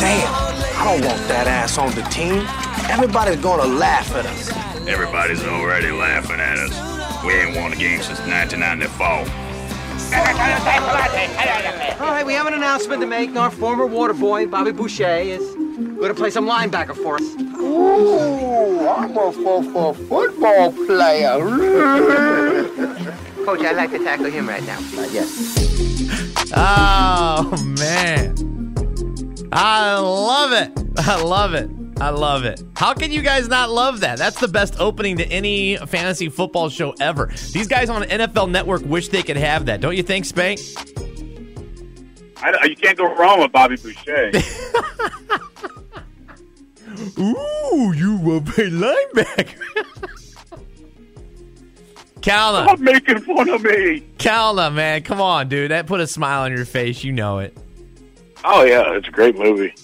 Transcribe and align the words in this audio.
Damn, 0.00 0.28
I 0.76 0.84
don't 0.84 1.04
want 1.04 1.28
that 1.28 1.46
ass 1.46 1.78
on 1.78 1.90
the 1.94 2.02
team. 2.02 2.44
Everybody's 2.90 3.40
gonna 3.40 3.64
laugh 3.64 4.14
at 4.14 4.26
us. 4.26 4.50
Everybody's 4.86 5.42
already 5.44 5.90
laughing 5.90 6.38
at 6.38 6.58
us. 6.58 7.24
We 7.24 7.32
ain't 7.32 7.56
won 7.56 7.72
a 7.72 7.76
game 7.76 8.02
since 8.02 8.20
1994. 8.20 9.06
All 12.00 12.12
right, 12.12 12.24
we 12.24 12.32
have 12.34 12.46
an 12.46 12.54
announcement 12.54 13.00
to 13.00 13.06
make. 13.06 13.34
Our 13.36 13.50
former 13.50 13.86
water 13.86 14.14
boy, 14.14 14.46
Bobby 14.46 14.72
Boucher, 14.72 15.16
is 15.18 15.54
going 15.54 16.08
to 16.08 16.14
play 16.14 16.30
some 16.30 16.46
linebacker 16.46 16.94
for 16.94 17.16
us. 17.16 17.22
Ooh, 17.58 18.88
I'm 18.88 19.16
a 19.16 19.32
for 19.32 19.94
football 19.94 20.72
player. 20.72 21.38
Coach, 23.44 23.60
I'd 23.60 23.76
like 23.76 23.90
to 23.90 23.98
tackle 23.98 24.26
him 24.26 24.48
right 24.48 24.64
now. 24.64 24.78
Uh, 24.96 25.06
yes. 25.10 26.27
Oh 26.54 27.74
man. 27.78 28.34
I 29.52 29.98
love 29.98 30.52
it. 30.52 30.72
I 30.98 31.22
love 31.22 31.54
it. 31.54 31.70
I 32.00 32.10
love 32.10 32.44
it. 32.44 32.62
How 32.76 32.94
can 32.94 33.10
you 33.10 33.22
guys 33.22 33.48
not 33.48 33.70
love 33.70 34.00
that? 34.00 34.18
That's 34.18 34.38
the 34.38 34.48
best 34.48 34.78
opening 34.78 35.16
to 35.18 35.26
any 35.26 35.76
fantasy 35.76 36.28
football 36.28 36.68
show 36.68 36.94
ever. 37.00 37.32
These 37.52 37.66
guys 37.66 37.90
on 37.90 38.02
NFL 38.02 38.50
Network 38.50 38.82
wish 38.84 39.08
they 39.08 39.22
could 39.22 39.36
have 39.36 39.66
that. 39.66 39.80
Don't 39.80 39.96
you 39.96 40.02
think, 40.02 40.24
Spank? 40.24 40.60
I, 42.36 42.66
you 42.66 42.76
can't 42.76 42.96
go 42.96 43.12
wrong 43.16 43.40
with 43.40 43.50
Bobby 43.50 43.76
Boucher. 43.76 44.30
Ooh, 47.18 47.92
you 47.94 48.16
will 48.16 48.40
play 48.40 48.70
linebacker. 48.70 49.84
Calna. 52.28 52.64
Stop 52.64 52.78
making 52.80 53.20
fun 53.20 53.48
of 53.48 53.62
me. 53.62 54.00
Calna, 54.18 54.72
man. 54.72 55.02
Come 55.02 55.20
on, 55.20 55.48
dude. 55.48 55.70
That 55.70 55.86
put 55.86 56.00
a 56.00 56.06
smile 56.06 56.42
on 56.42 56.52
your 56.52 56.66
face. 56.66 57.02
You 57.02 57.12
know 57.12 57.38
it. 57.38 57.56
Oh 58.44 58.64
yeah, 58.64 58.92
it's 58.94 59.08
a 59.08 59.10
great 59.10 59.36
movie. 59.36 59.74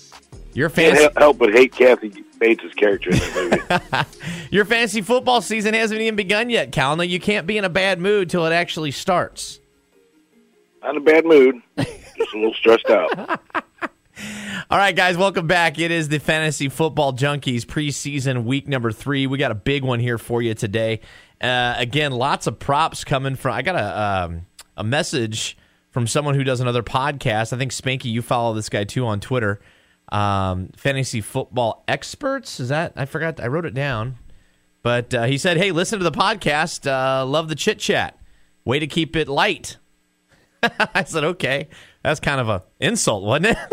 Your 0.52 0.68
Can't 0.68 0.96
fantasy, 0.96 1.02
help, 1.02 1.18
help 1.18 1.38
but 1.38 1.52
hate 1.52 1.72
Kathy 1.72 2.12
Bates' 2.38 2.72
character 2.74 3.10
in 3.10 3.16
that 3.18 3.82
movie. 3.92 4.28
your 4.50 4.64
fantasy 4.64 5.02
football 5.02 5.40
season 5.40 5.74
hasn't 5.74 6.00
even 6.00 6.14
begun 6.14 6.50
yet, 6.50 6.70
Calna. 6.70 7.08
You 7.08 7.18
can't 7.18 7.46
be 7.46 7.58
in 7.58 7.64
a 7.64 7.68
bad 7.68 7.98
mood 7.98 8.30
till 8.30 8.46
it 8.46 8.52
actually 8.52 8.92
starts. 8.92 9.58
Not 10.82 10.90
in 10.90 10.96
a 10.98 11.00
bad 11.00 11.24
mood, 11.24 11.60
just 11.76 12.34
a 12.34 12.36
little 12.36 12.54
stressed 12.54 12.90
out. 12.90 13.40
All 14.70 14.78
right, 14.78 14.94
guys, 14.94 15.16
welcome 15.16 15.46
back. 15.46 15.78
It 15.78 15.90
is 15.90 16.08
the 16.08 16.20
Fantasy 16.20 16.68
Football 16.68 17.14
Junkies 17.14 17.64
preseason 17.64 18.44
week 18.44 18.68
number 18.68 18.92
three. 18.92 19.26
We 19.26 19.38
got 19.38 19.50
a 19.50 19.56
big 19.56 19.82
one 19.82 19.98
here 19.98 20.18
for 20.18 20.40
you 20.40 20.54
today. 20.54 21.00
Uh, 21.40 21.74
again, 21.76 22.12
lots 22.12 22.46
of 22.46 22.58
props 22.58 23.04
coming 23.04 23.36
from. 23.36 23.54
I 23.54 23.62
got 23.62 23.76
a 23.76 24.24
um, 24.24 24.46
a 24.76 24.84
message 24.84 25.56
from 25.90 26.06
someone 26.06 26.34
who 26.34 26.44
does 26.44 26.60
another 26.60 26.82
podcast. 26.82 27.52
I 27.52 27.58
think 27.58 27.72
Spanky, 27.72 28.06
you 28.06 28.22
follow 28.22 28.54
this 28.54 28.68
guy 28.68 28.84
too 28.84 29.06
on 29.06 29.20
Twitter. 29.20 29.60
Um, 30.10 30.70
fantasy 30.76 31.20
football 31.20 31.84
experts 31.88 32.60
is 32.60 32.68
that? 32.68 32.92
I 32.96 33.04
forgot. 33.04 33.40
I 33.40 33.46
wrote 33.46 33.64
it 33.64 33.74
down, 33.74 34.16
but 34.82 35.12
uh, 35.14 35.24
he 35.24 35.38
said, 35.38 35.56
"Hey, 35.56 35.72
listen 35.72 35.98
to 35.98 36.04
the 36.04 36.12
podcast. 36.12 36.86
Uh, 36.86 37.24
love 37.26 37.48
the 37.48 37.54
chit 37.54 37.78
chat. 37.78 38.18
Way 38.64 38.78
to 38.78 38.86
keep 38.86 39.16
it 39.16 39.28
light." 39.28 39.78
I 40.62 41.04
said, 41.04 41.24
"Okay." 41.24 41.68
That's 42.02 42.20
kind 42.20 42.38
of 42.40 42.48
a 42.50 42.62
insult, 42.80 43.24
wasn't 43.24 43.46
it? 43.46 43.58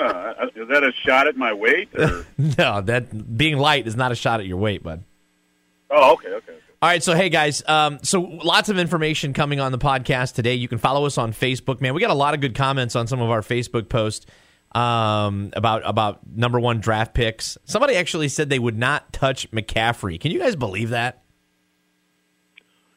Yeah, 0.00 0.32
is 0.54 0.68
that 0.68 0.82
a 0.82 0.92
shot 1.04 1.26
at 1.26 1.36
my 1.36 1.52
weight? 1.52 1.90
Or? 1.98 2.24
no, 2.38 2.80
that 2.80 3.36
being 3.36 3.58
light 3.58 3.86
is 3.86 3.96
not 3.96 4.12
a 4.12 4.14
shot 4.14 4.40
at 4.40 4.46
your 4.46 4.56
weight, 4.56 4.82
bud. 4.82 5.04
Oh, 5.90 6.12
okay, 6.14 6.28
okay. 6.28 6.54
All 6.82 6.88
right, 6.88 7.02
so 7.02 7.14
hey 7.14 7.28
guys, 7.28 7.62
um, 7.68 7.98
so 8.02 8.20
lots 8.20 8.68
of 8.70 8.78
information 8.78 9.32
coming 9.34 9.60
on 9.60 9.70
the 9.70 9.78
podcast 9.78 10.34
today. 10.34 10.54
You 10.54 10.66
can 10.68 10.78
follow 10.78 11.04
us 11.04 11.18
on 11.18 11.32
Facebook, 11.32 11.80
man. 11.80 11.92
We 11.94 12.00
got 12.00 12.10
a 12.10 12.14
lot 12.14 12.32
of 12.32 12.40
good 12.40 12.54
comments 12.54 12.96
on 12.96 13.06
some 13.06 13.20
of 13.20 13.28
our 13.28 13.42
Facebook 13.42 13.88
posts 13.90 14.24
um, 14.72 15.50
about 15.54 15.82
about 15.84 16.20
number 16.26 16.58
one 16.58 16.80
draft 16.80 17.12
picks. 17.12 17.58
Somebody 17.64 17.96
actually 17.96 18.28
said 18.28 18.48
they 18.48 18.58
would 18.58 18.78
not 18.78 19.12
touch 19.12 19.50
McCaffrey. 19.50 20.18
Can 20.18 20.30
you 20.30 20.38
guys 20.38 20.56
believe 20.56 20.90
that? 20.90 21.22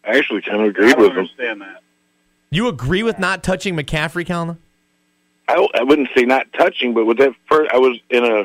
I 0.06 0.18
actually 0.18 0.42
kind 0.42 0.58
of 0.62 0.68
I 0.68 0.70
agreed 0.70 0.92
don't 0.92 1.02
with 1.02 1.12
him. 1.12 1.18
understand 1.20 1.62
that. 1.62 1.82
You 2.52 2.68
agree 2.68 3.04
with 3.04 3.20
not 3.20 3.44
touching 3.44 3.76
McCaffrey, 3.76 4.26
Calna? 4.26 4.58
I, 5.48 5.68
I 5.74 5.84
wouldn't 5.84 6.10
say 6.16 6.24
not 6.24 6.46
touching, 6.54 6.94
but 6.94 7.06
with 7.06 7.18
that 7.18 7.34
first, 7.50 7.70
I 7.74 7.78
was 7.78 7.98
in 8.10 8.24
a 8.24 8.44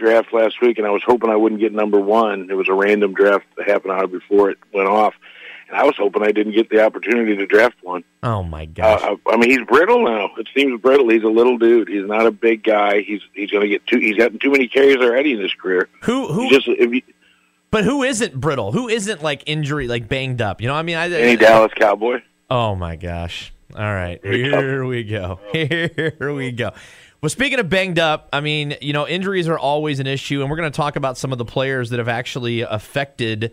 draft 0.00 0.32
last 0.32 0.60
week, 0.60 0.78
and 0.78 0.86
I 0.86 0.90
was 0.90 1.02
hoping 1.06 1.30
I 1.30 1.36
wouldn't 1.36 1.60
get 1.60 1.72
number 1.72 2.00
one. 2.00 2.48
It 2.50 2.54
was 2.54 2.68
a 2.68 2.74
random 2.74 3.14
draft 3.14 3.46
that 3.56 3.68
happened 3.68 3.92
hour 3.92 4.06
before 4.08 4.50
it 4.50 4.58
went 4.72 4.88
off, 4.88 5.14
and 5.68 5.76
I 5.76 5.84
was 5.84 5.94
hoping 5.96 6.22
I 6.24 6.32
didn't 6.32 6.54
get 6.54 6.70
the 6.70 6.84
opportunity 6.84 7.36
to 7.36 7.46
draft 7.46 7.76
one. 7.82 8.02
Oh 8.22 8.42
my 8.42 8.64
gosh! 8.64 9.02
Uh, 9.02 9.16
I, 9.26 9.34
I 9.34 9.36
mean, 9.36 9.50
he's 9.50 9.64
brittle 9.66 10.04
now. 10.04 10.30
It 10.38 10.48
seems 10.56 10.80
brittle. 10.80 11.08
He's 11.08 11.22
a 11.22 11.28
little 11.28 11.58
dude. 11.58 11.88
He's 11.88 12.06
not 12.06 12.26
a 12.26 12.32
big 12.32 12.64
guy. 12.64 13.02
He's 13.02 13.20
he's 13.34 13.50
going 13.50 13.62
to 13.62 13.68
get 13.68 13.86
too. 13.86 13.98
He's 13.98 14.16
gotten 14.16 14.38
too 14.40 14.50
many 14.50 14.66
carries 14.66 14.96
already 14.96 15.34
in 15.34 15.40
his 15.40 15.54
career. 15.54 15.88
who 16.02 16.26
who? 16.32 16.50
Just 16.50 16.66
if 16.66 16.92
you, 16.92 17.02
but 17.70 17.84
who 17.84 18.02
isn't 18.02 18.34
brittle? 18.34 18.72
Who 18.72 18.88
isn't 18.88 19.22
like 19.22 19.44
injury, 19.46 19.86
like 19.86 20.08
banged 20.08 20.42
up? 20.42 20.60
You 20.60 20.66
know, 20.66 20.74
what 20.74 20.80
I 20.80 20.82
mean, 20.82 20.96
I, 20.96 21.10
any 21.10 21.36
Dallas 21.36 21.72
Cowboy. 21.76 22.22
Oh 22.50 22.74
my 22.74 22.96
gosh. 22.96 23.52
All 23.76 23.82
right. 23.82 24.18
Here 24.22 24.34
Here 24.60 24.84
we 24.84 25.04
go. 25.04 25.38
Here 25.52 26.32
we 26.34 26.50
go. 26.52 26.72
Well, 27.22 27.28
speaking 27.28 27.58
of 27.58 27.68
banged 27.68 27.98
up, 27.98 28.30
I 28.32 28.40
mean, 28.40 28.76
you 28.80 28.94
know, 28.94 29.06
injuries 29.06 29.46
are 29.46 29.58
always 29.58 30.00
an 30.00 30.06
issue, 30.06 30.40
and 30.40 30.50
we're 30.50 30.56
going 30.56 30.72
to 30.72 30.76
talk 30.76 30.96
about 30.96 31.18
some 31.18 31.32
of 31.32 31.38
the 31.38 31.44
players 31.44 31.90
that 31.90 31.98
have 31.98 32.08
actually 32.08 32.62
affected 32.62 33.52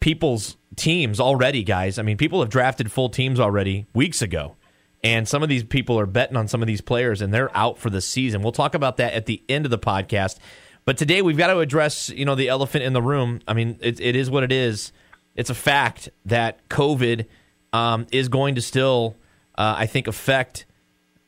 people's 0.00 0.56
teams 0.74 1.20
already, 1.20 1.62
guys. 1.62 2.00
I 2.00 2.02
mean, 2.02 2.16
people 2.16 2.40
have 2.40 2.50
drafted 2.50 2.90
full 2.90 3.08
teams 3.08 3.38
already 3.38 3.86
weeks 3.94 4.20
ago, 4.20 4.56
and 5.04 5.28
some 5.28 5.44
of 5.44 5.48
these 5.48 5.62
people 5.62 5.96
are 6.00 6.06
betting 6.06 6.36
on 6.36 6.48
some 6.48 6.60
of 6.60 6.66
these 6.66 6.80
players, 6.80 7.20
and 7.20 7.32
they're 7.32 7.56
out 7.56 7.78
for 7.78 7.88
the 7.88 8.00
season. 8.00 8.42
We'll 8.42 8.50
talk 8.50 8.74
about 8.74 8.96
that 8.96 9.12
at 9.12 9.26
the 9.26 9.44
end 9.48 9.64
of 9.64 9.70
the 9.70 9.78
podcast. 9.78 10.38
But 10.84 10.98
today 10.98 11.22
we've 11.22 11.38
got 11.38 11.52
to 11.52 11.60
address, 11.60 12.08
you 12.08 12.24
know, 12.24 12.34
the 12.34 12.48
elephant 12.48 12.82
in 12.82 12.94
the 12.94 13.02
room. 13.02 13.40
I 13.46 13.54
mean, 13.54 13.78
it, 13.80 14.00
it 14.00 14.16
is 14.16 14.28
what 14.28 14.42
it 14.42 14.50
is. 14.50 14.90
It's 15.36 15.50
a 15.50 15.54
fact 15.54 16.08
that 16.24 16.68
COVID 16.68 17.26
um, 17.72 18.08
is 18.10 18.28
going 18.28 18.56
to 18.56 18.60
still, 18.60 19.14
uh, 19.56 19.76
I 19.78 19.86
think, 19.86 20.08
affect 20.08 20.66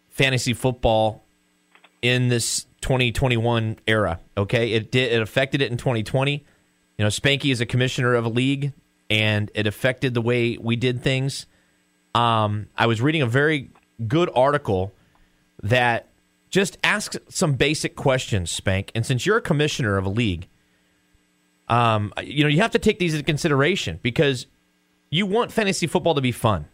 fantasy 0.09 0.53
football 0.53 1.26
in 2.03 2.29
this 2.29 2.67
2021 2.83 3.79
era. 3.87 4.21
Okay, 4.37 4.73
it 4.73 4.91
did. 4.91 5.13
It 5.13 5.23
affected 5.23 5.63
it 5.63 5.71
in 5.71 5.77
2020. 5.77 6.45
You 6.99 7.05
know, 7.05 7.09
Spanky 7.09 7.51
is 7.51 7.61
a 7.61 7.67
commissioner 7.67 8.15
of 8.15 8.25
a 8.25 8.29
league, 8.29 8.73
and 9.11 9.51
it 9.55 9.67
affected 9.67 10.15
the 10.15 10.23
way 10.23 10.57
we 10.59 10.77
did 10.77 11.03
things. 11.03 11.47
Um, 12.15 12.69
I 12.77 12.87
was 12.87 13.03
reading 13.03 13.23
a 13.23 13.27
very 13.27 13.71
good 14.07 14.31
article 14.35 14.93
that 15.63 16.09
just 16.51 16.79
asks 16.83 17.17
some 17.29 17.55
basic 17.55 17.97
questions, 17.97 18.51
Spank. 18.51 18.91
And 18.95 19.05
since 19.05 19.27
you're 19.27 19.37
a 19.37 19.43
commissioner 19.43 19.99
of 19.99 20.07
a 20.07 20.09
league, 20.09 20.49
um, 21.69 22.13
you 22.23 22.45
know, 22.45 22.49
you 22.49 22.63
have 22.63 22.71
to 22.71 22.79
take 22.79 22.99
these 22.99 23.15
into 23.15 23.25
consideration 23.25 23.99
because 24.03 24.47
you 25.11 25.27
want 25.27 25.53
fantasy 25.53 25.87
football 25.87 26.15
to 26.15 26.21
be 26.21 26.33
fun. 26.33 26.67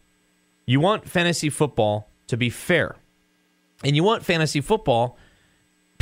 You 0.67 0.81
want 0.81 1.09
fantasy 1.09 1.51
football 1.51 2.09
to 2.29 2.37
be 2.37 2.51
fair. 2.51 2.97
And 3.85 3.97
you 3.97 4.05
want 4.05 4.25
fantasy 4.25 4.61
football 4.61 5.19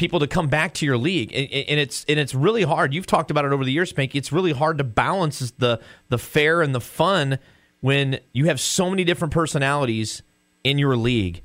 people 0.01 0.19
to 0.21 0.27
come 0.27 0.49
back 0.49 0.73
to 0.73 0.87
your 0.87 0.97
league. 0.97 1.31
And, 1.35 1.47
and 1.69 1.79
it's 1.79 2.05
and 2.09 2.19
it's 2.19 2.35
really 2.35 2.63
hard. 2.63 2.95
You've 2.95 3.07
talked 3.07 3.31
about 3.31 3.45
it 3.45 3.53
over 3.53 3.65
the 3.65 3.71
years, 3.71 3.93
Spanky. 3.93 4.15
It's 4.15 4.33
really 4.33 4.53
hard 4.53 4.79
to 4.79 4.85
balance 4.85 5.53
the 5.59 5.81
the 6.09 6.19
fair 6.19 6.63
and 6.63 6.75
the 6.75 6.81
fun 6.81 7.39
when 7.81 8.19
you 8.33 8.47
have 8.47 8.61
so 8.61 8.89
many 8.89 9.05
different 9.05 9.33
personalities 9.33 10.23
in 10.65 10.79
your 10.79 10.97
league. 10.97 11.43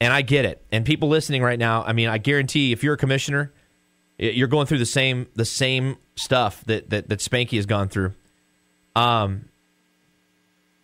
And 0.00 0.12
I 0.12 0.22
get 0.22 0.44
it. 0.44 0.64
And 0.70 0.84
people 0.84 1.08
listening 1.08 1.42
right 1.42 1.58
now, 1.58 1.82
I 1.82 1.92
mean, 1.92 2.08
I 2.08 2.18
guarantee 2.18 2.70
if 2.70 2.84
you're 2.84 2.94
a 2.94 2.98
commissioner, 2.98 3.52
you're 4.18 4.48
going 4.48 4.66
through 4.66 4.78
the 4.78 4.86
same 4.86 5.26
the 5.34 5.44
same 5.44 5.96
stuff 6.14 6.62
that 6.66 6.90
that, 6.90 7.08
that 7.08 7.18
Spanky 7.18 7.56
has 7.56 7.66
gone 7.66 7.88
through. 7.88 8.12
Um, 8.94 9.48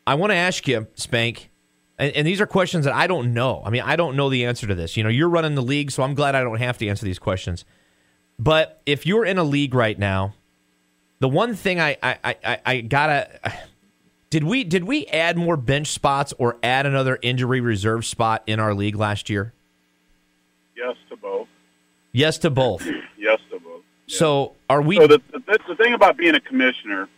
I 0.06 0.16
want 0.16 0.32
to 0.32 0.36
ask 0.36 0.66
you, 0.66 0.88
Spank, 0.96 1.50
and, 2.02 2.16
and 2.16 2.26
these 2.26 2.40
are 2.40 2.46
questions 2.46 2.84
that 2.84 2.94
I 2.94 3.06
don't 3.06 3.32
know. 3.32 3.62
I 3.64 3.70
mean, 3.70 3.82
I 3.82 3.94
don't 3.94 4.16
know 4.16 4.28
the 4.28 4.44
answer 4.46 4.66
to 4.66 4.74
this. 4.74 4.96
You 4.96 5.04
know, 5.04 5.08
you're 5.08 5.28
running 5.28 5.54
the 5.54 5.62
league, 5.62 5.92
so 5.92 6.02
I'm 6.02 6.14
glad 6.14 6.34
I 6.34 6.42
don't 6.42 6.58
have 6.58 6.76
to 6.78 6.88
answer 6.88 7.04
these 7.04 7.20
questions. 7.20 7.64
But 8.40 8.82
if 8.86 9.06
you're 9.06 9.24
in 9.24 9.38
a 9.38 9.44
league 9.44 9.72
right 9.72 9.96
now, 9.96 10.34
the 11.20 11.28
one 11.28 11.54
thing 11.54 11.78
I 11.78 11.96
I, 12.02 12.16
I, 12.24 12.60
I 12.66 12.80
gotta 12.80 13.28
did 14.30 14.42
we 14.42 14.64
did 14.64 14.82
we 14.82 15.06
add 15.06 15.36
more 15.36 15.56
bench 15.56 15.88
spots 15.88 16.34
or 16.38 16.58
add 16.60 16.86
another 16.86 17.20
injury 17.22 17.60
reserve 17.60 18.04
spot 18.04 18.42
in 18.48 18.58
our 18.58 18.74
league 18.74 18.96
last 18.96 19.30
year? 19.30 19.52
Yes 20.76 20.96
to 21.08 21.16
both. 21.16 21.46
Yes 22.10 22.38
to 22.38 22.50
both. 22.50 22.86
Yes 23.16 23.38
to 23.52 23.60
both. 23.60 23.82
So 24.08 24.54
are 24.68 24.82
we? 24.82 24.96
So 24.96 25.06
the, 25.06 25.22
the 25.30 25.58
the 25.68 25.76
thing 25.76 25.94
about 25.94 26.16
being 26.16 26.34
a 26.34 26.40
commissioner 26.40 27.08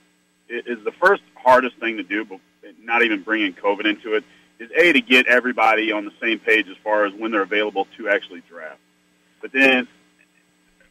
is, 0.51 0.67
is 0.67 0.85
the 0.85 0.93
first 0.93 1.23
hardest 1.35 1.79
thing 1.79 1.97
to 1.97 2.03
do, 2.03 2.27
but 2.27 2.41
not 2.83 3.03
even 3.03 3.23
bringing 3.23 3.55
COVID 3.55 3.87
into 3.87 4.13
it, 4.17 4.25
is 4.59 4.71
a 4.77 4.93
to 4.93 5.01
get 5.01 5.27
everybody 5.27 5.93
on 5.93 6.05
the 6.05 6.13
same 6.21 6.39
page 6.39 6.69
as 6.69 6.77
far 6.83 7.05
as 7.05 7.13
when 7.13 7.31
they're 7.33 7.43
available 7.43 7.87
to 7.97 8.09
actually 8.09 8.43
draft. 8.49 8.79
But 9.41 9.53
then 9.53 9.89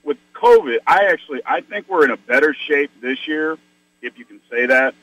with 0.04 0.18
COVID, 0.34 0.80
I 0.86 1.06
actually 1.06 1.42
I 1.46 1.62
think 1.62 1.88
we're 1.88 2.06
in 2.06 2.12
a 2.12 2.18
better 2.18 2.54
shape 2.54 2.92
this 3.02 3.28
year, 3.28 3.58
if 4.02 4.18
you 4.18 4.26
can 4.26 4.42
say 4.52 4.66
that, 4.68 4.94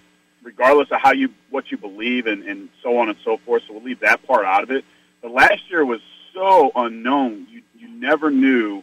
regardless 0.43 0.91
of 0.91 1.01
how 1.01 1.13
you 1.13 1.31
what 1.51 1.71
you 1.71 1.79
believe 1.79 2.27
and, 2.27 2.45
and 2.45 2.69
so 2.83 2.99
on 2.99 3.09
and 3.09 3.19
so 3.25 3.39
forth. 3.39 3.63
So 3.67 3.75
we'll 3.75 3.83
leave 3.83 4.01
that 4.01 4.27
part 4.27 4.45
out 4.45 4.63
of 4.63 4.71
it. 4.71 4.85
But 5.23 5.33
last 5.33 5.71
year 5.71 5.85
was 5.85 6.01
so 6.35 6.71
unknown. 6.75 7.47
You 7.51 7.63
you 7.77 7.89
never 7.89 8.31
knew 8.31 8.83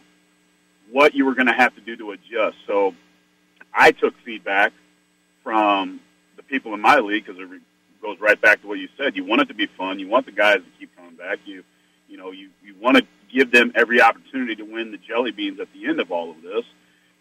what 0.90 1.14
you 1.14 1.24
were 1.24 1.34
going 1.34 1.46
to 1.46 1.52
have 1.52 1.74
to 1.74 1.80
do 1.80 1.96
to 1.96 2.12
adjust. 2.12 2.56
So 2.66 2.94
I 3.72 3.92
took 3.92 4.14
feedback 4.24 4.72
from 5.42 6.00
the 6.36 6.42
people 6.42 6.74
in 6.74 6.80
my 6.80 6.98
league 6.98 7.26
because 7.26 7.40
goes 8.08 8.20
right 8.20 8.40
back 8.40 8.62
to 8.62 8.68
what 8.68 8.78
you 8.78 8.88
said. 8.96 9.16
You 9.16 9.24
want 9.24 9.42
it 9.42 9.48
to 9.48 9.54
be 9.54 9.66
fun. 9.66 9.98
You 9.98 10.08
want 10.08 10.26
the 10.26 10.32
guys 10.32 10.58
to 10.58 10.78
keep 10.78 10.94
coming 10.96 11.16
back. 11.16 11.38
You 11.44 11.64
you 12.08 12.16
know 12.16 12.30
you 12.30 12.50
you 12.64 12.74
want 12.80 12.96
to 12.96 13.06
give 13.32 13.50
them 13.50 13.72
every 13.74 14.00
opportunity 14.00 14.56
to 14.56 14.62
win 14.62 14.90
the 14.90 14.98
jelly 14.98 15.30
beans 15.30 15.60
at 15.60 15.68
the 15.72 15.86
end 15.86 16.00
of 16.00 16.10
all 16.10 16.30
of 16.30 16.42
this. 16.42 16.64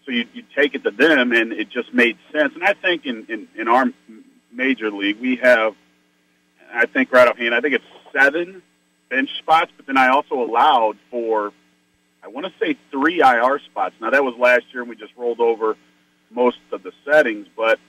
So 0.05 0.11
you 0.11 0.25
you 0.33 0.43
take 0.55 0.75
it 0.75 0.83
to 0.83 0.91
them, 0.91 1.33
and 1.33 1.51
it 1.51 1.69
just 1.69 1.93
made 1.93 2.17
sense. 2.31 2.53
And 2.55 2.63
I 2.63 2.73
think 2.73 3.05
in 3.05 3.25
in, 3.27 3.47
in 3.55 3.67
our 3.67 3.85
major 4.51 4.89
league 4.89 5.19
we 5.19 5.35
have, 5.37 5.75
I 6.73 6.85
think 6.85 7.11
right 7.11 7.27
offhand, 7.27 7.53
I 7.53 7.61
think 7.61 7.75
it's 7.75 7.85
seven 8.13 8.61
bench 9.09 9.29
spots, 9.39 9.71
but 9.75 9.85
then 9.85 9.97
I 9.97 10.09
also 10.09 10.35
allowed 10.35 10.97
for, 11.09 11.53
I 12.23 12.27
want 12.27 12.45
to 12.45 12.53
say 12.59 12.77
three 12.91 13.21
IR 13.21 13.59
spots. 13.59 13.95
Now 14.01 14.09
that 14.09 14.23
was 14.23 14.35
last 14.37 14.65
year, 14.73 14.81
and 14.81 14.89
we 14.89 14.95
just 14.95 15.13
rolled 15.15 15.39
over 15.39 15.77
most 16.29 16.59
of 16.71 16.83
the 16.83 16.91
settings. 17.05 17.47
But 17.55 17.79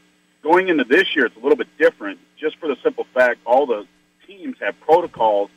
going 0.43 0.69
into 0.69 0.85
this 0.85 1.15
year, 1.17 1.27
it's 1.27 1.37
a 1.37 1.41
little 1.41 1.57
bit 1.57 1.69
different, 1.79 2.19
just 2.39 2.57
for 2.59 2.69
the 2.69 2.77
simple 2.83 3.07
fact 3.15 3.41
all 3.45 3.67
the 3.67 3.87
teams 4.27 4.57
have 4.61 4.79
protocols 4.81 5.51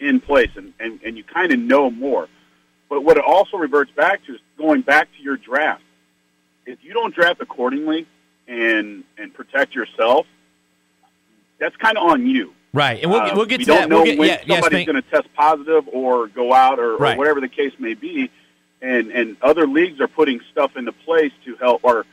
in 0.00 0.20
place, 0.20 0.50
and 0.56 0.72
and, 1.50 1.52
and 1.52 1.60
you 1.62 1.68
kind 1.68 1.68
of 1.68 1.68
know 1.68 1.90
more. 1.90 2.28
But 2.88 3.02
what 3.02 3.16
it 3.16 3.24
also 3.24 3.56
reverts 3.56 3.90
back 3.92 4.24
to 4.26 4.34
is 4.34 4.40
going 4.58 4.82
back 4.82 5.08
to 5.16 5.22
your 5.22 5.36
draft. 5.36 5.82
If 6.66 6.82
you 6.82 6.92
don't 6.92 7.14
draft 7.14 7.40
accordingly 7.40 8.06
and 8.48 9.04
and 9.18 9.32
protect 9.34 9.74
yourself, 9.74 10.26
that's 11.58 11.76
kind 11.76 11.96
of 11.98 12.10
on 12.10 12.26
you. 12.26 12.52
Right, 12.72 13.00
and 13.02 13.10
we'll, 13.10 13.20
Uh, 13.20 13.36
we'll 13.36 13.46
get 13.46 13.58
we 13.60 13.64
to 13.66 13.70
don't 13.70 13.80
that. 13.82 13.88
know 13.88 13.96
We'll 13.98 14.04
get, 14.06 14.18
when 14.18 14.28
yeah, 14.28 14.38
somebody's 14.40 14.66
Spank. 14.66 14.86
going 14.88 15.02
to 15.02 15.10
test 15.10 15.28
positive 15.34 15.88
or 15.92 16.26
go 16.26 16.52
out 16.52 16.80
or, 16.80 16.96
Right. 16.96 17.14
or 17.14 17.18
whatever 17.18 17.40
the 17.40 17.48
case 17.48 17.72
may 17.78 17.94
be, 17.94 18.30
and 18.82 19.10
and 19.12 19.36
other 19.42 19.66
leagues 19.66 20.00
are 20.00 20.08
putting 20.08 20.40
stuff 20.50 20.76
into 20.76 20.92
place 20.92 21.32
to 21.44 21.56
help 21.56 21.80
or 21.84 22.04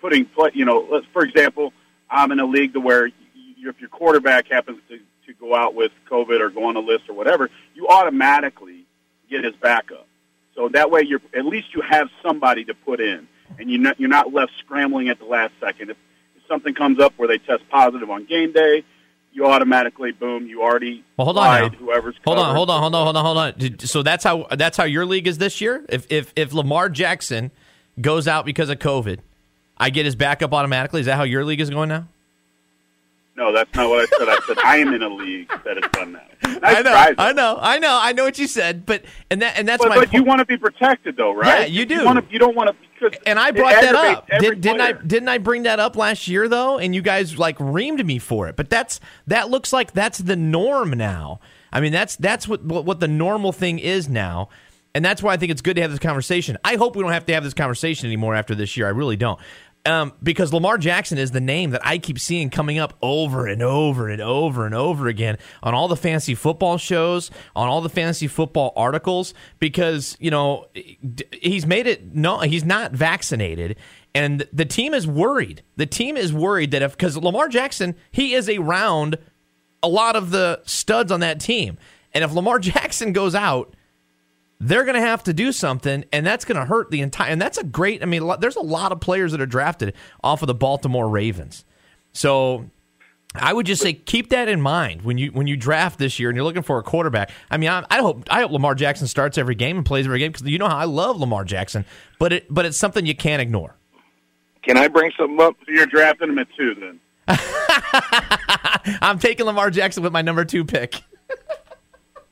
putting 0.00 0.26
you 0.52 0.64
know 0.64 1.02
for 1.12 1.22
example 1.24 1.72
I'm 2.10 2.30
in 2.32 2.38
a 2.40 2.44
league 2.46 2.74
to 2.74 2.80
where 2.80 3.06
if 3.06 3.80
your 3.80 3.88
quarterback 3.88 4.46
happens 4.48 4.78
to, 4.88 5.00
to 5.26 5.34
go 5.34 5.54
out 5.54 5.74
with 5.74 5.92
COVID 6.10 6.40
or 6.40 6.50
go 6.50 6.64
on 6.64 6.76
a 6.76 6.80
list 6.80 7.08
or 7.08 7.14
whatever, 7.14 7.50
you 7.74 7.88
automatically 7.88 8.86
get 9.28 9.44
his 9.44 9.54
backup. 9.56 10.06
So 10.54 10.68
that 10.70 10.90
way 10.90 11.02
you're 11.02 11.20
at 11.36 11.44
least 11.44 11.74
you 11.74 11.82
have 11.82 12.08
somebody 12.22 12.64
to 12.64 12.74
put 12.74 13.00
in, 13.00 13.28
and 13.58 13.70
you're 13.70 13.80
not, 13.80 14.00
you're 14.00 14.08
not 14.08 14.32
left 14.32 14.52
scrambling 14.58 15.08
at 15.08 15.18
the 15.18 15.26
last 15.26 15.52
second. 15.60 15.90
If, 15.90 15.96
if 16.36 16.42
something 16.48 16.74
comes 16.74 16.98
up 16.98 17.12
where 17.16 17.28
they 17.28 17.38
test 17.38 17.68
positive 17.68 18.10
on 18.10 18.24
game 18.24 18.52
day, 18.52 18.84
you 19.32 19.46
automatically 19.46 20.12
boom, 20.12 20.46
you 20.46 20.62
already 20.62 21.04
Well, 21.18 21.26
hold 21.26 21.38
on 21.38 21.72
whoever's 21.74 22.16
Hold 22.24 22.38
on, 22.38 22.56
hold 22.56 22.70
on, 22.70 22.80
hold 22.80 22.94
on, 22.94 23.04
hold 23.04 23.16
on, 23.16 23.24
hold 23.24 23.38
on. 23.38 23.78
So 23.80 24.02
that's 24.02 24.24
how 24.24 24.46
that's 24.50 24.78
how 24.78 24.84
your 24.84 25.04
league 25.04 25.26
is 25.26 25.36
this 25.36 25.60
year. 25.60 25.84
If 25.90 26.06
if 26.10 26.32
if 26.36 26.54
Lamar 26.54 26.88
Jackson 26.88 27.50
goes 28.00 28.26
out 28.26 28.46
because 28.46 28.70
of 28.70 28.78
COVID, 28.78 29.18
I 29.76 29.90
get 29.90 30.06
his 30.06 30.16
backup 30.16 30.54
automatically. 30.54 31.00
Is 31.00 31.06
that 31.06 31.16
how 31.16 31.24
your 31.24 31.44
league 31.44 31.60
is 31.60 31.68
going 31.68 31.90
now? 31.90 32.08
No, 33.36 33.52
that's 33.52 33.74
not 33.74 33.90
what 33.90 34.00
I 34.00 34.18
said. 34.18 34.28
I 34.28 34.38
said 34.46 34.58
I 34.64 34.76
am 34.78 34.94
in 34.94 35.02
a 35.02 35.08
league 35.08 35.48
that 35.64 35.76
has 35.76 35.90
done 35.92 36.12
that. 36.12 36.30
I 36.62 36.80
know. 36.80 36.94
I 37.18 37.32
know, 37.32 37.58
I 37.60 37.78
know, 37.78 37.98
I 38.02 38.12
know 38.12 38.24
what 38.24 38.38
you 38.38 38.46
said, 38.46 38.86
but 38.86 39.04
and 39.30 39.42
that 39.42 39.58
and 39.58 39.68
that's 39.68 39.82
But, 39.82 39.90
my. 39.90 39.96
but 39.96 40.12
you 40.12 40.24
want 40.24 40.38
to 40.38 40.46
be 40.46 40.56
protected, 40.56 41.16
though, 41.16 41.32
right? 41.32 41.60
Yeah, 41.60 41.66
you 41.66 41.84
do. 41.84 41.96
You, 41.96 42.04
want 42.04 42.26
to, 42.26 42.32
you 42.32 42.38
don't 42.38 42.56
want 42.56 42.70
to 42.70 42.76
and 43.26 43.38
I 43.38 43.50
brought 43.50 43.80
that 43.80 43.94
up. 43.94 44.28
Did, 44.40 44.60
didn't 44.60 44.80
I? 44.80 44.92
Didn't 44.92 45.28
I 45.28 45.38
bring 45.38 45.64
that 45.64 45.78
up 45.78 45.96
last 45.96 46.28
year 46.28 46.48
though? 46.48 46.78
And 46.78 46.94
you 46.94 47.02
guys 47.02 47.38
like 47.38 47.58
reamed 47.58 48.04
me 48.04 48.18
for 48.18 48.48
it. 48.48 48.56
But 48.56 48.70
that's 48.70 49.00
that 49.26 49.50
looks 49.50 49.72
like 49.72 49.92
that's 49.92 50.18
the 50.18 50.36
norm 50.36 50.90
now. 50.90 51.40
I 51.72 51.80
mean, 51.80 51.92
that's 51.92 52.16
that's 52.16 52.48
what, 52.48 52.64
what 52.64 53.00
the 53.00 53.08
normal 53.08 53.52
thing 53.52 53.78
is 53.78 54.08
now. 54.08 54.48
And 54.94 55.04
that's 55.04 55.22
why 55.22 55.34
I 55.34 55.36
think 55.36 55.52
it's 55.52 55.60
good 55.60 55.76
to 55.76 55.82
have 55.82 55.90
this 55.90 56.00
conversation. 56.00 56.56
I 56.64 56.76
hope 56.76 56.96
we 56.96 57.02
don't 57.02 57.12
have 57.12 57.26
to 57.26 57.34
have 57.34 57.44
this 57.44 57.52
conversation 57.52 58.06
anymore 58.06 58.34
after 58.34 58.54
this 58.54 58.78
year. 58.78 58.86
I 58.86 58.90
really 58.90 59.16
don't. 59.16 59.38
Um, 59.86 60.12
because 60.20 60.52
Lamar 60.52 60.78
Jackson 60.78 61.16
is 61.16 61.30
the 61.30 61.40
name 61.40 61.70
that 61.70 61.80
I 61.86 61.98
keep 61.98 62.18
seeing 62.18 62.50
coming 62.50 62.78
up 62.78 62.94
over 63.00 63.46
and 63.46 63.62
over 63.62 64.08
and 64.08 64.20
over 64.20 64.66
and 64.66 64.74
over 64.74 65.06
again 65.06 65.38
on 65.62 65.74
all 65.74 65.86
the 65.86 65.96
fantasy 65.96 66.34
football 66.34 66.76
shows, 66.76 67.30
on 67.54 67.68
all 67.68 67.80
the 67.80 67.88
fantasy 67.88 68.26
football 68.26 68.72
articles, 68.74 69.32
because, 69.60 70.16
you 70.18 70.30
know, 70.30 70.66
he's 71.40 71.66
made 71.66 71.86
it 71.86 72.14
no, 72.14 72.40
he's 72.40 72.64
not 72.64 72.92
vaccinated. 72.92 73.76
And 74.12 74.48
the 74.52 74.64
team 74.64 74.92
is 74.92 75.06
worried. 75.06 75.62
The 75.76 75.86
team 75.86 76.16
is 76.16 76.32
worried 76.32 76.72
that 76.72 76.82
if, 76.82 76.92
because 76.92 77.16
Lamar 77.16 77.48
Jackson, 77.48 77.94
he 78.10 78.34
is 78.34 78.48
around 78.48 79.18
a 79.82 79.88
lot 79.88 80.16
of 80.16 80.30
the 80.30 80.62
studs 80.64 81.12
on 81.12 81.20
that 81.20 81.38
team. 81.38 81.78
And 82.12 82.24
if 82.24 82.32
Lamar 82.32 82.58
Jackson 82.60 83.12
goes 83.12 83.36
out, 83.36 83.75
they're 84.60 84.84
going 84.84 84.94
to 84.94 85.00
have 85.00 85.22
to 85.24 85.32
do 85.34 85.52
something, 85.52 86.04
and 86.12 86.26
that's 86.26 86.44
going 86.44 86.58
to 86.58 86.64
hurt 86.64 86.90
the 86.90 87.00
entire. 87.02 87.30
And 87.30 87.40
that's 87.40 87.58
a 87.58 87.64
great. 87.64 88.02
I 88.02 88.06
mean, 88.06 88.30
there's 88.40 88.56
a 88.56 88.60
lot 88.62 88.92
of 88.92 89.00
players 89.00 89.32
that 89.32 89.40
are 89.40 89.46
drafted 89.46 89.94
off 90.24 90.42
of 90.42 90.46
the 90.46 90.54
Baltimore 90.54 91.08
Ravens. 91.08 91.64
So 92.12 92.70
I 93.34 93.52
would 93.52 93.66
just 93.66 93.82
say 93.82 93.92
keep 93.92 94.30
that 94.30 94.48
in 94.48 94.60
mind 94.62 95.02
when 95.02 95.18
you 95.18 95.30
when 95.32 95.46
you 95.46 95.56
draft 95.56 95.98
this 95.98 96.18
year 96.18 96.30
and 96.30 96.36
you're 96.36 96.44
looking 96.44 96.62
for 96.62 96.78
a 96.78 96.82
quarterback. 96.82 97.30
I 97.50 97.58
mean, 97.58 97.68
I, 97.68 97.84
I 97.90 97.98
hope 97.98 98.24
I 98.30 98.40
hope 98.40 98.50
Lamar 98.52 98.74
Jackson 98.74 99.06
starts 99.08 99.36
every 99.36 99.54
game 99.54 99.76
and 99.76 99.84
plays 99.84 100.06
every 100.06 100.18
game 100.20 100.32
because 100.32 100.46
you 100.46 100.56
know 100.58 100.68
how 100.68 100.78
I 100.78 100.84
love 100.84 101.18
Lamar 101.20 101.44
Jackson, 101.44 101.84
but 102.18 102.32
it 102.32 102.46
but 102.48 102.64
it's 102.64 102.78
something 102.78 103.04
you 103.04 103.14
can't 103.14 103.42
ignore. 103.42 103.76
Can 104.62 104.78
I 104.78 104.88
bring 104.88 105.12
something 105.18 105.38
up? 105.40 105.54
So 105.66 105.72
you're 105.72 105.86
drafting 105.86 106.30
him 106.30 106.38
at 106.38 106.48
two, 106.56 106.74
then. 106.74 107.00
I'm 109.02 109.18
taking 109.18 109.46
Lamar 109.46 109.70
Jackson 109.70 110.02
with 110.02 110.12
my 110.12 110.22
number 110.22 110.44
two 110.44 110.64
pick. 110.64 111.02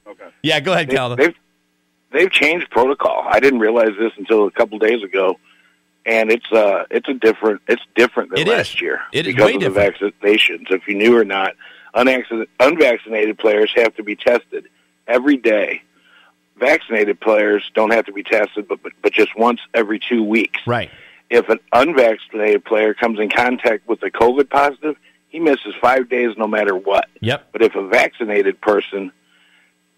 Okay. 0.06 0.25
Yeah, 0.43 0.61
go 0.61 0.73
ahead, 0.73 0.88
They, 0.88 0.94
Calvin. 0.94 1.19
they've 1.19 1.35
they've 2.15 2.31
changed 2.31 2.71
protocol. 2.71 3.25
I 3.29 3.41
didn't 3.41 3.59
realize 3.61 3.91
this 3.99 4.13
until 4.17 4.47
a 4.47 4.51
couple 4.51 4.79
days 4.79 5.03
ago, 5.03 5.39
and 6.07 6.31
it's 6.31 6.51
uh 6.51 6.85
it's 6.91 7.09
a 7.09 7.15
different 7.15 7.61
it's 7.69 7.83
different 7.95 8.31
than 8.31 8.39
It 8.39 8.49
is. 8.49 8.55
last 8.55 8.81
year 8.81 9.01
It 9.13 9.27
is 9.27 9.35
because 9.35 9.47
way 9.49 9.55
of 9.57 9.61
different. 9.61 9.99
the 10.01 10.07
vaccinations. 10.27 10.71
If 10.71 10.89
you 10.89 10.95
knew 10.95 11.17
or 11.19 11.25
not, 11.27 11.55
unvaccinated, 11.93 12.49
unvaccinated 12.61 13.39
players 13.39 13.71
have 13.77 13.95
to 13.97 14.03
be 14.03 14.17
tested 14.17 14.69
every 15.07 15.37
day. 15.37 15.83
Vaccinated 16.59 17.21
players 17.21 17.69
don't 17.75 17.93
have 17.93 18.07
to 18.07 18.13
be 18.13 18.23
tested, 18.23 18.69
but 18.69 18.83
but, 18.83 18.93
but 19.03 19.13
just 19.13 19.37
once 19.37 19.61
every 19.75 19.99
two 19.99 20.23
weeks. 20.23 20.61
right. 20.67 20.91
If 21.31 21.49
an 21.49 21.59
unvaccinated 21.73 22.65
player 22.65 22.95
comes 22.95 23.19
in 23.19 23.29
contact 23.31 23.89
with 23.89 24.03
a 24.05 24.11
COVID 24.11 24.51
positive, 24.51 24.95
he 25.31 25.41
misses 25.41 25.75
five 25.81 26.09
days 26.09 26.37
no 26.37 26.47
matter 26.47 26.77
what. 26.77 27.09
Yep. 27.21 27.49
But 27.51 27.63
if 27.63 27.75
a 27.75 27.85
vaccinated 27.89 28.61
person 28.61 29.11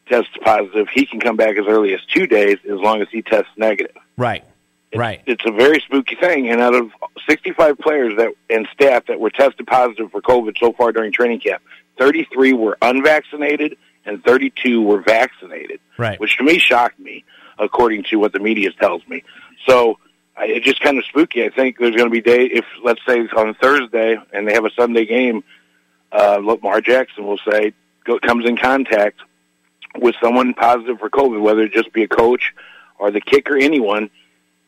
tests 0.09 0.31
positive, 0.43 0.89
he 0.93 1.07
can 1.07 1.21
come 1.21 1.37
back 1.37 1.57
as 1.57 1.67
early 1.67 1.95
as 1.95 2.01
two 2.13 2.27
days 2.27 2.57
as 2.65 2.79
long 2.79 3.03
as 3.03 3.09
he 3.11 3.23
tests 3.23 3.51
negative. 3.57 3.97
Right. 4.17 4.45
It's, 4.93 4.99
Right. 4.99 5.21
It's 5.27 5.45
a 5.45 5.51
very 5.53 5.81
spooky 5.81 6.15
thing. 6.15 6.49
And 6.49 6.61
out 6.61 6.75
of 6.75 6.91
65 7.29 7.79
players 7.79 8.15
that 8.19 8.33
and 8.49 8.69
staff 8.73 9.07
that 9.07 9.19
were 9.21 9.31
tested 9.31 9.67
positive 9.67 10.11
for 10.13 10.23
COVID 10.23 10.57
so 10.59 10.73
far 10.73 10.93
during 10.93 11.13
training 11.13 11.41
camp, 11.41 11.63
33 11.99 12.53
were 12.53 12.79
unvaccinated 12.83 13.77
and 14.05 14.23
32 14.25 14.81
were 14.83 15.01
vaccinated, 15.03 15.81
Right. 15.99 16.21
which 16.21 16.37
to 16.39 16.45
me 16.45 16.59
shocked 16.59 16.99
me, 17.01 17.25
according 17.59 18.05
to 18.05 18.17
what 18.17 18.33
the 18.33 18.39
media 18.39 18.71
tells 18.73 19.07
me. 19.09 19.25
So 19.67 19.99
I, 20.37 20.47
it's 20.47 20.65
just 20.65 20.81
kind 20.81 20.99
of 20.99 21.05
spooky. 21.07 21.45
I 21.45 21.49
think 21.51 21.79
there's 21.79 21.97
going 21.97 22.09
to 22.09 22.13
be 22.13 22.21
day 22.21 22.45
if 22.45 22.65
let's 22.85 23.01
say 23.07 23.21
on 23.37 23.55
Thursday 23.55 24.17
and 24.33 24.47
they 24.47 24.53
have 24.55 24.65
a 24.65 24.71
Sunday 24.71 25.05
game, 25.07 25.43
uh, 26.13 26.39
Lamar 26.41 26.81
Jackson 26.81 27.27
will 27.27 27.41
say 27.51 27.73
go, 28.05 28.21
comes 28.21 28.47
in 28.47 28.57
contact 28.57 29.21
with 29.99 30.15
someone 30.23 30.55
positive 30.55 30.99
for 30.99 31.11
COVID, 31.11 31.41
whether 31.41 31.63
it 31.63 31.73
just 31.73 31.93
be 31.93 32.03
a 32.03 32.09
coach 32.09 32.55
or 32.99 33.11
the 33.11 33.21
kicker, 33.21 33.57
anyone, 33.57 34.11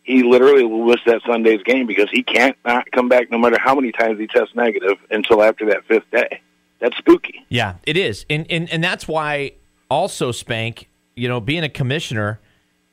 he 0.03 0.23
literally 0.23 0.65
will 0.65 0.87
miss 0.87 1.01
that 1.07 1.21
Sunday's 1.27 1.63
game 1.63 1.87
because 1.87 2.09
he 2.11 2.23
can't 2.23 2.57
not 2.65 2.91
come 2.91 3.09
back 3.09 3.31
no 3.31 3.39
matter 3.39 3.59
how 3.61 3.75
many 3.75 3.93
times 3.93 4.19
he 4.19 4.27
tests 4.27 4.55
negative 4.55 4.97
until 5.11 5.43
after 5.43 5.67
that 5.67 5.85
fifth 5.85 6.11
day. 6.11 6.41
That's 6.81 6.97
spooky. 6.97 7.45
Yeah, 7.49 7.75
it 7.85 7.97
is, 7.97 8.25
and 8.31 8.47
and 8.51 8.71
and 8.71 8.83
that's 8.83 9.09
why 9.09 9.53
also 9.91 10.33
Spank, 10.33 10.89
you 11.17 11.29
know, 11.29 11.41
being 11.41 11.65
a 11.65 11.69
commissioner, 11.69 12.41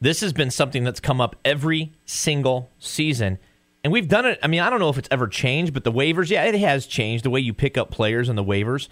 this 0.01 0.21
has 0.21 0.33
been 0.33 0.51
something 0.51 0.83
that's 0.83 0.99
come 0.99 1.21
up 1.21 1.35
every 1.45 1.93
single 2.05 2.69
season, 2.79 3.37
and 3.83 3.93
we've 3.93 4.07
done 4.07 4.25
it. 4.25 4.39
I 4.41 4.47
mean, 4.47 4.61
I 4.61 4.69
don't 4.69 4.79
know 4.79 4.89
if 4.89 4.97
it's 4.97 5.09
ever 5.11 5.27
changed, 5.27 5.73
but 5.73 5.83
the 5.83 5.91
waivers, 5.91 6.29
yeah, 6.29 6.43
it 6.43 6.55
has 6.55 6.87
changed 6.87 7.23
the 7.23 7.29
way 7.29 7.39
you 7.39 7.53
pick 7.53 7.77
up 7.77 7.91
players 7.91 8.27
and 8.27 8.37
the 8.37 8.43
waivers. 8.43 8.89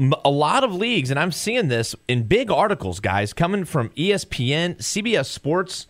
A 0.00 0.30
lot 0.30 0.62
of 0.62 0.72
leagues, 0.72 1.10
and 1.10 1.18
I'm 1.18 1.32
seeing 1.32 1.66
this 1.66 1.96
in 2.06 2.22
big 2.22 2.52
articles, 2.52 3.00
guys, 3.00 3.32
coming 3.32 3.64
from 3.64 3.88
ESPN, 3.90 4.76
CBS 4.76 5.26
Sports. 5.26 5.88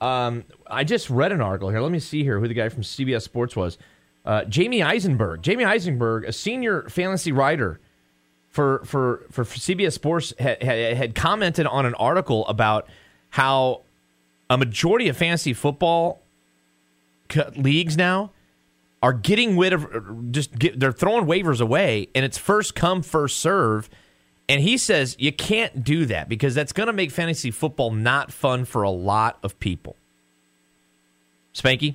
Um, 0.00 0.44
I 0.66 0.82
just 0.82 1.10
read 1.10 1.30
an 1.30 1.42
article 1.42 1.68
here. 1.68 1.80
Let 1.80 1.92
me 1.92 1.98
see 1.98 2.22
here 2.22 2.40
who 2.40 2.48
the 2.48 2.54
guy 2.54 2.70
from 2.70 2.82
CBS 2.82 3.20
Sports 3.20 3.54
was. 3.54 3.76
Uh, 4.24 4.42
Jamey 4.42 4.82
Eisenberg. 4.82 5.42
Jamey 5.42 5.66
Eisenberg, 5.66 6.24
a 6.24 6.32
senior 6.32 6.88
fantasy 6.88 7.32
writer 7.32 7.80
for 8.48 8.82
for 8.84 9.26
for 9.30 9.44
CBS 9.44 9.92
Sports 9.92 10.32
had, 10.38 11.14
commented 11.14 11.66
on 11.66 11.84
an 11.84 11.94
article 11.94 12.46
about 12.48 12.88
how 13.30 13.82
a 14.48 14.56
majority 14.56 15.08
of 15.08 15.16
fantasy 15.16 15.52
football 15.52 16.22
leagues 17.56 17.96
now 17.96 18.30
are 19.02 19.12
getting 19.12 19.56
rid 19.56 19.72
of 19.72 20.30
just 20.32 20.58
get, 20.58 20.78
they're 20.78 20.92
throwing 20.92 21.24
waivers 21.26 21.60
away 21.60 22.08
and 22.14 22.24
it's 22.24 22.38
first 22.38 22.74
come 22.74 23.02
first 23.02 23.38
serve 23.38 23.88
And 24.48 24.60
he 24.60 24.76
says 24.78 25.16
you 25.18 25.32
can't 25.32 25.84
do 25.84 26.06
that 26.06 26.28
because 26.28 26.54
that's 26.56 26.72
going 26.72 26.88
to 26.88 26.92
make 26.92 27.10
fantasy 27.12 27.50
football 27.50 27.92
not 27.92 28.32
fun 28.32 28.64
for 28.64 28.82
a 28.82 28.90
lot 28.90 29.38
of 29.42 29.58
people. 29.60 29.96
Spanky? 31.54 31.94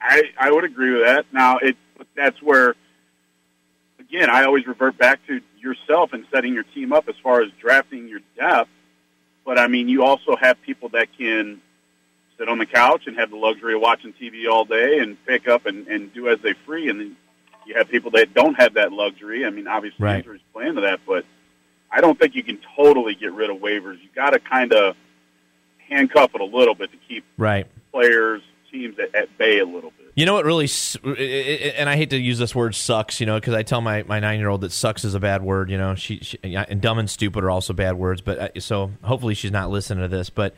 I 0.00 0.22
I 0.38 0.50
would 0.50 0.64
agree 0.64 0.92
with 0.92 1.02
that. 1.04 1.26
Now 1.32 1.58
it 1.58 1.76
that's 2.16 2.40
where 2.40 2.74
again 3.98 4.30
I 4.30 4.44
always 4.44 4.66
revert 4.66 4.96
back 4.98 5.20
to 5.26 5.40
yourself 5.58 6.12
and 6.12 6.24
setting 6.32 6.54
your 6.54 6.62
team 6.62 6.92
up 6.92 7.08
as 7.08 7.16
far 7.22 7.42
as 7.42 7.50
drafting 7.60 8.08
your 8.08 8.20
depth. 8.36 8.70
But 9.44 9.58
I 9.58 9.66
mean, 9.66 9.88
you 9.88 10.04
also 10.04 10.36
have 10.36 10.62
people 10.62 10.90
that 10.90 11.08
can 11.18 11.60
sit 12.40 12.48
on 12.48 12.56
the 12.58 12.66
couch 12.66 13.02
and 13.06 13.16
have 13.18 13.30
the 13.30 13.36
luxury 13.36 13.74
of 13.74 13.82
watching 13.82 14.14
TV 14.14 14.50
all 14.50 14.64
day 14.64 14.98
and 14.98 15.22
pick 15.26 15.46
up 15.46 15.66
and, 15.66 15.86
and 15.88 16.12
do 16.14 16.28
as 16.30 16.38
they 16.42 16.54
free, 16.64 16.88
and 16.88 16.98
then 16.98 17.16
you 17.66 17.74
have 17.76 17.88
people 17.88 18.10
that 18.12 18.32
don't 18.32 18.54
have 18.54 18.74
that 18.74 18.92
luxury. 18.92 19.44
I 19.44 19.50
mean, 19.50 19.68
obviously 19.68 20.02
Right. 20.04 20.16
injuries 20.16 20.40
play 20.54 20.66
into 20.66 20.80
that, 20.80 21.00
but 21.06 21.26
I 21.92 22.00
don't 22.00 22.18
think 22.18 22.34
you 22.34 22.42
can 22.42 22.58
totally 22.76 23.14
get 23.14 23.32
rid 23.34 23.50
of 23.50 23.58
waivers. 23.58 24.00
You 24.02 24.08
got 24.14 24.30
to 24.30 24.38
kind 24.40 24.72
of 24.72 24.96
handcuff 25.88 26.34
it 26.34 26.40
a 26.40 26.44
little 26.44 26.74
bit 26.74 26.90
to 26.92 26.96
keep 27.08 27.24
Right. 27.36 27.66
players, 27.92 28.40
teams 28.72 28.98
at, 28.98 29.14
at 29.14 29.36
bay 29.36 29.58
a 29.58 29.66
little 29.66 29.90
bit. 29.98 30.12
You 30.14 30.24
know 30.26 30.34
what 30.34 30.44
really, 30.44 30.68
and 31.76 31.88
I 31.88 31.96
hate 31.96 32.10
to 32.10 32.18
use 32.18 32.38
this 32.38 32.54
word 32.54 32.74
"sucks," 32.74 33.20
you 33.20 33.26
know, 33.26 33.36
because 33.38 33.54
I 33.54 33.62
tell 33.62 33.80
my, 33.80 34.02
my 34.04 34.18
nine 34.18 34.38
year 34.38 34.48
old 34.48 34.62
that 34.62 34.72
"sucks" 34.72 35.04
is 35.04 35.14
a 35.14 35.20
bad 35.20 35.42
word. 35.42 35.70
You 35.70 35.78
know, 35.78 35.94
she, 35.94 36.18
she 36.18 36.38
and 36.42 36.80
"dumb" 36.80 36.98
and 36.98 37.08
"stupid" 37.08 37.44
are 37.44 37.50
also 37.50 37.72
bad 37.72 37.96
words. 37.96 38.20
But 38.20 38.38
uh, 38.38 38.60
so 38.60 38.92
hopefully 39.02 39.34
she's 39.34 39.50
not 39.52 39.70
listening 39.70 40.02
to 40.02 40.08
this. 40.08 40.28
But 40.30 40.54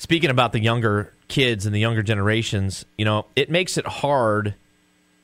speaking 0.00 0.30
about 0.30 0.52
the 0.52 0.58
younger 0.58 1.12
kids 1.28 1.66
and 1.66 1.74
the 1.74 1.78
younger 1.78 2.02
generations, 2.02 2.86
you 2.96 3.04
know, 3.04 3.26
it 3.36 3.50
makes 3.50 3.76
it 3.76 3.86
hard 3.86 4.54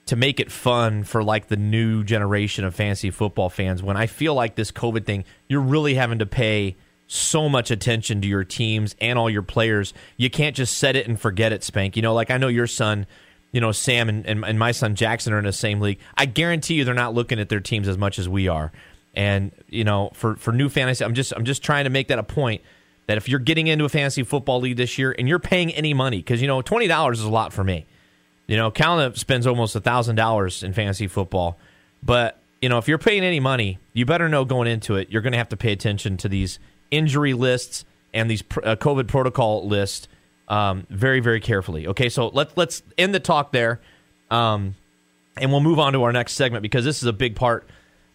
to 0.04 0.16
make 0.16 0.38
it 0.38 0.52
fun 0.52 1.02
for 1.02 1.24
like 1.24 1.48
the 1.48 1.56
new 1.56 2.04
generation 2.04 2.62
of 2.62 2.74
fantasy 2.74 3.10
football 3.10 3.48
fans. 3.48 3.82
When 3.82 3.96
I 3.96 4.06
feel 4.06 4.34
like 4.34 4.54
this 4.54 4.70
COVID 4.70 5.06
thing, 5.06 5.24
you're 5.48 5.62
really 5.62 5.94
having 5.94 6.18
to 6.18 6.26
pay 6.26 6.76
so 7.06 7.48
much 7.48 7.70
attention 7.70 8.20
to 8.20 8.28
your 8.28 8.44
teams 8.44 8.94
and 9.00 9.18
all 9.18 9.30
your 9.30 9.40
players. 9.40 9.94
You 10.18 10.28
can't 10.28 10.54
just 10.54 10.76
set 10.76 10.94
it 10.94 11.08
and 11.08 11.18
forget 11.18 11.54
it, 11.54 11.64
Spank. 11.64 11.96
You 11.96 12.02
know, 12.02 12.12
like 12.12 12.30
I 12.30 12.36
know 12.36 12.48
your 12.48 12.66
son, 12.66 13.06
you 13.52 13.62
know, 13.62 13.72
Sam 13.72 14.10
and, 14.10 14.26
and, 14.26 14.44
and 14.44 14.58
my 14.58 14.72
son 14.72 14.94
Jackson 14.94 15.32
are 15.32 15.38
in 15.38 15.46
the 15.46 15.54
same 15.54 15.80
league. 15.80 16.00
I 16.18 16.26
guarantee 16.26 16.74
you 16.74 16.84
they're 16.84 16.92
not 16.92 17.14
looking 17.14 17.40
at 17.40 17.48
their 17.48 17.60
teams 17.60 17.88
as 17.88 17.96
much 17.96 18.18
as 18.18 18.28
we 18.28 18.46
are. 18.46 18.72
And, 19.14 19.52
you 19.70 19.84
know, 19.84 20.10
for, 20.12 20.36
for 20.36 20.52
new 20.52 20.68
fantasy, 20.68 21.02
I'm 21.02 21.14
just 21.14 21.32
I'm 21.32 21.46
just 21.46 21.62
trying 21.62 21.84
to 21.84 21.90
make 21.90 22.08
that 22.08 22.18
a 22.18 22.22
point 22.22 22.60
that 23.06 23.16
if 23.16 23.28
you're 23.28 23.40
getting 23.40 23.66
into 23.66 23.84
a 23.84 23.88
fantasy 23.88 24.22
football 24.22 24.60
league 24.60 24.76
this 24.76 24.98
year 24.98 25.14
and 25.18 25.28
you're 25.28 25.38
paying 25.38 25.72
any 25.72 25.94
money, 25.94 26.18
because 26.18 26.40
you 26.40 26.48
know, 26.48 26.62
twenty 26.62 26.86
dollars 26.86 27.18
is 27.18 27.24
a 27.24 27.30
lot 27.30 27.52
for 27.52 27.64
me. 27.64 27.86
You 28.46 28.56
know, 28.56 28.70
Calna 28.70 29.16
spends 29.16 29.46
almost 29.46 29.74
thousand 29.76 30.16
dollars 30.16 30.62
in 30.62 30.72
fantasy 30.72 31.06
football, 31.06 31.58
but 32.02 32.38
you 32.60 32.68
know, 32.68 32.78
if 32.78 32.88
you're 32.88 32.98
paying 32.98 33.22
any 33.22 33.40
money, 33.40 33.78
you 33.92 34.06
better 34.06 34.28
know 34.28 34.44
going 34.44 34.68
into 34.68 34.96
it, 34.96 35.10
you're 35.10 35.22
going 35.22 35.32
to 35.32 35.38
have 35.38 35.50
to 35.50 35.56
pay 35.56 35.72
attention 35.72 36.16
to 36.18 36.28
these 36.28 36.58
injury 36.90 37.34
lists 37.34 37.84
and 38.14 38.30
these 38.30 38.42
uh, 38.62 38.76
COVID 38.76 39.08
protocol 39.08 39.66
lists 39.66 40.08
um, 40.48 40.86
very, 40.88 41.20
very 41.20 41.40
carefully. 41.40 41.86
Okay, 41.88 42.08
so 42.08 42.28
let's 42.28 42.56
let's 42.56 42.82
end 42.96 43.14
the 43.14 43.20
talk 43.20 43.52
there, 43.52 43.80
um, 44.30 44.74
and 45.36 45.50
we'll 45.50 45.60
move 45.60 45.78
on 45.78 45.92
to 45.92 46.02
our 46.02 46.12
next 46.12 46.32
segment 46.32 46.62
because 46.62 46.84
this 46.84 47.02
is 47.02 47.08
a 47.08 47.12
big 47.12 47.36
part 47.36 47.66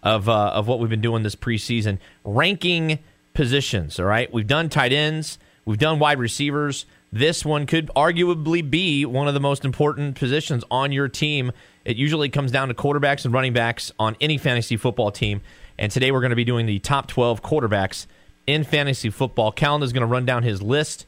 of 0.01 0.27
uh, 0.27 0.48
of 0.50 0.67
what 0.67 0.79
we've 0.79 0.89
been 0.89 1.01
doing 1.01 1.24
this 1.24 1.36
preseason, 1.36 2.00
ranking 2.24 3.00
positions. 3.41 4.00
All 4.00 4.05
right, 4.05 4.31
we've 4.31 4.45
done 4.45 4.69
tight 4.69 4.93
ends, 4.93 5.39
we've 5.65 5.79
done 5.79 5.98
wide 5.98 6.19
receivers. 6.19 6.86
This 7.12 7.43
one 7.43 7.65
could 7.65 7.89
arguably 7.95 8.62
be 8.69 9.03
one 9.03 9.27
of 9.27 9.33
the 9.33 9.39
most 9.39 9.65
important 9.65 10.15
positions 10.15 10.63
on 10.69 10.91
your 10.91 11.07
team. 11.07 11.51
It 11.83 11.98
usually 11.98 12.29
comes 12.29 12.51
down 12.51 12.67
to 12.67 12.75
quarterbacks 12.75 13.25
and 13.25 13.33
running 13.33 13.51
backs 13.51 13.91
on 13.98 14.15
any 14.21 14.38
fantasy 14.38 14.77
football 14.77 15.10
team. 15.10 15.41
And 15.79 15.91
today 15.91 16.12
we're 16.12 16.19
going 16.19 16.29
to 16.29 16.36
be 16.36 16.43
doing 16.43 16.67
the 16.67 16.77
top 16.77 17.07
12 17.07 17.41
quarterbacks 17.41 18.05
in 18.45 18.63
fantasy 18.63 19.10
football. 19.10 19.51
Callan 19.51 19.81
is 19.81 19.91
going 19.91 20.01
to 20.01 20.05
run 20.07 20.24
down 20.24 20.43
his 20.43 20.62
list, 20.62 21.07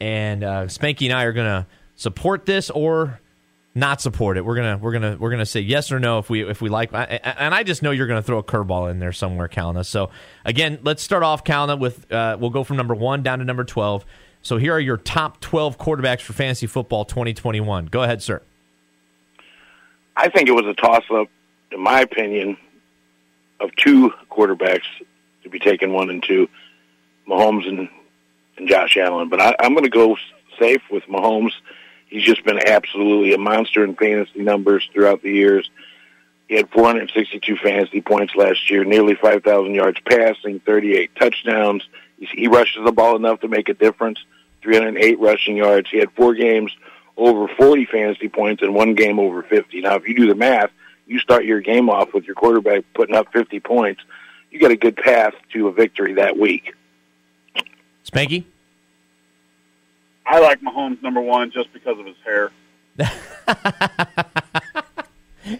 and 0.00 0.42
uh, 0.42 0.64
Spanky 0.64 1.04
and 1.04 1.12
I 1.12 1.24
are 1.24 1.34
going 1.34 1.64
to 1.64 1.66
support 1.96 2.46
this 2.46 2.70
or 2.70 3.20
not 3.74 4.00
support 4.00 4.36
it. 4.36 4.44
We're 4.44 4.56
gonna 4.56 4.78
we're 4.78 4.92
gonna 4.92 5.16
we're 5.18 5.30
gonna 5.30 5.46
say 5.46 5.60
yes 5.60 5.90
or 5.90 5.98
no 5.98 6.18
if 6.18 6.30
we 6.30 6.48
if 6.48 6.62
we 6.62 6.68
like. 6.68 6.90
And 6.92 7.54
I 7.54 7.62
just 7.64 7.82
know 7.82 7.90
you're 7.90 8.06
gonna 8.06 8.22
throw 8.22 8.38
a 8.38 8.42
curveball 8.42 8.90
in 8.90 9.00
there 9.00 9.12
somewhere, 9.12 9.48
Kalna. 9.48 9.84
So 9.84 10.10
again, 10.44 10.78
let's 10.82 11.02
start 11.02 11.22
off, 11.22 11.44
Kalna, 11.44 11.78
with 11.78 12.10
uh, 12.12 12.36
we'll 12.38 12.50
go 12.50 12.62
from 12.62 12.76
number 12.76 12.94
one 12.94 13.22
down 13.22 13.40
to 13.40 13.44
number 13.44 13.64
twelve. 13.64 14.04
So 14.42 14.58
here 14.58 14.72
are 14.74 14.80
your 14.80 14.96
top 14.96 15.40
twelve 15.40 15.78
quarterbacks 15.78 16.20
for 16.20 16.34
fantasy 16.34 16.66
football 16.66 17.04
2021. 17.04 17.86
Go 17.86 18.02
ahead, 18.02 18.22
sir. 18.22 18.42
I 20.16 20.28
think 20.28 20.48
it 20.48 20.52
was 20.52 20.66
a 20.66 20.74
toss 20.74 21.02
up, 21.10 21.28
in 21.72 21.80
my 21.80 22.00
opinion, 22.00 22.56
of 23.58 23.74
two 23.76 24.12
quarterbacks 24.30 24.84
to 25.42 25.48
be 25.48 25.58
taken 25.58 25.92
one 25.92 26.10
and 26.10 26.22
two, 26.22 26.48
Mahomes 27.28 27.68
and, 27.68 27.88
and 28.56 28.68
Josh 28.68 28.96
Allen. 28.96 29.28
But 29.28 29.40
I, 29.40 29.56
I'm 29.60 29.72
going 29.72 29.84
to 29.84 29.90
go 29.90 30.16
safe 30.58 30.82
with 30.90 31.02
Mahomes. 31.04 31.52
He's 32.14 32.22
just 32.22 32.44
been 32.44 32.60
absolutely 32.64 33.34
a 33.34 33.38
monster 33.38 33.82
in 33.82 33.96
fantasy 33.96 34.38
numbers 34.40 34.88
throughout 34.92 35.22
the 35.22 35.32
years. 35.32 35.68
He 36.46 36.54
had 36.54 36.70
462 36.70 37.56
fantasy 37.56 38.02
points 38.02 38.36
last 38.36 38.70
year, 38.70 38.84
nearly 38.84 39.16
5,000 39.16 39.74
yards 39.74 39.98
passing, 40.08 40.60
38 40.60 41.10
touchdowns. 41.16 41.82
He, 42.16 42.26
he 42.26 42.46
rushes 42.46 42.84
the 42.84 42.92
ball 42.92 43.16
enough 43.16 43.40
to 43.40 43.48
make 43.48 43.68
a 43.68 43.74
difference. 43.74 44.20
308 44.62 45.18
rushing 45.18 45.56
yards. 45.56 45.90
He 45.90 45.98
had 45.98 46.12
four 46.12 46.34
games 46.34 46.70
over 47.16 47.48
40 47.48 47.86
fantasy 47.86 48.28
points 48.28 48.62
and 48.62 48.76
one 48.76 48.94
game 48.94 49.18
over 49.18 49.42
50. 49.42 49.80
Now, 49.80 49.96
if 49.96 50.06
you 50.06 50.14
do 50.14 50.28
the 50.28 50.36
math, 50.36 50.70
you 51.08 51.18
start 51.18 51.44
your 51.44 51.60
game 51.62 51.90
off 51.90 52.14
with 52.14 52.26
your 52.26 52.36
quarterback 52.36 52.84
putting 52.94 53.16
up 53.16 53.32
50 53.32 53.58
points, 53.58 54.00
you 54.52 54.60
got 54.60 54.70
a 54.70 54.76
good 54.76 54.96
path 54.96 55.34
to 55.52 55.66
a 55.66 55.72
victory 55.72 56.12
that 56.12 56.38
week. 56.38 56.74
Spanky. 58.08 58.44
I 60.26 60.40
like 60.40 60.60
Mahomes 60.60 61.02
number 61.02 61.20
one 61.20 61.50
just 61.50 61.72
because 61.72 61.98
of 61.98 62.06
his 62.06 62.16
hair. 62.24 62.50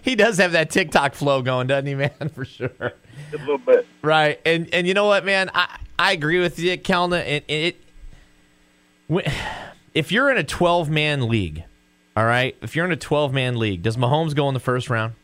He 0.03 0.15
does 0.15 0.39
have 0.39 0.53
that 0.53 0.71
TikTok 0.71 1.15
flow 1.15 1.43
going, 1.43 1.67
doesn't 1.67 1.87
he, 1.87 1.95
man? 1.95 2.11
For 2.35 2.45
sure. 2.45 2.71
A 2.79 2.93
little 3.33 3.59
bit. 3.59 3.87
Right, 4.03 4.41
and 4.45 4.73
and 4.73 4.87
you 4.87 4.95
know 4.95 5.07
what, 5.07 5.25
man, 5.25 5.51
I 5.55 5.79
I 5.99 6.13
agree 6.13 6.41
with 6.41 6.59
you, 6.59 6.77
Kalna. 6.79 7.21
It, 7.27 7.45
it 7.49 7.81
if 9.93 10.11
you're 10.11 10.31
in 10.31 10.39
a 10.39 10.45
12 10.45 10.89
man 10.89 11.29
league, 11.29 11.65
all 12.17 12.25
right, 12.25 12.57
if 12.63 12.75
you're 12.75 12.87
in 12.87 12.93
a 12.93 12.97
12 12.97 13.33
man 13.35 13.59
league, 13.59 13.83
does 13.83 13.97
Mahomes 13.97 14.35
go 14.35 14.49
in 14.49 14.55
the 14.55 14.61
first 14.61 14.89
round? 14.89 15.15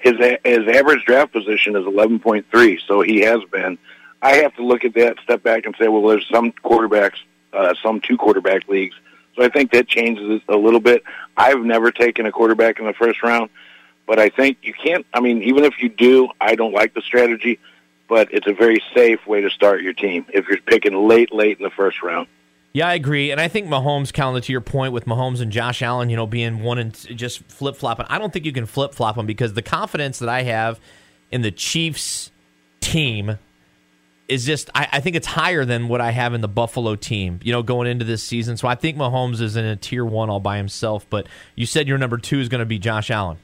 His 0.00 0.14
his 0.44 0.66
average 0.68 1.04
draft 1.04 1.32
position 1.32 1.76
is 1.76 1.84
11.3, 1.84 2.78
so 2.86 3.02
he 3.02 3.20
has 3.20 3.40
been. 3.52 3.78
I 4.22 4.36
have 4.36 4.54
to 4.56 4.64
look 4.64 4.84
at 4.84 4.94
that, 4.94 5.16
step 5.22 5.42
back, 5.42 5.64
and 5.64 5.74
say, 5.78 5.88
well, 5.88 6.06
there's 6.06 6.28
some 6.30 6.52
quarterbacks, 6.52 7.16
uh, 7.52 7.74
some 7.82 8.00
two 8.00 8.16
quarterback 8.16 8.68
leagues. 8.68 8.94
So 9.36 9.42
I 9.42 9.48
think 9.48 9.72
that 9.72 9.88
changes 9.88 10.28
it 10.30 10.42
a 10.48 10.56
little 10.56 10.80
bit. 10.80 11.02
I've 11.36 11.60
never 11.60 11.90
taken 11.90 12.26
a 12.26 12.32
quarterback 12.32 12.78
in 12.78 12.86
the 12.86 12.92
first 12.92 13.22
round, 13.22 13.50
but 14.06 14.18
I 14.18 14.28
think 14.28 14.58
you 14.62 14.74
can't. 14.74 15.06
I 15.14 15.20
mean, 15.20 15.42
even 15.42 15.64
if 15.64 15.74
you 15.80 15.88
do, 15.88 16.28
I 16.40 16.54
don't 16.54 16.72
like 16.72 16.94
the 16.94 17.00
strategy, 17.00 17.58
but 18.08 18.32
it's 18.32 18.46
a 18.46 18.52
very 18.52 18.82
safe 18.94 19.26
way 19.26 19.40
to 19.40 19.50
start 19.50 19.82
your 19.82 19.92
team 19.92 20.26
if 20.32 20.48
you're 20.48 20.60
picking 20.60 21.08
late, 21.08 21.32
late 21.32 21.58
in 21.58 21.62
the 21.62 21.70
first 21.70 22.02
round. 22.02 22.26
Yeah, 22.72 22.86
I 22.86 22.94
agree, 22.94 23.32
and 23.32 23.40
I 23.40 23.48
think 23.48 23.66
Mahomes, 23.66 24.12
Kalna, 24.12 24.42
to 24.42 24.52
your 24.52 24.60
point 24.60 24.92
with 24.92 25.04
Mahomes 25.04 25.40
and 25.40 25.50
Josh 25.50 25.82
Allen, 25.82 26.08
you 26.08 26.14
know, 26.14 26.26
being 26.26 26.62
one 26.62 26.78
and 26.78 26.94
just 27.16 27.42
flip 27.50 27.74
flopping. 27.74 28.06
I 28.08 28.18
don't 28.18 28.32
think 28.32 28.44
you 28.44 28.52
can 28.52 28.66
flip 28.66 28.94
flop 28.94 29.16
them 29.16 29.26
because 29.26 29.54
the 29.54 29.62
confidence 29.62 30.20
that 30.20 30.28
I 30.28 30.42
have 30.42 30.78
in 31.32 31.42
the 31.42 31.50
Chiefs 31.50 32.30
team 32.80 33.38
is 34.30 34.46
just 34.46 34.70
I, 34.74 34.88
I 34.92 35.00
think 35.00 35.16
it's 35.16 35.26
higher 35.26 35.64
than 35.64 35.88
what 35.88 36.00
I 36.00 36.12
have 36.12 36.34
in 36.34 36.40
the 36.40 36.48
Buffalo 36.48 36.94
team, 36.94 37.40
you 37.42 37.52
know, 37.52 37.62
going 37.62 37.88
into 37.88 38.04
this 38.04 38.22
season. 38.22 38.56
So 38.56 38.68
I 38.68 38.76
think 38.76 38.96
Mahomes 38.96 39.40
is 39.40 39.56
in 39.56 39.64
a 39.64 39.76
tier 39.76 40.04
one 40.04 40.30
all 40.30 40.40
by 40.40 40.56
himself. 40.56 41.04
But 41.10 41.26
you 41.56 41.66
said 41.66 41.88
your 41.88 41.98
number 41.98 42.16
two 42.16 42.38
is 42.38 42.48
going 42.48 42.60
to 42.60 42.66
be 42.66 42.78
Josh 42.78 43.10
Allen. 43.10 43.38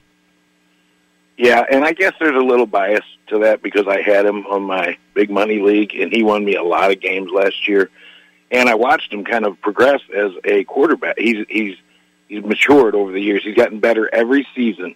Yeah, 1.36 1.64
and 1.70 1.84
I 1.84 1.92
guess 1.92 2.14
there's 2.18 2.36
a 2.36 2.44
little 2.44 2.66
bias 2.66 3.04
to 3.26 3.40
that 3.40 3.62
because 3.62 3.86
I 3.86 4.00
had 4.00 4.24
him 4.24 4.46
on 4.46 4.62
my 4.62 4.96
big 5.12 5.28
money 5.28 5.60
league, 5.60 5.94
and 5.94 6.10
he 6.10 6.22
won 6.22 6.44
me 6.44 6.54
a 6.54 6.62
lot 6.62 6.90
of 6.90 7.00
games 7.00 7.30
last 7.30 7.68
year. 7.68 7.90
And 8.50 8.68
I 8.68 8.74
watched 8.74 9.12
him 9.12 9.24
kind 9.24 9.44
of 9.44 9.60
progress 9.60 10.00
as 10.16 10.30
a 10.44 10.64
quarterback. 10.64 11.18
He's 11.18 11.44
he's 11.48 11.76
he's 12.28 12.44
matured 12.44 12.94
over 12.94 13.12
the 13.12 13.20
years. 13.20 13.42
He's 13.44 13.56
gotten 13.56 13.80
better 13.80 14.08
every 14.14 14.46
season, 14.54 14.94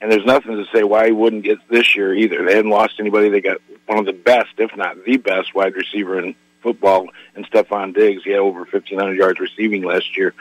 and 0.00 0.12
there's 0.12 0.24
nothing 0.24 0.56
to 0.56 0.64
say 0.72 0.82
why 0.82 1.06
he 1.06 1.12
wouldn't 1.12 1.44
get 1.44 1.58
this 1.68 1.96
year 1.96 2.14
either. 2.14 2.44
They 2.44 2.54
hadn't 2.54 2.70
lost 2.70 2.94
anybody. 3.00 3.28
They 3.28 3.40
got 3.40 3.58
one 3.86 3.98
of 3.98 4.06
the 4.06 4.12
best, 4.12 4.50
if 4.58 4.76
not 4.76 5.04
the 5.04 5.16
best, 5.16 5.54
wide 5.54 5.74
receiver 5.74 6.18
in 6.18 6.34
football, 6.62 7.08
and 7.34 7.48
Stefon 7.50 7.94
Diggs. 7.94 8.22
He 8.24 8.30
had 8.30 8.40
over 8.40 8.60
1,500 8.60 9.14
yards 9.14 9.40
receiving 9.40 9.82
last 9.82 10.16
year. 10.16 10.34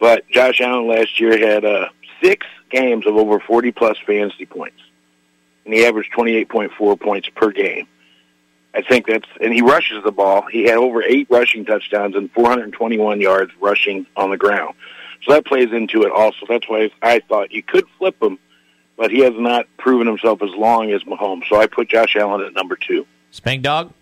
But 0.00 0.28
Josh 0.30 0.60
Allen 0.60 0.88
last 0.88 1.20
year 1.20 1.38
had 1.38 1.64
uh, 1.64 1.88
six 2.22 2.46
games 2.70 3.06
of 3.06 3.16
over 3.16 3.38
40 3.38 3.70
plus 3.72 3.98
fantasy 4.04 4.46
points, 4.46 4.80
and 5.64 5.72
he 5.72 5.86
averaged 5.86 6.12
28.4 6.12 7.00
points 7.00 7.28
per 7.28 7.52
game. 7.52 7.86
I 8.74 8.82
think 8.82 9.06
that's, 9.06 9.28
and 9.40 9.52
he 9.52 9.60
rushes 9.60 10.02
the 10.02 10.10
ball. 10.10 10.42
He 10.50 10.64
had 10.64 10.78
over 10.78 11.02
eight 11.02 11.28
rushing 11.30 11.64
touchdowns 11.64 12.16
and 12.16 12.32
421 12.32 13.20
yards 13.20 13.52
rushing 13.60 14.06
on 14.16 14.30
the 14.30 14.38
ground. 14.38 14.74
So 15.24 15.34
that 15.34 15.44
plays 15.44 15.70
into 15.72 16.02
it 16.02 16.10
also. 16.10 16.46
That's 16.48 16.68
why 16.68 16.90
I 17.02 17.20
thought 17.20 17.52
you 17.52 17.62
could 17.62 17.84
flip 17.98 18.20
him 18.20 18.38
but 18.96 19.10
he 19.10 19.20
has 19.20 19.34
not 19.36 19.66
proven 19.78 20.06
himself 20.06 20.42
as 20.42 20.50
long 20.50 20.90
as 20.92 21.02
Mahomes. 21.04 21.48
So 21.48 21.56
I 21.56 21.66
put 21.66 21.88
Josh 21.88 22.16
Allen 22.16 22.42
at 22.42 22.52
number 22.54 22.76
two. 22.76 23.06
Spank 23.30 23.62
Dog? 23.62 23.92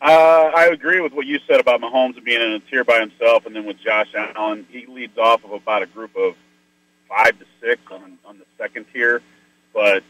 Uh, 0.00 0.50
I 0.54 0.66
agree 0.66 1.00
with 1.00 1.12
what 1.12 1.26
you 1.26 1.38
said 1.48 1.60
about 1.60 1.80
Mahomes 1.80 2.22
being 2.22 2.40
in 2.40 2.52
a 2.52 2.60
tier 2.60 2.84
by 2.84 3.00
himself, 3.00 3.46
and 3.46 3.56
then 3.56 3.64
with 3.64 3.78
Josh 3.78 4.08
Allen, 4.14 4.66
he 4.70 4.86
leads 4.86 5.16
off 5.16 5.44
of 5.44 5.52
about 5.52 5.82
a 5.82 5.86
group 5.86 6.14
of 6.16 6.34
five 7.08 7.38
to 7.38 7.46
six 7.60 7.80
on 7.90 8.18
on 8.26 8.38
the 8.38 8.44
second 8.58 8.84
tier. 8.92 9.22
But 9.72 10.04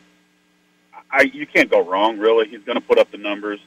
I, 1.11 1.23
you 1.23 1.47
can't 1.47 1.71
go 1.71 1.85
wrong. 1.89 2.19
Really, 2.19 2.49
he's 2.49 2.63
going 2.63 2.75
to 2.75 2.85
put 2.85 2.99
up 2.99 3.11
the 3.13 3.19
numbers. 3.19 3.61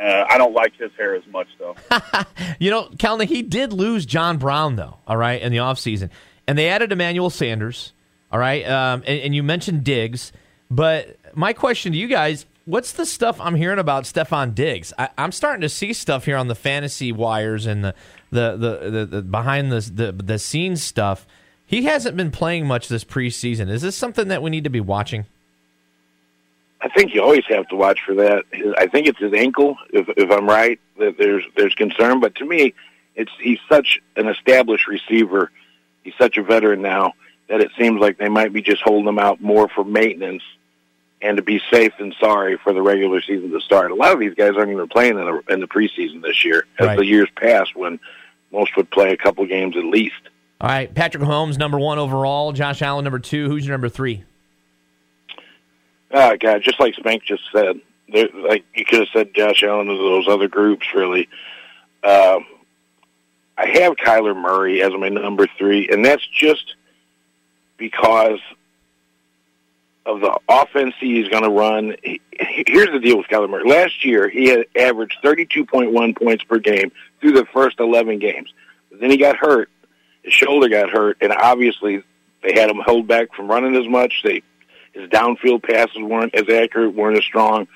Uh, 0.00 0.24
I 0.28 0.38
don't 0.38 0.52
like 0.52 0.76
his 0.76 0.90
hair 0.96 1.14
as 1.14 1.26
much, 1.26 1.48
though. 1.58 1.76
You 2.60 2.72
know, 2.72 2.88
Calvin, 2.98 3.28
he 3.28 3.42
did 3.42 3.72
lose 3.72 4.04
John 4.04 4.38
Brown, 4.38 4.74
though, 4.74 4.96
all 5.06 5.16
right, 5.16 5.40
in 5.40 5.52
the 5.52 5.58
offseason. 5.58 6.10
And 6.48 6.58
they 6.58 6.68
added 6.68 6.90
Emmanuel 6.90 7.30
Sanders, 7.30 7.92
all 8.30 8.38
right, 8.38 8.66
um, 8.68 9.02
and, 9.06 9.20
and 9.20 9.34
you 9.34 9.42
mentioned 9.42 9.84
Diggs. 9.84 10.32
But 10.70 11.16
my 11.34 11.52
question 11.52 11.92
to 11.92 11.98
you 11.98 12.08
guys 12.08 12.44
what's 12.68 12.92
the 12.92 13.06
stuff 13.06 13.40
I'm 13.40 13.54
hearing 13.54 13.78
about 13.78 14.04
Stefon 14.04 14.54
Diggs? 14.54 14.92
I, 14.98 15.08
I'm 15.16 15.32
starting 15.32 15.62
to 15.62 15.68
see 15.68 15.92
stuff 15.92 16.26
here 16.26 16.36
on 16.36 16.48
the 16.48 16.54
fantasy 16.54 17.10
wires 17.10 17.66
and 17.66 17.82
the, 17.82 17.94
the, 18.30 18.56
the, 18.56 18.90
the, 18.90 19.06
the 19.06 19.22
behind 19.22 19.72
the, 19.72 19.80
the, 19.80 20.12
the 20.12 20.38
scenes 20.38 20.82
stuff. 20.82 21.26
He 21.66 21.84
hasn't 21.84 22.16
been 22.16 22.30
playing 22.30 22.66
much 22.66 22.88
this 22.88 23.04
preseason. 23.04 23.70
Is 23.70 23.82
this 23.82 23.96
something 23.96 24.28
that 24.28 24.42
we 24.42 24.50
need 24.50 24.64
to 24.64 24.70
be 24.70 24.80
watching? 24.80 25.24
I 26.80 26.88
think 26.88 27.14
you 27.14 27.22
always 27.22 27.44
have 27.48 27.66
to 27.68 27.76
watch 27.76 28.00
for 28.06 28.14
that. 28.14 28.44
I 28.78 28.86
think 28.86 29.08
it's 29.08 29.18
his 29.18 29.32
ankle, 29.32 29.76
if, 29.90 30.08
if 30.16 30.30
I'm 30.30 30.46
right. 30.46 30.78
That 30.98 31.16
there's 31.18 31.44
there's 31.56 31.74
concern, 31.74 32.20
but 32.20 32.36
to 32.36 32.44
me, 32.44 32.74
it's 33.16 33.30
he's 33.40 33.58
such 33.68 34.00
an 34.16 34.28
established 34.28 34.86
receiver. 34.86 35.50
He's 36.04 36.14
such 36.18 36.38
a 36.38 36.42
veteran 36.42 36.82
now 36.82 37.14
that 37.48 37.60
it 37.60 37.70
seems 37.78 38.00
like 38.00 38.18
they 38.18 38.28
might 38.28 38.52
be 38.52 38.62
just 38.62 38.82
holding 38.82 39.06
them 39.06 39.18
out 39.18 39.40
more 39.40 39.68
for 39.68 39.84
maintenance 39.84 40.42
and 41.20 41.36
to 41.36 41.42
be 41.42 41.60
safe 41.70 41.92
than 41.98 42.14
sorry 42.20 42.56
for 42.62 42.72
the 42.72 42.80
regular 42.82 43.20
season 43.20 43.50
to 43.50 43.60
start. 43.60 43.90
A 43.90 43.94
lot 43.94 44.12
of 44.12 44.20
these 44.20 44.34
guys 44.34 44.52
aren't 44.56 44.70
even 44.70 44.86
playing 44.88 45.18
in 45.18 45.24
the, 45.24 45.42
in 45.52 45.60
the 45.60 45.66
preseason 45.66 46.22
this 46.22 46.44
year, 46.44 46.64
as 46.78 46.86
Right. 46.86 46.96
the 46.98 47.04
years 47.06 47.28
past 47.36 47.74
when 47.74 47.98
most 48.52 48.76
would 48.76 48.90
play 48.90 49.12
a 49.12 49.16
couple 49.16 49.44
games 49.46 49.76
at 49.76 49.84
least. 49.84 50.14
All 50.60 50.68
right, 50.68 50.92
Patrick 50.94 51.22
Mahomes, 51.22 51.58
number 51.58 51.78
one 51.78 51.98
overall. 51.98 52.52
Josh 52.52 52.82
Allen, 52.82 53.04
number 53.04 53.18
two. 53.18 53.48
Who's 53.48 53.66
your 53.66 53.74
number 53.74 53.88
three? 53.88 54.24
Oh 56.10 56.36
God, 56.40 56.62
just 56.62 56.80
like 56.80 56.94
Spank 56.94 57.22
just 57.24 57.42
said, 57.52 57.80
there, 58.12 58.28
like 58.34 58.64
you 58.74 58.84
could 58.84 59.00
have 59.00 59.08
said 59.12 59.34
Josh 59.34 59.62
Allen 59.62 59.88
of 59.88 59.98
those 59.98 60.26
other 60.28 60.48
groups. 60.48 60.86
Really, 60.94 61.28
um, 62.02 62.46
I 63.56 63.66
have 63.74 63.94
Kyler 63.96 64.34
Murray 64.36 64.82
as 64.82 64.92
my 64.92 65.08
number 65.10 65.46
three, 65.58 65.88
and 65.90 66.04
that's 66.04 66.26
just 66.26 66.74
because 67.78 68.40
of 70.04 70.20
the 70.20 70.38
offense 70.48 70.94
he's 71.00 71.28
going 71.28 71.42
to 71.44 71.50
run. 71.50 71.96
Here's 72.32 72.90
the 72.90 73.00
deal 73.00 73.18
with 73.18 73.26
Kyler 73.28 73.48
Murray. 73.48 73.68
Last 73.68 74.04
year, 74.04 74.28
he 74.28 74.46
had 74.48 74.66
averaged 74.76 75.18
32.1 75.22 76.16
points 76.16 76.44
per 76.44 76.58
game 76.58 76.92
through 77.20 77.32
the 77.32 77.46
first 77.46 77.80
11 77.80 78.18
games. 78.18 78.52
But 78.90 79.00
then 79.00 79.10
he 79.10 79.16
got 79.16 79.36
hurt. 79.36 79.70
His 80.22 80.34
shoulder 80.34 80.68
got 80.68 80.90
hurt, 80.90 81.18
and 81.20 81.32
obviously 81.32 82.02
they 82.42 82.52
had 82.54 82.70
him 82.70 82.78
held 82.78 83.06
back 83.06 83.34
from 83.34 83.48
running 83.48 83.76
as 83.76 83.88
much. 83.88 84.22
They 84.22 84.42
his 84.92 85.08
downfield 85.10 85.62
passes 85.62 86.02
weren't 86.02 86.34
as 86.34 86.48
accurate, 86.48 86.94
weren't 86.94 87.18
as 87.18 87.24
strong. 87.24 87.68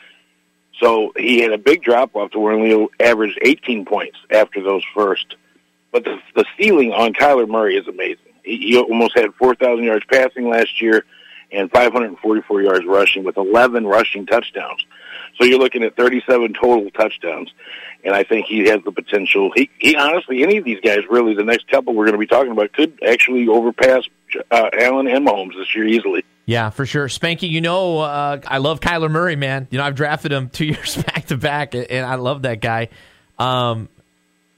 So 0.80 1.12
he 1.16 1.40
had 1.40 1.52
a 1.52 1.58
big 1.58 1.82
drop 1.82 2.16
off 2.16 2.32
to 2.32 2.38
where 2.38 2.58
he 2.58 2.72
only 2.72 2.88
averaged 2.98 3.38
18 3.42 3.84
points 3.84 4.18
after 4.30 4.62
those 4.62 4.82
first. 4.94 5.36
But 5.92 6.04
the, 6.04 6.18
the 6.34 6.44
ceiling 6.58 6.92
on 6.92 7.12
Kyler 7.12 7.46
Murray 7.46 7.76
is 7.76 7.86
amazing. 7.86 8.31
He, 8.44 8.76
almost 8.76 9.16
had 9.16 9.32
4,000 9.34 9.84
yards 9.84 10.04
passing 10.10 10.48
last 10.48 10.80
year 10.80 11.04
and 11.50 11.70
544 11.70 12.62
yards 12.62 12.86
rushing 12.86 13.24
with 13.24 13.36
11 13.36 13.86
rushing 13.86 14.26
touchdowns. 14.26 14.84
So 15.38 15.44
you're 15.44 15.58
looking 15.58 15.82
at 15.82 15.96
37 15.96 16.54
total 16.54 16.90
touchdowns. 16.90 17.52
And 18.04 18.14
I 18.14 18.24
think 18.24 18.46
he 18.46 18.68
has 18.68 18.80
the 18.84 18.90
potential. 18.90 19.52
He, 19.54 19.70
he 19.78 19.94
honestly, 19.96 20.42
any 20.42 20.56
of 20.56 20.64
these 20.64 20.80
guys, 20.80 21.00
really, 21.08 21.34
the 21.34 21.44
next 21.44 21.68
couple 21.68 21.94
we're 21.94 22.06
going 22.06 22.14
to 22.14 22.18
be 22.18 22.26
talking 22.26 22.50
about 22.50 22.72
could 22.72 22.98
actually 23.06 23.46
overpass 23.46 24.02
uh, 24.50 24.70
Allen 24.76 25.06
and 25.06 25.26
Mahomes 25.26 25.54
this 25.56 25.74
year 25.76 25.86
easily. 25.86 26.24
Yeah, 26.44 26.70
for 26.70 26.84
sure. 26.84 27.06
Spanky, 27.06 27.48
you 27.48 27.60
know, 27.60 27.98
uh, 27.98 28.40
I 28.44 28.58
love 28.58 28.80
Kyler 28.80 29.10
Murray, 29.10 29.36
man. 29.36 29.68
You 29.70 29.78
know, 29.78 29.84
I've 29.84 29.94
drafted 29.94 30.32
him 30.32 30.48
two 30.48 30.64
years 30.66 30.96
back 30.96 31.26
to 31.26 31.36
back, 31.36 31.74
and 31.74 32.04
I 32.04 32.16
love 32.16 32.42
that 32.42 32.60
guy. 32.60 32.88
Um, 33.38 33.88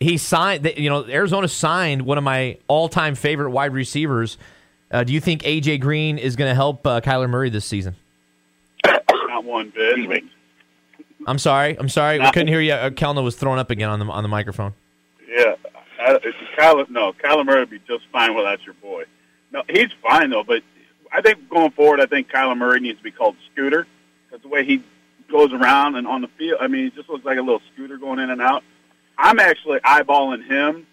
he 0.04 0.18
signed, 0.18 0.70
you 0.76 0.90
know, 0.90 1.04
Arizona 1.06 1.48
signed 1.48 2.02
one 2.02 2.18
of 2.18 2.24
my 2.24 2.58
all 2.68 2.88
time 2.88 3.14
favorite 3.14 3.50
wide 3.50 3.72
receivers. 3.72 4.38
Uh, 4.90 5.02
do 5.02 5.12
you 5.12 5.20
think 5.20 5.42
AJ 5.42 5.80
Green 5.80 6.18
is 6.18 6.36
going 6.36 6.50
to 6.50 6.54
help 6.54 6.86
uh, 6.86 7.00
Kyler 7.00 7.28
Murray 7.28 7.50
this 7.50 7.64
season? 7.64 7.96
Not 8.84 9.44
one 9.44 9.72
bit. 9.74 10.24
I'm 11.26 11.38
sorry. 11.38 11.76
I'm 11.78 11.88
sorry. 11.88 12.18
We 12.20 12.30
couldn't 12.30 12.48
hear 12.48 12.60
you. 12.60 12.72
Uh, 12.72 12.90
Kelna 12.90 13.24
was 13.24 13.34
thrown 13.34 13.58
up 13.58 13.70
again 13.70 13.88
on 13.88 13.98
the 13.98 14.04
on 14.06 14.22
the 14.22 14.28
microphone. 14.28 14.74
Yeah, 15.26 15.54
I, 15.98 16.18
Kyler, 16.56 16.88
no, 16.90 17.12
Kyler 17.12 17.44
Murray 17.44 17.60
would 17.60 17.70
be 17.70 17.80
just 17.88 18.04
fine 18.12 18.36
without 18.36 18.62
your 18.64 18.74
boy. 18.74 19.04
No, 19.52 19.62
he's 19.68 19.90
fine 20.02 20.30
though. 20.30 20.44
But 20.44 20.62
I 21.10 21.22
think 21.22 21.48
going 21.48 21.70
forward, 21.72 22.00
I 22.00 22.06
think 22.06 22.30
Kyler 22.30 22.56
Murray 22.56 22.80
needs 22.80 22.98
to 22.98 23.04
be 23.04 23.10
called 23.10 23.36
Scooter 23.52 23.86
because 24.26 24.42
the 24.42 24.48
way 24.48 24.64
he 24.64 24.84
goes 25.30 25.52
around 25.52 25.96
and 25.96 26.06
on 26.06 26.20
the 26.20 26.28
field, 26.38 26.58
I 26.60 26.68
mean, 26.68 26.84
he 26.84 26.90
just 26.90 27.08
looks 27.08 27.24
like 27.24 27.38
a 27.38 27.42
little 27.42 27.62
scooter 27.72 27.96
going 27.96 28.18
in 28.18 28.30
and 28.30 28.42
out. 28.42 28.62
I'm 29.18 29.38
actually 29.38 29.80
eyeballing 29.80 30.44
him, 30.46 30.86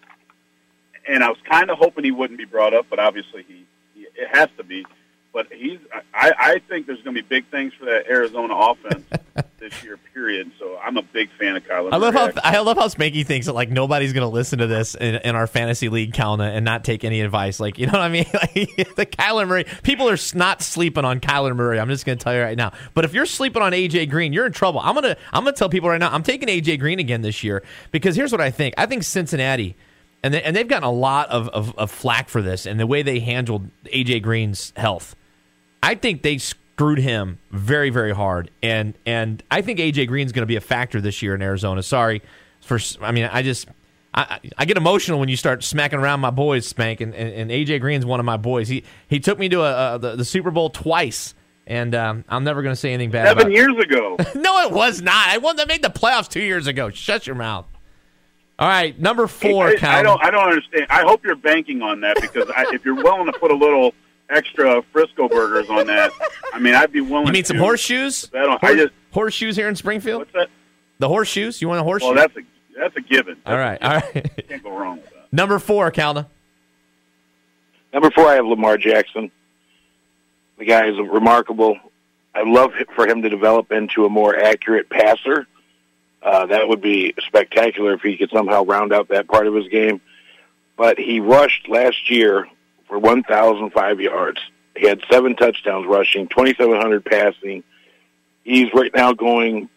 and 1.08 1.24
I 1.24 1.28
was 1.28 1.38
kind 1.48 1.70
of 1.70 1.78
hoping 1.78 2.04
he 2.04 2.10
wouldn't 2.10 2.38
be 2.38 2.44
brought 2.44 2.74
up, 2.74 2.86
but 2.88 2.98
obviously 2.98 3.44
he, 3.46 3.66
he 3.94 4.06
it 4.14 4.28
has 4.32 4.48
to 4.56 4.64
be. 4.64 4.84
But 5.32 5.50
he's, 5.50 5.78
I, 6.12 6.32
I 6.38 6.58
think 6.68 6.86
there's 6.86 7.00
going 7.02 7.16
to 7.16 7.22
be 7.22 7.26
big 7.26 7.46
things 7.50 7.72
for 7.78 7.86
that 7.86 8.06
Arizona 8.06 8.54
offense 8.54 9.06
this 9.58 9.82
year. 9.82 9.98
Period. 10.12 10.52
So 10.58 10.76
I'm 10.76 10.98
a 10.98 11.02
big 11.02 11.30
fan 11.38 11.56
of 11.56 11.64
Kyler. 11.64 11.90
I 11.90 11.96
love 11.96 12.12
Murray, 12.12 12.32
how 12.34 12.40
I 12.44 12.58
love 12.60 12.76
how 12.76 12.86
Spanky 12.88 13.24
thinks 13.24 13.46
that 13.46 13.54
like 13.54 13.70
nobody's 13.70 14.12
going 14.12 14.28
to 14.28 14.32
listen 14.32 14.58
to 14.58 14.66
this 14.66 14.94
in, 14.94 15.14
in 15.16 15.34
our 15.34 15.46
fantasy 15.46 15.88
league, 15.88 16.12
Kalna, 16.12 16.54
and 16.54 16.66
not 16.66 16.84
take 16.84 17.02
any 17.02 17.22
advice. 17.22 17.60
Like 17.60 17.78
you 17.78 17.86
know 17.86 17.92
what 17.92 18.02
I 18.02 18.08
mean? 18.08 18.26
Like 18.32 18.96
the 18.96 19.06
Kyler 19.06 19.46
Murray 19.48 19.64
people 19.82 20.10
are 20.10 20.18
not 20.34 20.62
sleeping 20.62 21.04
on 21.04 21.20
Kyler 21.20 21.56
Murray. 21.56 21.80
I'm 21.80 21.88
just 21.88 22.04
going 22.04 22.18
to 22.18 22.22
tell 22.22 22.34
you 22.34 22.42
right 22.42 22.56
now. 22.56 22.72
But 22.92 23.04
if 23.04 23.14
you're 23.14 23.24
sleeping 23.24 23.62
on 23.62 23.72
AJ 23.72 24.10
Green, 24.10 24.32
you're 24.32 24.46
in 24.46 24.52
trouble. 24.52 24.80
I'm 24.80 24.94
gonna 24.94 25.16
I'm 25.32 25.44
gonna 25.44 25.56
tell 25.56 25.68
people 25.70 25.88
right 25.88 25.98
now. 25.98 26.12
I'm 26.12 26.22
taking 26.22 26.48
AJ 26.48 26.78
Green 26.80 26.98
again 26.98 27.22
this 27.22 27.42
year 27.42 27.62
because 27.90 28.16
here's 28.16 28.32
what 28.32 28.40
I 28.40 28.50
think. 28.50 28.74
I 28.76 28.84
think 28.84 29.02
Cincinnati. 29.04 29.76
And, 30.24 30.32
they, 30.32 30.42
and 30.42 30.54
they've 30.54 30.68
gotten 30.68 30.84
a 30.84 30.92
lot 30.92 31.30
of, 31.30 31.48
of, 31.48 31.76
of 31.76 31.90
flack 31.90 32.28
for 32.28 32.40
this 32.42 32.64
and 32.64 32.78
the 32.78 32.86
way 32.86 33.02
they 33.02 33.18
handled 33.18 33.68
AJ 33.86 34.22
Green's 34.22 34.72
health. 34.76 35.16
I 35.82 35.94
think 35.94 36.22
they 36.22 36.38
screwed 36.38 36.98
him 36.98 37.38
very, 37.50 37.90
very 37.90 38.12
hard, 38.12 38.50
and 38.62 38.94
and 39.04 39.42
I 39.50 39.62
think 39.62 39.78
AJ 39.78 40.08
Green's 40.08 40.32
going 40.32 40.42
to 40.42 40.46
be 40.46 40.56
a 40.56 40.60
factor 40.60 41.00
this 41.00 41.22
year 41.22 41.34
in 41.34 41.42
Arizona. 41.42 41.82
Sorry 41.82 42.22
for, 42.62 42.78
I 43.00 43.12
mean, 43.12 43.24
I 43.24 43.42
just 43.42 43.68
I, 44.14 44.40
I 44.58 44.64
get 44.64 44.76
emotional 44.76 45.18
when 45.18 45.28
you 45.28 45.36
start 45.36 45.64
smacking 45.64 45.98
around 45.98 46.20
my 46.20 46.30
boys, 46.30 46.66
Spank, 46.66 47.00
and, 47.00 47.14
and, 47.14 47.32
and 47.32 47.50
AJ 47.50 47.80
Green's 47.80 48.06
one 48.06 48.20
of 48.20 48.26
my 48.26 48.36
boys. 48.36 48.68
He 48.68 48.84
he 49.08 49.20
took 49.20 49.38
me 49.38 49.48
to 49.48 49.62
a, 49.62 49.94
a 49.94 49.98
the, 49.98 50.16
the 50.16 50.24
Super 50.24 50.50
Bowl 50.50 50.70
twice, 50.70 51.34
and 51.66 51.94
um, 51.94 52.24
I'm 52.28 52.44
never 52.44 52.62
going 52.62 52.72
to 52.72 52.80
say 52.80 52.92
anything 52.92 53.10
bad. 53.10 53.28
Seven 53.28 53.42
about 53.42 53.52
years 53.52 53.76
ago. 53.78 54.16
No, 54.34 54.66
it 54.66 54.72
was 54.72 55.02
not. 55.02 55.28
I 55.28 55.38
won. 55.38 55.56
They 55.56 55.66
made 55.66 55.82
the 55.82 55.90
playoffs 55.90 56.28
two 56.28 56.42
years 56.42 56.66
ago. 56.66 56.90
Shut 56.90 57.26
your 57.26 57.36
mouth. 57.36 57.66
All 58.58 58.68
right, 58.68 58.98
number 58.98 59.26
four. 59.26 59.68
I, 59.68 59.76
I 59.82 60.02
don't. 60.02 60.22
I 60.22 60.30
don't 60.30 60.48
understand. 60.48 60.86
I 60.90 61.02
hope 61.02 61.24
you're 61.24 61.34
banking 61.34 61.82
on 61.82 62.00
that 62.02 62.18
because 62.20 62.50
I, 62.54 62.66
if 62.72 62.84
you're 62.84 62.94
willing 62.94 63.26
to 63.26 63.38
put 63.38 63.50
a 63.50 63.56
little 63.56 63.94
extra 64.32 64.82
Frisco 64.92 65.28
burgers 65.28 65.68
on 65.68 65.86
that, 65.86 66.10
I 66.52 66.58
mean, 66.58 66.74
I'd 66.74 66.92
be 66.92 67.00
willing. 67.00 67.26
You 67.28 67.32
mean 67.32 67.44
some 67.44 67.58
horseshoes? 67.58 68.26
bet 68.26 68.48
on- 68.48 68.58
I 68.62 68.66
Hor- 68.66 68.76
just- 68.76 68.92
horseshoes 69.12 69.56
here 69.56 69.68
in 69.68 69.76
Springfield. 69.76 70.20
What's 70.20 70.32
that? 70.32 70.48
The 70.98 71.08
horseshoes. 71.08 71.60
You 71.60 71.68
want 71.68 71.80
a 71.80 71.84
horseshoe? 71.84 72.06
Well, 72.08 72.14
that's 72.16 72.36
a 72.36 72.40
that's 72.78 72.96
a 72.96 73.00
given. 73.00 73.36
all 73.46 73.56
right. 73.56 73.80
All 73.82 73.90
right. 73.96 74.48
Can't 74.48 74.62
go 74.62 74.76
wrong 74.76 74.96
with 74.96 75.04
that. 75.10 75.32
Number 75.32 75.58
four, 75.58 75.90
Calna. 75.90 76.26
Number 77.92 78.10
four, 78.10 78.26
I 78.26 78.34
have 78.34 78.46
Lamar 78.46 78.78
Jackson. 78.78 79.30
The 80.58 80.64
guy 80.64 80.86
is 80.88 80.96
remarkable. 80.98 81.76
I 82.34 82.42
love 82.44 82.72
for 82.94 83.06
him 83.06 83.22
to 83.22 83.28
develop 83.28 83.70
into 83.72 84.06
a 84.06 84.08
more 84.08 84.34
accurate 84.36 84.88
passer. 84.88 85.46
Uh, 86.22 86.46
that 86.46 86.68
would 86.68 86.80
be 86.80 87.14
spectacular 87.26 87.94
if 87.94 88.00
he 88.00 88.16
could 88.16 88.30
somehow 88.30 88.64
round 88.64 88.92
out 88.92 89.08
that 89.08 89.28
part 89.28 89.46
of 89.46 89.54
his 89.54 89.68
game. 89.68 90.00
But 90.76 90.98
he 90.98 91.20
rushed 91.20 91.68
last 91.68 92.10
year 92.10 92.46
for 92.92 92.98
1,005 92.98 94.00
yards. 94.02 94.38
He 94.76 94.86
had 94.86 95.02
seven 95.10 95.34
touchdowns 95.34 95.86
rushing, 95.86 96.28
2,700 96.28 97.02
passing. 97.02 97.64
He's 98.44 98.68
right 98.74 98.90
now 98.94 99.14
going 99.14 99.70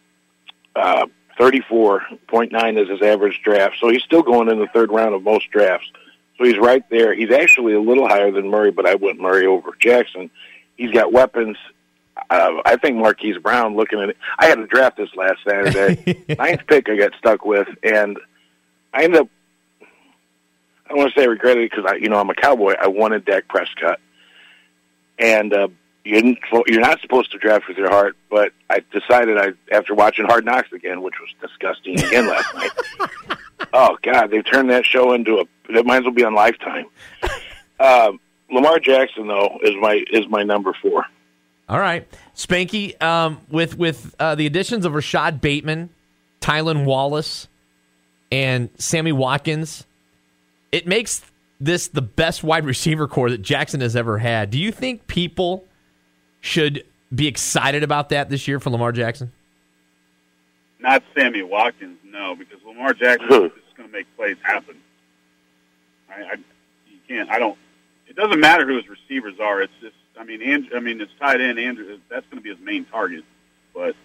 uh, 0.74 1.06
34.9 1.40 2.82
as 2.82 2.88
his 2.90 3.00
average 3.00 3.40
draft. 3.42 3.76
So 3.80 3.88
he's 3.88 4.02
still 4.02 4.22
going 4.22 4.50
in 4.50 4.58
the 4.58 4.66
third 4.66 4.90
round 4.90 5.14
of 5.14 5.22
most 5.22 5.50
drafts. 5.50 5.90
So 6.36 6.44
he's 6.44 6.58
right 6.58 6.84
there. 6.90 7.14
He's 7.14 7.30
actually 7.30 7.72
a 7.72 7.80
little 7.80 8.06
higher 8.06 8.30
than 8.30 8.50
Murray, 8.50 8.70
but 8.70 8.86
I 8.86 8.96
went 8.96 9.18
Murray 9.18 9.46
over 9.46 9.70
Jackson. 9.78 10.30
He's 10.76 10.90
got 10.90 11.10
weapons. 11.10 11.56
Uh, 12.28 12.60
I 12.66 12.76
think 12.76 12.98
Marquise 12.98 13.38
Brown. 13.38 13.76
Looking 13.76 14.00
at 14.00 14.10
it, 14.10 14.18
I 14.38 14.44
had 14.44 14.56
to 14.56 14.66
draft 14.66 14.98
this 14.98 15.08
last 15.16 15.38
Saturday. 15.42 16.22
Ninth 16.38 16.66
pick, 16.66 16.90
I 16.90 16.96
got 16.96 17.12
stuck 17.18 17.46
with, 17.46 17.68
and 17.82 18.18
I 18.92 19.04
ended 19.04 19.22
up. 19.22 19.28
I 20.86 20.90
don't 20.90 20.98
want 20.98 21.12
to 21.14 21.20
say 21.20 21.24
I 21.24 21.28
regretted 21.28 21.64
it 21.64 21.70
because 21.70 21.84
I, 21.90 21.96
you 21.96 22.08
know, 22.08 22.18
I'm 22.18 22.30
a 22.30 22.34
Cowboy. 22.34 22.74
I 22.80 22.86
wanted 22.86 23.24
Dak 23.24 23.48
Prescott. 23.48 23.98
and 25.18 25.52
uh, 25.52 25.68
you 26.04 26.14
didn't, 26.14 26.38
you're 26.68 26.80
not 26.80 27.00
supposed 27.00 27.32
to 27.32 27.38
draft 27.38 27.66
with 27.66 27.76
your 27.76 27.90
heart. 27.90 28.16
But 28.30 28.52
I 28.70 28.80
decided 28.92 29.36
I, 29.38 29.52
after 29.74 29.94
watching 29.94 30.26
Hard 30.26 30.44
Knocks 30.44 30.72
again, 30.72 31.02
which 31.02 31.14
was 31.20 31.30
disgusting 31.40 31.98
again 31.98 32.28
last 32.28 32.54
night. 32.54 32.70
Oh 33.72 33.96
God, 34.02 34.30
they've 34.30 34.44
turned 34.44 34.70
that 34.70 34.84
show 34.84 35.12
into 35.12 35.38
a. 35.38 35.72
That 35.72 35.86
might 35.86 35.98
as 35.98 36.02
well 36.04 36.12
be 36.12 36.24
on 36.24 36.34
Lifetime. 36.34 36.86
Um, 37.80 38.20
Lamar 38.50 38.78
Jackson, 38.78 39.26
though, 39.26 39.58
is 39.62 39.74
my 39.80 40.04
is 40.10 40.28
my 40.28 40.42
number 40.44 40.74
four. 40.80 41.04
All 41.68 41.80
right, 41.80 42.06
Spanky. 42.34 43.00
Um, 43.02 43.40
with 43.50 43.76
with 43.76 44.14
uh, 44.20 44.34
the 44.34 44.46
additions 44.46 44.84
of 44.84 44.94
Rashod 44.94 45.40
Bateman, 45.40 45.88
Tylan 46.40 46.84
Wallace, 46.84 47.48
and 48.30 48.68
Sammy 48.78 49.12
Watkins, 49.12 49.86
it 50.72 50.86
makes 50.86 51.22
this 51.60 51.88
the 51.88 52.02
best 52.02 52.44
wide 52.44 52.64
receiver 52.64 53.08
core 53.08 53.30
that 53.30 53.42
Jackson 53.42 53.80
has 53.80 53.96
ever 53.96 54.18
had. 54.18 54.50
Do 54.50 54.58
you 54.58 54.72
think 54.72 55.06
people 55.06 55.64
should 56.40 56.84
be 57.14 57.26
excited 57.26 57.82
about 57.82 58.10
that 58.10 58.28
this 58.30 58.46
year 58.46 58.60
for 58.60 58.70
Lamar 58.70 58.92
Jackson? 58.92 59.32
Not 60.78 61.02
Sammy 61.16 61.42
Watkins, 61.42 61.98
no, 62.04 62.34
because 62.34 62.58
Lamar 62.64 62.92
Jackson 62.92 63.26
is 63.26 63.52
just 63.64 63.76
going 63.76 63.88
to 63.88 63.92
make 63.92 64.06
plays 64.16 64.36
happen. 64.42 64.76
I, 66.10 66.22
I, 66.22 66.34
you 66.90 66.98
can't. 67.08 67.30
I 67.30 67.38
don't. 67.38 67.58
It 68.06 68.16
doesn't 68.16 68.40
matter 68.40 68.66
who 68.66 68.76
his 68.76 68.88
receivers 68.88 69.40
are. 69.40 69.62
It's 69.62 69.72
just. 69.80 69.94
I 70.18 70.24
mean, 70.24 70.40
Andrew, 70.42 70.76
I 70.76 70.80
mean, 70.80 71.00
it's 71.00 71.12
tight 71.20 71.40
end 71.40 71.58
Andrew. 71.58 71.98
That's 72.08 72.26
going 72.26 72.38
to 72.38 72.42
be 72.42 72.50
his 72.50 72.64
main 72.64 72.84
target. 72.86 73.24
But 73.74 73.96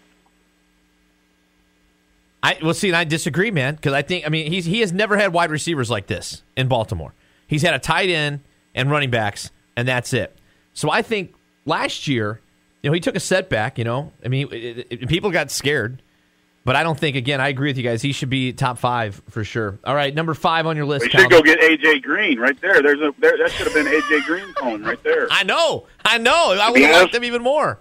I 2.43 2.57
well, 2.61 2.73
see, 2.73 2.87
and 2.87 2.97
I 2.97 3.03
disagree, 3.03 3.51
man, 3.51 3.75
because 3.75 3.93
I 3.93 4.01
think 4.01 4.25
I 4.25 4.29
mean 4.29 4.51
he's 4.51 4.65
he 4.65 4.79
has 4.79 4.91
never 4.91 5.17
had 5.17 5.33
wide 5.33 5.51
receivers 5.51 5.89
like 5.89 6.07
this 6.07 6.43
in 6.57 6.67
Baltimore. 6.67 7.13
He's 7.47 7.61
had 7.61 7.73
a 7.73 7.79
tight 7.79 8.09
end 8.09 8.41
and 8.73 8.89
running 8.89 9.11
backs, 9.11 9.51
and 9.75 9.87
that's 9.87 10.13
it. 10.13 10.35
So 10.73 10.89
I 10.89 11.01
think 11.01 11.35
last 11.65 12.07
year, 12.07 12.41
you 12.81 12.89
know, 12.89 12.93
he 12.93 12.99
took 12.99 13.15
a 13.15 13.19
setback. 13.19 13.77
You 13.77 13.83
know, 13.83 14.11
I 14.25 14.27
mean, 14.27 14.47
it, 14.51 14.87
it, 14.89 15.07
people 15.07 15.29
got 15.29 15.51
scared, 15.51 16.01
but 16.65 16.75
I 16.75 16.81
don't 16.81 16.97
think. 16.97 17.15
Again, 17.15 17.39
I 17.39 17.49
agree 17.49 17.69
with 17.69 17.77
you 17.77 17.83
guys. 17.83 18.01
He 18.01 18.11
should 18.11 18.29
be 18.31 18.53
top 18.53 18.79
five 18.79 19.21
for 19.29 19.43
sure. 19.43 19.77
All 19.83 19.93
right, 19.93 20.13
number 20.13 20.33
five 20.33 20.65
on 20.65 20.75
your 20.75 20.85
list. 20.85 21.03
we 21.03 21.09
should 21.11 21.29
go 21.29 21.43
get 21.43 21.59
AJ 21.59 22.01
Green 22.01 22.39
right 22.39 22.59
there. 22.59 22.81
There's 22.81 23.01
a 23.01 23.13
there, 23.19 23.37
that 23.37 23.51
should 23.51 23.67
have 23.67 23.75
been 23.75 23.85
AJ 23.85 24.25
Green 24.25 24.51
home 24.57 24.83
right 24.83 25.01
there. 25.03 25.27
I 25.29 25.43
know, 25.43 25.85
I 26.03 26.17
know. 26.17 26.57
I 26.59 26.71
would 26.71 26.81
have 26.81 27.01
liked 27.01 27.13
them 27.13 27.23
even 27.23 27.43
more. 27.43 27.79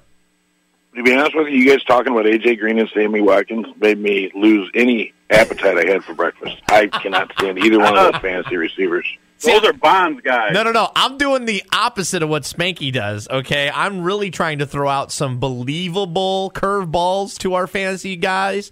To 0.96 1.02
be 1.04 1.14
honest 1.14 1.36
with 1.36 1.48
you, 1.48 1.58
you 1.58 1.70
guys 1.70 1.84
talking 1.84 2.12
about 2.12 2.24
AJ 2.26 2.58
Green 2.58 2.78
and 2.78 2.88
Sammy 2.92 3.20
Watkins 3.20 3.66
made 3.80 3.98
me 3.98 4.30
lose 4.34 4.70
any 4.74 5.12
appetite 5.30 5.78
I 5.78 5.90
had 5.90 6.04
for 6.04 6.14
breakfast. 6.14 6.56
I 6.68 6.88
cannot 6.88 7.32
stand 7.38 7.58
either 7.58 7.78
one 7.78 7.96
of 7.96 8.12
those 8.12 8.20
fantasy 8.22 8.56
receivers. 8.56 9.06
See, 9.38 9.52
Those 9.52 9.64
are 9.64 9.72
Bonds 9.72 10.20
guys. 10.20 10.50
No, 10.52 10.64
no, 10.64 10.72
no. 10.72 10.90
I'm 10.94 11.16
doing 11.16 11.46
the 11.46 11.62
opposite 11.72 12.22
of 12.22 12.28
what 12.28 12.42
Spanky 12.42 12.92
does. 12.92 13.28
Okay, 13.28 13.70
I'm 13.72 14.02
really 14.02 14.30
trying 14.30 14.58
to 14.58 14.66
throw 14.66 14.88
out 14.88 15.12
some 15.12 15.38
believable 15.38 16.50
curveballs 16.54 17.38
to 17.38 17.54
our 17.54 17.66
fantasy 17.66 18.16
guys. 18.16 18.70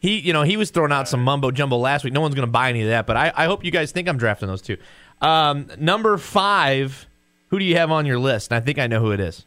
He, 0.00 0.18
you 0.18 0.32
know, 0.32 0.42
he 0.42 0.56
was 0.56 0.70
throwing 0.70 0.92
out 0.92 1.08
some 1.08 1.22
mumbo 1.22 1.50
jumbo 1.50 1.76
last 1.76 2.04
week. 2.04 2.12
No 2.12 2.20
one's 2.20 2.34
going 2.34 2.46
to 2.46 2.52
buy 2.52 2.68
any 2.70 2.82
of 2.82 2.88
that, 2.88 3.06
but 3.06 3.16
I, 3.16 3.32
I 3.34 3.44
hope 3.46 3.64
you 3.64 3.70
guys 3.70 3.92
think 3.92 4.08
I'm 4.08 4.18
drafting 4.18 4.48
those 4.48 4.62
two. 4.62 4.76
Um, 5.20 5.70
number 5.78 6.18
five. 6.18 7.06
Who 7.48 7.58
do 7.58 7.64
you 7.64 7.76
have 7.76 7.90
on 7.90 8.06
your 8.06 8.18
list? 8.18 8.52
And 8.52 8.62
I 8.62 8.64
think 8.64 8.78
I 8.78 8.86
know 8.86 9.00
who 9.00 9.10
it 9.10 9.20
is. 9.20 9.44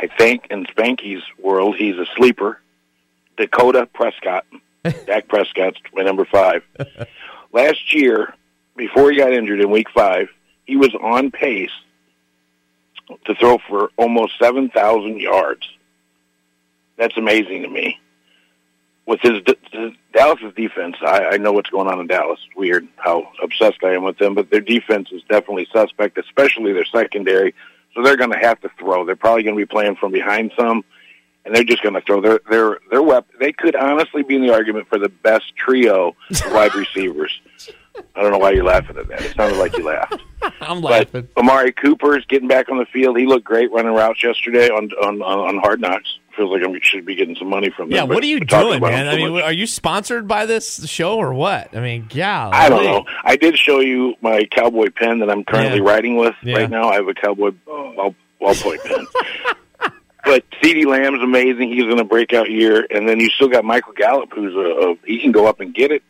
I 0.00 0.08
think 0.08 0.46
in 0.50 0.66
Spanky's 0.66 1.22
world, 1.38 1.76
he's 1.76 1.96
a 1.96 2.06
sleeper. 2.16 2.60
Dakota 3.36 3.88
Prescott. 3.92 4.44
Dak 5.06 5.28
Prescott's 5.28 5.80
my 5.92 6.02
number 6.02 6.24
five. 6.24 6.62
Last 7.52 7.94
year, 7.94 8.34
before 8.76 9.10
he 9.10 9.16
got 9.16 9.32
injured 9.32 9.60
in 9.60 9.70
week 9.70 9.88
five, 9.90 10.28
he 10.64 10.76
was 10.76 10.94
on 10.94 11.30
pace 11.30 11.70
to 13.24 13.34
throw 13.34 13.58
for 13.68 13.90
almost 13.96 14.38
7,000 14.38 15.20
yards. 15.20 15.68
That's 16.96 17.16
amazing 17.16 17.62
to 17.62 17.68
me. 17.68 18.00
With 19.06 19.20
his, 19.20 19.40
his 19.70 19.92
Dallas's 20.12 20.52
defense, 20.54 20.96
I, 21.00 21.26
I 21.26 21.36
know 21.36 21.52
what's 21.52 21.70
going 21.70 21.86
on 21.86 22.00
in 22.00 22.08
Dallas. 22.08 22.40
It's 22.44 22.56
weird 22.56 22.88
how 22.96 23.30
obsessed 23.40 23.84
I 23.84 23.94
am 23.94 24.02
with 24.02 24.18
them, 24.18 24.34
but 24.34 24.50
their 24.50 24.60
defense 24.60 25.10
is 25.12 25.22
definitely 25.28 25.68
suspect, 25.72 26.18
especially 26.18 26.72
their 26.72 26.84
secondary. 26.84 27.54
So 27.96 28.02
they're 28.02 28.16
going 28.16 28.30
to 28.30 28.38
have 28.38 28.60
to 28.60 28.68
throw. 28.78 29.06
They're 29.06 29.16
probably 29.16 29.42
going 29.42 29.56
to 29.56 29.60
be 29.60 29.66
playing 29.66 29.96
from 29.96 30.12
behind 30.12 30.52
some, 30.56 30.84
and 31.46 31.54
they're 31.54 31.64
just 31.64 31.82
going 31.82 31.94
to 31.94 32.02
throw. 32.02 32.20
Their 32.20 32.40
their 32.48 32.78
their 32.90 33.02
weapon. 33.02 33.34
They 33.40 33.52
could 33.52 33.74
honestly 33.74 34.22
be 34.22 34.36
in 34.36 34.42
the 34.42 34.52
argument 34.52 34.86
for 34.88 34.98
the 34.98 35.08
best 35.08 35.56
trio 35.56 36.14
of 36.30 36.52
wide 36.52 36.74
receivers. 36.76 37.40
I 38.14 38.20
don't 38.22 38.30
know 38.30 38.38
why 38.38 38.50
you're 38.50 38.64
laughing 38.64 38.98
at 38.98 39.08
that. 39.08 39.22
It 39.22 39.34
sounded 39.34 39.56
like 39.56 39.74
you 39.78 39.84
laughed. 39.84 40.20
I'm 40.60 40.82
laughing. 40.82 41.26
But. 41.34 41.40
Amari 41.40 41.72
Cooper 41.72 42.18
is 42.18 42.26
getting 42.26 42.46
back 42.46 42.68
on 42.68 42.76
the 42.76 42.84
field. 42.84 43.18
He 43.18 43.24
looked 43.24 43.46
great 43.46 43.72
running 43.72 43.94
routes 43.94 44.22
yesterday 44.22 44.68
on 44.68 44.90
on 45.02 45.22
on 45.22 45.56
Hard 45.58 45.80
Knocks. 45.80 46.18
Feels 46.36 46.50
like 46.50 46.62
I 46.62 46.78
should 46.82 47.06
be 47.06 47.14
getting 47.14 47.34
some 47.36 47.48
money 47.48 47.70
from 47.70 47.88
them. 47.88 47.96
Yeah, 47.96 48.02
what 48.02 48.22
are 48.22 48.26
you 48.26 48.40
doing, 48.40 48.80
man? 48.82 49.08
I 49.08 49.16
mean, 49.16 49.32
much. 49.32 49.42
are 49.44 49.52
you 49.52 49.66
sponsored 49.66 50.28
by 50.28 50.44
this 50.44 50.86
show 50.88 51.16
or 51.16 51.32
what? 51.32 51.74
I 51.74 51.80
mean, 51.80 52.08
yeah. 52.12 52.50
I 52.52 52.68
don't 52.68 52.84
know. 52.84 53.04
I 53.24 53.36
did 53.36 53.56
show 53.58 53.80
you 53.80 54.14
my 54.20 54.44
cowboy 54.50 54.88
pen 54.94 55.20
that 55.20 55.30
I'm 55.30 55.44
currently 55.44 55.78
Yeah. 55.78 55.88
writing 55.90 56.16
with 56.16 56.34
Yeah. 56.42 56.58
right 56.58 56.70
now. 56.70 56.88
I 56.90 56.96
have 56.96 57.08
a 57.08 57.14
cowboy 57.14 57.52
ball, 57.64 58.14
ballpoint 58.40 58.84
pen. 58.84 59.06
but 60.24 60.44
CeeDee 60.62 60.84
Lamb's 60.84 61.22
amazing. 61.22 61.70
He's 61.72 61.84
in 61.84 61.98
a 61.98 62.04
breakout 62.04 62.50
year, 62.50 62.86
and 62.90 63.08
then 63.08 63.18
you 63.20 63.30
still 63.30 63.48
got 63.48 63.64
Michael 63.64 63.94
Gallup, 63.94 64.30
who's 64.34 64.54
a, 64.54 64.90
a 64.90 64.96
he 65.06 65.20
can 65.20 65.32
go 65.32 65.46
up 65.46 65.60
and 65.60 65.72
get 65.74 65.90
it. 65.90 66.02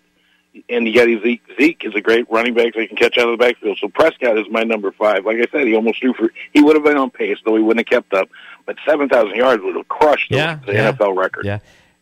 And 0.68 0.86
you 0.86 0.94
got 0.94 1.06
Zeke. 1.22 1.42
Zeke 1.58 1.84
is 1.84 1.94
a 1.94 2.00
great 2.00 2.30
running 2.30 2.54
back 2.54 2.74
that 2.74 2.88
can 2.88 2.96
catch 2.96 3.18
out 3.18 3.28
of 3.28 3.38
the 3.38 3.44
backfield. 3.44 3.78
So 3.80 3.88
Prescott 3.88 4.38
is 4.38 4.46
my 4.50 4.62
number 4.62 4.92
five. 4.92 5.24
Like 5.24 5.36
I 5.36 5.46
said, 5.50 5.66
he 5.66 5.74
almost 5.74 6.00
threw 6.00 6.14
for. 6.14 6.30
He 6.52 6.62
would 6.62 6.76
have 6.76 6.84
been 6.84 6.96
on 6.96 7.10
pace, 7.10 7.38
though 7.44 7.56
he 7.56 7.62
wouldn't 7.62 7.88
have 7.88 8.02
kept 8.02 8.14
up. 8.14 8.28
But 8.64 8.76
seven 8.86 9.08
thousand 9.08 9.36
yards 9.36 9.62
would 9.62 9.76
have 9.76 9.88
crushed 9.88 10.30
the, 10.30 10.36
Yeah, 10.36 10.58
the 10.66 10.72
yeah. 10.72 10.92
NFL 10.92 11.16
record. 11.16 11.44
Yeah. 11.44 11.58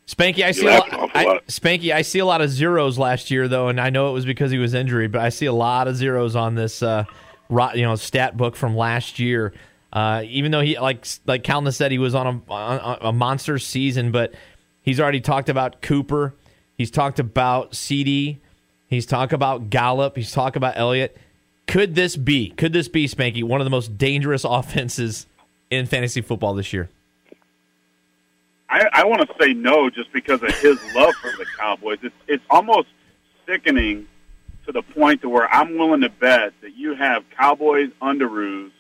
Spanky, 0.07 0.43
I 0.45 0.51
see 0.51 0.67
a 0.67 0.71
lot. 0.71 1.17
I, 1.17 1.25
lot. 1.25 1.47
Spanky, 1.47 1.91
I 1.93 2.03
see 2.03 2.19
a 2.19 2.27
lot 2.27 2.43
of 2.43 2.51
zeros 2.51 2.99
last 2.99 3.31
year 3.31 3.49
though, 3.49 3.69
and 3.69 3.81
I 3.81 3.89
know 3.91 4.11
it 4.11 4.13
was 4.13 4.27
because 4.27 4.51
he 4.51 4.59
was 4.59 4.75
injured, 4.75 5.13
but 5.13 5.23
I 5.23 5.31
see 5.31 5.47
a 5.47 5.53
lot 5.53 5.89
of 5.89 5.97
zeros 5.97 6.37
on 6.37 6.55
this, 6.55 6.83
uh, 6.83 7.05
you 7.75 7.83
know, 7.83 7.97
stat 7.97 8.37
book 8.37 8.55
from 8.55 8.77
last 8.77 9.19
year. 9.19 9.55
Uh, 9.93 10.23
even 10.27 10.51
though 10.51 10.61
he, 10.61 10.79
like, 10.79 11.07
like 11.25 11.43
Calvin 11.45 11.73
said, 11.73 11.91
he 11.91 11.99
was 11.99 12.15
on 12.15 12.27
a, 12.27 12.53
on 12.53 12.99
a 13.01 13.13
monster 13.13 13.59
season, 13.59 14.11
but 14.11 14.35
he's 14.83 15.01
already 15.01 15.21
talked 15.21 15.49
about 15.49 15.81
Cooper. 15.81 16.35
He's 16.77 16.91
talked 16.91 17.19
about 17.19 17.75
CD. 17.75 18.41
He's 18.95 19.07
talked 19.07 19.33
about 19.33 19.71
Gallup. 19.71 20.17
He's 20.17 20.33
talked 20.33 20.57
about 20.57 20.77
Elliott. 20.77 21.17
Could 21.67 21.95
this 21.95 22.17
be? 22.17 22.51
Could 22.51 22.73
this 22.73 22.89
be 22.89 23.07
Spanky 23.07 23.43
one 23.43 23.61
of 23.61 23.65
the 23.65 23.71
most 23.71 23.99
dangerous 23.99 24.45
offenses 24.49 25.27
in 25.71 25.87
fantasy 25.87 26.21
football 26.21 26.55
this 26.55 26.73
year? 26.73 26.89
I, 28.69 28.89
I 28.93 29.05
want 29.05 29.23
to 29.23 29.35
say 29.41 29.53
no 29.53 29.91
just 29.91 30.13
because 30.13 30.43
of 30.43 30.51
his 30.59 30.79
love 30.95 31.15
for 31.17 31.31
the 31.37 31.47
Cowboys. 31.59 31.99
It's 32.03 32.15
it's 32.27 32.45
almost 32.51 32.89
sickening 33.47 34.07
to 34.67 34.73
the 34.73 34.83
point 34.83 35.23
to 35.23 35.29
where 35.29 35.53
I'm 35.53 35.77
willing 35.77 36.01
to 36.01 36.09
bet 36.09 36.55
that 36.63 36.75
you 36.77 36.95
have 36.95 37.25
Cowboys 37.37 37.91
underoos, 38.01 38.71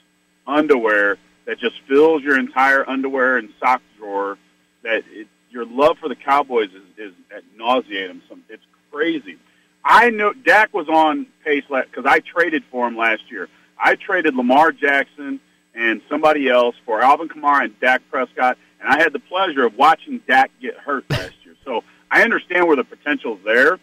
underwear 0.46 1.18
that 1.46 1.58
just 1.58 1.76
fills 1.86 2.22
your 2.22 2.38
entire 2.38 2.88
underwear 2.88 3.36
and 3.36 3.50
sock 3.60 3.82
drawer. 3.98 4.38
That 4.82 5.04
it, 5.10 5.28
your 5.50 5.64
love 5.64 5.98
for 5.98 6.08
the 6.08 6.16
Cowboys 6.16 6.70
is, 6.70 6.82
is 6.98 7.14
at 7.34 7.42
nauseatum. 7.58 8.20
Some 8.28 8.42
it's 8.48 8.64
crazy. 8.90 9.38
I 9.84 10.10
know 10.10 10.32
Dak 10.32 10.72
was 10.72 10.88
on 10.88 11.26
pace 11.44 11.64
because 11.68 12.06
I 12.06 12.20
traded 12.20 12.64
for 12.70 12.86
him 12.86 12.96
last 12.96 13.30
year. 13.30 13.48
I 13.78 13.96
traded 13.96 14.34
Lamar 14.34 14.72
Jackson 14.72 15.40
and 15.74 16.00
somebody 16.08 16.48
else 16.48 16.76
for 16.86 17.02
Alvin 17.02 17.28
Kamara 17.28 17.64
and 17.64 17.80
Dak 17.80 18.02
Prescott, 18.10 18.56
and 18.80 18.88
I 18.88 18.98
had 18.98 19.12
the 19.12 19.18
pleasure 19.18 19.64
of 19.64 19.76
watching 19.76 20.20
Dak 20.26 20.50
get 20.60 20.76
hurt 20.76 21.04
last 21.10 21.34
year. 21.44 21.54
So 21.64 21.82
I 22.10 22.22
understand 22.22 22.66
where 22.66 22.76
the 22.76 22.84
potential 22.84 23.36
is 23.36 23.44
there. 23.44 23.78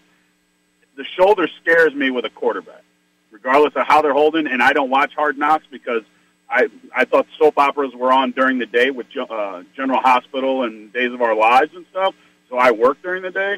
The 0.96 1.04
shoulder 1.18 1.48
scares 1.62 1.94
me 1.94 2.10
with 2.10 2.26
a 2.26 2.30
quarterback, 2.30 2.84
regardless 3.30 3.74
of 3.76 3.86
how 3.86 4.02
they're 4.02 4.14
holding. 4.14 4.48
And 4.48 4.64
I 4.64 4.74
don't 4.74 4.90
watch 4.90 5.14
Hard 5.14 5.38
Knocks 5.38 5.66
because 5.70 6.04
I 6.50 6.68
I 6.96 7.06
thought 7.06 7.28
soap 7.38 7.58
operas 7.58 7.94
were 7.94 8.12
on 8.12 8.32
during 8.32 8.58
the 8.58 8.66
day 8.66 8.90
with 8.92 9.08
uh, 9.18 9.64
General 9.76 10.02
Hospital 10.02 10.64
and 10.64 10.92
Days 10.92 11.14
of 11.14 11.22
Our 11.22 11.36
Lives 11.36 11.74
and 11.76 11.86
stuff. 11.92 12.16
So 12.50 12.58
I 12.58 12.72
work 12.72 13.02
during 13.02 13.22
the 13.24 13.32
day, 13.32 13.58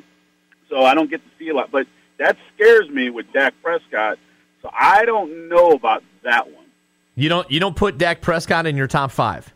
so 0.69 0.83
I 0.83 0.93
don't 0.93 1.09
get 1.09 1.23
to 1.23 1.29
see 1.39 1.49
a 1.49 1.55
lot. 1.55 1.71
But 1.71 1.87
that 2.23 2.37
scares 2.55 2.89
me 2.89 3.09
with 3.09 3.25
Dak 3.33 3.53
Prescott. 3.61 4.17
So 4.61 4.69
I 4.71 5.03
don't 5.03 5.49
know 5.49 5.71
about 5.71 6.03
that 6.23 6.45
one. 6.45 6.65
You 7.15 7.27
don't 7.27 7.49
you 7.51 7.59
don't 7.59 7.75
put 7.75 7.97
Dak 7.97 8.21
Prescott 8.21 8.65
in 8.65 8.77
your 8.77 8.87
top 8.87 9.11
five. 9.11 9.53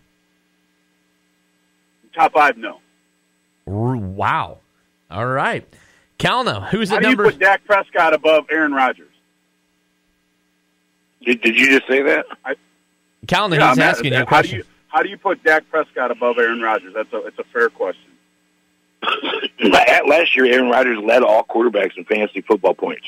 Top 2.14 2.34
five, 2.34 2.58
no. 2.58 2.80
Wow. 3.66 4.60
All 5.10 5.26
right. 5.26 5.66
Calna, 6.20 6.68
who's 6.68 6.90
the 6.90 7.00
number? 7.00 7.24
How 7.24 7.30
at 7.30 7.32
do 7.32 7.36
you 7.36 7.38
put 7.38 7.40
Dak 7.40 7.66
Prescott 7.66 8.14
above 8.14 8.46
Aaron 8.52 8.74
Rodgers? 8.74 9.12
Did, 11.24 11.42
did 11.42 11.58
you 11.58 11.70
just 11.70 11.88
say 11.88 12.02
that? 12.02 12.26
Calna, 13.28 13.58
Yeah, 13.58 13.70
he's 13.70 13.78
I'm 13.78 13.82
asking 13.84 14.12
you 14.12 14.18
a 14.18 14.20
how 14.20 14.26
question. 14.26 14.52
Do 14.52 14.58
you, 14.58 14.64
how 14.90 15.04
do 15.04 15.10
you 15.10 15.18
put 15.18 15.44
Dak 15.44 15.70
Prescott 15.70 16.12
above 16.12 16.38
Aaron 16.38 16.62
Rodgers? 16.62 16.94
That's 16.94 17.12
a 17.14 17.26
it's 17.28 17.40
a 17.40 17.44
fair 17.54 17.70
question. 17.70 18.12
Last 19.62 20.36
year, 20.36 20.46
Aaron 20.46 20.70
Rodgers 20.70 21.00
led 21.04 21.24
all 21.24 21.44
quarterbacks 21.44 21.98
in 21.98 22.06
fantasy 22.06 22.42
football 22.42 22.74
points. 22.74 23.06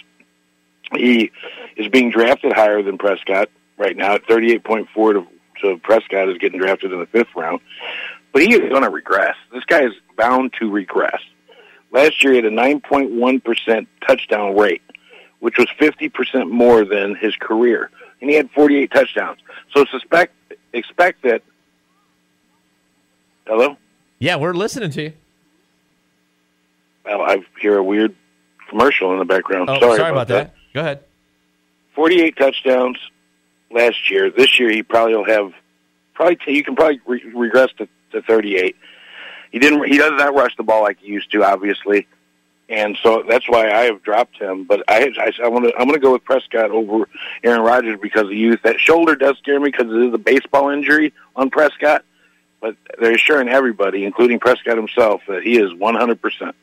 He 0.94 1.32
is 1.76 1.88
being 1.88 2.10
drafted 2.12 2.54
higher 2.54 2.82
than 2.82 2.98
Prescott 2.98 3.50
right 3.78 3.96
now 3.96 4.16
at 4.16 4.28
38.4 4.28 5.14
to 5.14 5.28
to 5.62 5.78
Prescott 5.78 6.30
is 6.30 6.38
getting 6.38 6.60
drafted 6.60 6.92
in 6.92 7.00
the 7.00 7.06
fifth 7.06 7.36
round. 7.36 7.60
But 8.32 8.44
he 8.44 8.54
is 8.54 8.70
going 8.70 8.84
to 8.84 8.90
regress. 8.90 9.36
This 9.52 9.66
guy 9.66 9.86
is 9.86 9.94
bound 10.18 10.54
to 10.60 10.70
regress. 10.70 11.22
Last 11.92 12.24
year, 12.24 12.34
he 12.34 12.38
had 12.38 12.46
a 12.46 12.52
9.1% 12.52 13.88
touchdown 14.08 14.56
rate, 14.56 14.82
which 15.40 15.58
was 15.58 15.68
50% 15.80 16.50
more 16.50 16.86
than 16.86 17.16
his 17.16 17.36
career. 17.36 17.90
And 18.22 18.30
he 18.30 18.36
had 18.36 18.52
48 18.52 18.92
touchdowns. 18.92 19.40
So 19.76 19.86
suspect, 19.86 20.34
expect 20.74 21.24
that. 21.24 21.42
Hello? 23.48 23.78
Yeah, 24.20 24.36
we're 24.36 24.54
listening 24.54 24.92
to 24.92 25.02
you. 25.02 25.14
I 27.10 27.44
hear 27.60 27.78
a 27.78 27.84
weird 27.84 28.16
commercial 28.70 29.12
in 29.14 29.20
the 29.20 29.26
background. 29.26 29.70
Oh, 29.70 29.80
sorry, 29.80 29.98
sorry 29.98 30.12
about 30.12 30.28
that. 30.30 30.54
Go 30.74 30.82
ahead. 30.82 31.04
48 31.96 32.38
touchdowns 32.38 32.98
last 33.72 34.10
year. 34.10 34.30
This 34.30 34.60
year, 34.60 34.70
he 34.70 34.84
probably 34.84 35.16
will 35.16 35.26
have 35.26 35.54
probably 36.14 36.36
t- 36.36 36.56
you 36.56 36.64
can 36.64 36.76
probably 36.76 37.00
re- 37.06 37.32
regress 37.34 37.70
to, 37.78 37.88
to 38.12 38.22
38. 38.22 38.76
He 39.52 39.60
didn't. 39.60 39.86
He 39.88 39.98
does 39.98 40.12
not 40.14 40.34
rush 40.36 40.56
the 40.58 40.64
ball 40.64 40.84
like 40.84 41.00
he 41.00 41.08
used 41.08 41.32
to, 41.32 41.44
obviously, 41.44 42.08
and 42.70 42.96
so 43.02 43.24
that's 43.28 43.50
why 43.50 43.72
I 43.72 43.86
have 43.86 44.04
dropped 44.04 44.38
him. 44.40 44.66
But 44.66 44.84
I, 44.88 45.12
I, 45.18 45.32
I 45.44 45.48
want 45.48 45.66
to. 45.66 45.74
I'm 45.76 45.88
going 45.88 46.00
to 46.00 46.00
go 46.00 46.12
with 46.14 46.24
Prescott 46.24 46.70
over 46.70 47.10
Aaron 47.44 47.62
Rodgers 47.62 48.00
because 48.00 48.26
of 48.26 48.34
youth. 48.34 48.60
That 48.64 48.80
shoulder 48.80 49.16
does 49.16 49.38
scare 49.40 49.60
me 49.60 49.72
because 49.72 49.92
it 49.92 50.08
is 50.08 50.14
a 50.14 50.20
baseball 50.20 50.70
injury 50.70 51.14
on 51.36 51.50
Prescott. 51.50 52.06
But 52.62 52.76
they're 53.00 53.16
assuring 53.16 53.48
everybody, 53.50 54.06
including 54.06 54.40
Prescott 54.40 54.78
himself, 54.78 55.22
that 55.28 55.42
he 55.44 55.58
is 55.58 55.74
100 55.74 56.22
percent. 56.22 56.56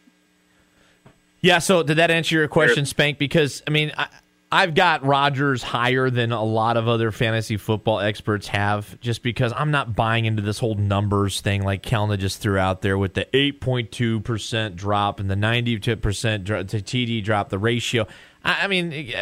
Yeah. 1.46 1.61
So 1.61 1.85
did 1.85 1.98
that 1.98 2.11
answer 2.11 2.35
your 2.35 2.48
question, 2.48 2.87
Spank? 2.87 3.18
Because 3.18 3.62
I 3.68 3.70
mean, 3.70 3.92
I, 3.96 4.09
I've 4.50 4.74
got 4.74 5.04
Rodgers 5.04 5.62
higher 5.62 6.11
than 6.11 6.32
a 6.32 6.42
lot 6.42 6.76
of 6.76 6.88
other 6.88 7.12
fantasy 7.12 7.56
football 7.56 8.00
experts 8.00 8.48
have, 8.48 8.98
just 9.00 9.22
because 9.22 9.52
I'm 9.54 9.70
not 9.70 9.94
buying 9.94 10.24
into 10.24 10.42
this 10.42 10.59
whole 10.59 10.74
numbers 10.74 11.40
thing 11.40 11.62
like 11.62 11.82
Kelna 11.82 12.18
just 12.18 12.40
threw 12.40 12.59
out 12.59 12.82
there 12.82 12.98
with 12.98 13.14
the 13.14 13.26
8.2 13.32 14.24
percent 14.24 14.74
drop 14.74 15.20
and 15.20 15.30
the 15.30 15.37
92 15.37 15.96
percent 15.96 16.46
to 16.48 16.64
TD 16.64 17.22
drop, 17.22 17.48
the 17.48 17.59
ratio. 17.59 18.06
I, 18.44 18.64
I 18.64 18.66
mean. 18.66 19.12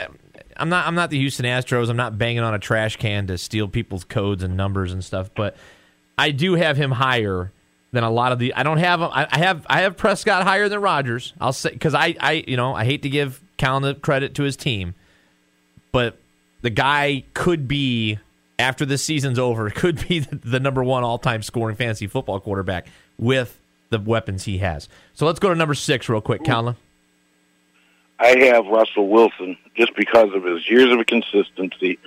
I'm 0.56 0.68
not. 0.68 0.87
I'm 0.87 0.94
not 0.94 1.10
the 1.10 1.18
Houston 1.18 1.46
Astros. 1.46 1.90
I'm 1.90 1.96
not 1.96 2.16
banging 2.16 2.44
on 2.44 2.54
a 2.54 2.60
trash 2.60 2.94
can 2.94 3.26
to 3.26 3.37
steal 3.37 3.66
people's 3.66 4.04
codes 4.04 4.44
and 4.44 4.56
numbers 4.56 4.92
and 4.92 5.04
stuff. 5.04 5.30
But 5.34 5.56
I 6.16 6.30
do 6.30 6.54
have 6.54 6.76
him 6.76 6.92
higher 6.92 7.50
than 7.94 8.04
a 8.04 8.11
lot 8.11 8.33
of 8.33 8.38
the. 8.38 8.52
I 8.54 8.62
don't 8.62 8.78
have. 8.78 9.00
I 9.00 9.26
I 9.30 9.38
have. 9.38 9.66
I 9.68 9.80
have 9.83 9.96
Prescott 9.96 10.42
higher 10.42 10.68
than 10.68 10.80
Rodgers. 10.80 11.33
I'll 11.40 11.52
say 11.52 11.70
because 11.70 11.94
I. 11.94 12.14
I. 12.20 12.44
You 12.46 12.57
know. 12.57 12.74
I 12.74 12.85
hate 12.85 13.02
to 13.02 13.09
give 13.09 13.40
Callan 13.57 13.83
the 13.83 13.94
credit 13.94 14.35
to 14.35 14.42
his 14.42 14.57
team, 14.57 14.94
but 15.92 16.18
the 16.61 16.70
guy 16.70 17.24
could 17.33 17.66
be 17.66 18.18
after 18.59 18.85
this 18.85 19.02
season's 19.02 19.38
over. 19.38 19.70
Could 19.74 20.07
be 20.09 20.20
the, 20.20 20.37
the 20.37 20.61
number 20.61 20.85
one 20.85 21.04
all 21.04 21.18
time 21.18 21.42
scoring 21.42 21.76
fantasy 21.76 22.07
football 22.07 22.40
quarterback 22.40 22.87
with 23.18 23.59
the 23.90 23.98
weapons 23.98 24.44
he 24.44 24.59
has. 24.59 24.88
So 25.14 25.26
let's 25.26 25.38
go 25.38 25.48
to 25.48 25.54
number 25.54 25.74
six 25.74 26.09
real 26.09 26.20
quick, 26.20 26.44
Callan. 26.44 26.76
I 28.18 28.38
have 28.46 28.66
Russell 28.66 29.09
Wilson 29.09 29.57
just 29.74 29.94
because 29.96 30.30
of 30.35 30.44
his 30.44 30.68
years 30.68 30.90
of 30.92 31.04
consistency. 31.07 31.98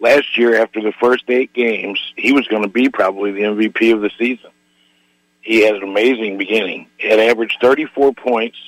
Last 0.00 0.36
year, 0.36 0.60
after 0.60 0.82
the 0.82 0.92
first 0.92 1.24
eight 1.28 1.52
games, 1.52 2.00
he 2.16 2.32
was 2.32 2.46
going 2.48 2.62
to 2.62 2.68
be 2.68 2.88
probably 2.88 3.32
the 3.32 3.42
MVP 3.42 3.94
of 3.94 4.00
the 4.00 4.10
season. 4.18 4.50
He 5.46 5.62
had 5.62 5.76
an 5.76 5.84
amazing 5.84 6.38
beginning. 6.38 6.88
He 6.98 7.08
had 7.08 7.20
averaged 7.20 7.58
34 7.60 8.14
points 8.14 8.58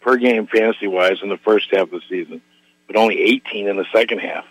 per 0.00 0.16
game 0.16 0.46
fantasy 0.46 0.86
wise 0.86 1.16
in 1.24 1.28
the 1.28 1.38
first 1.38 1.68
half 1.72 1.82
of 1.82 1.90
the 1.90 2.00
season, 2.08 2.40
but 2.86 2.94
only 2.94 3.20
18 3.20 3.66
in 3.66 3.76
the 3.76 3.84
second 3.92 4.20
half. 4.20 4.44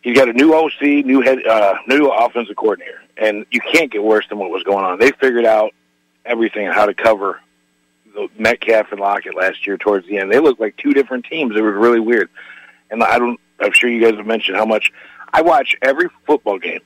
He's 0.00 0.16
got 0.16 0.28
a 0.28 0.34
new 0.34 0.54
OC, 0.54 1.04
new 1.04 1.20
head, 1.20 1.44
uh, 1.44 1.74
new 1.88 2.06
offensive 2.06 2.54
coordinator, 2.54 3.02
and 3.16 3.44
you 3.50 3.58
can't 3.60 3.90
get 3.90 4.04
worse 4.04 4.24
than 4.28 4.38
what 4.38 4.50
was 4.50 4.62
going 4.62 4.84
on. 4.84 5.00
They 5.00 5.10
figured 5.10 5.46
out 5.46 5.72
everything 6.24 6.68
how 6.68 6.86
to 6.86 6.94
cover 6.94 7.40
the 8.14 8.28
Metcalf 8.38 8.92
and 8.92 9.00
Lockett 9.00 9.34
last 9.34 9.66
year 9.66 9.76
towards 9.76 10.06
the 10.06 10.18
end. 10.18 10.30
They 10.30 10.38
looked 10.38 10.60
like 10.60 10.76
two 10.76 10.92
different 10.92 11.24
teams. 11.24 11.56
It 11.56 11.60
was 11.60 11.74
really 11.74 11.98
weird. 11.98 12.30
And 12.88 13.02
I 13.02 13.18
don't 13.18 13.40
I'm 13.58 13.72
sure 13.72 13.90
you 13.90 14.00
guys 14.00 14.16
have 14.16 14.26
mentioned 14.26 14.56
how 14.56 14.64
much 14.64 14.92
I 15.32 15.42
watch 15.42 15.74
every 15.82 16.08
football 16.24 16.60
game. 16.60 16.82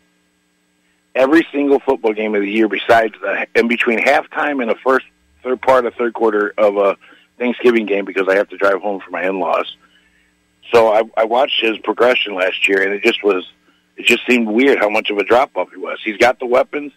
Every 1.17 1.47
single 1.51 1.81
football 1.81 2.13
game 2.13 2.35
of 2.35 2.43
the 2.43 2.51
year 2.51 2.69
besides 2.69 3.15
the 3.21 3.47
in 3.55 3.69
between 3.69 3.99
halftime 3.99 4.61
and 4.61 4.71
the 4.71 4.77
first 4.85 5.07
third 5.43 5.61
part 5.63 5.87
of 5.87 5.95
third 5.95 6.15
quarter 6.15 6.53
of 6.59 6.77
a 6.77 6.97
Thanksgiving 7.39 7.87
game 7.87 8.05
because 8.05 8.29
I 8.29 8.37
have 8.37 8.49
to 8.51 8.57
drive 8.57 8.81
home 8.81 9.01
for 9.01 9.11
my 9.11 9.27
in-laws. 9.27 9.77
So 10.73 10.93
I, 10.93 11.03
I 11.17 11.25
watched 11.25 11.61
his 11.61 11.79
progression 11.79 12.35
last 12.35 12.69
year 12.69 12.83
and 12.83 12.93
it 12.93 13.03
just 13.03 13.25
was 13.25 13.51
it 13.97 14.05
just 14.05 14.27
seemed 14.27 14.49
weird 14.49 14.79
how 14.79 14.91
much 14.91 15.11
of 15.11 15.17
a 15.17 15.25
drop 15.25 15.57
off 15.57 15.71
he 15.71 15.79
was. 15.79 15.99
He's 16.05 16.19
got 16.19 16.39
the 16.39 16.47
weapons. 16.47 16.93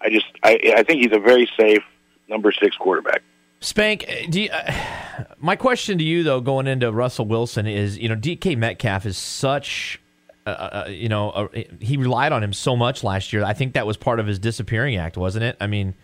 I 0.00 0.08
just 0.10 0.26
I 0.42 0.58
I 0.76 0.82
think 0.82 1.02
he's 1.02 1.14
a 1.14 1.20
very 1.20 1.48
safe 1.58 1.82
number 2.28 2.52
6 2.52 2.76
quarterback. 2.76 3.22
Spank, 3.60 4.06
do 4.30 4.42
you, 4.42 4.50
uh, 4.50 4.72
my 5.38 5.56
question 5.56 5.98
to 5.98 6.04
you 6.04 6.22
though, 6.22 6.40
going 6.40 6.66
into 6.66 6.92
Russell 6.92 7.26
Wilson 7.26 7.66
is, 7.66 7.98
you 7.98 8.08
know, 8.08 8.16
DK 8.16 8.56
Metcalf 8.56 9.04
is 9.06 9.18
such, 9.18 10.00
uh, 10.48 10.84
uh, 10.86 10.88
you 10.88 11.08
know, 11.08 11.30
uh, 11.30 11.48
he 11.80 11.96
relied 11.96 12.32
on 12.32 12.42
him 12.42 12.52
so 12.52 12.76
much 12.76 13.04
last 13.04 13.32
year. 13.32 13.44
I 13.44 13.52
think 13.52 13.74
that 13.74 13.86
was 13.86 13.96
part 13.96 14.20
of 14.20 14.26
his 14.26 14.38
disappearing 14.38 14.96
act, 14.96 15.16
wasn't 15.16 15.44
it? 15.44 15.56
I 15.60 15.66
mean, 15.66 15.94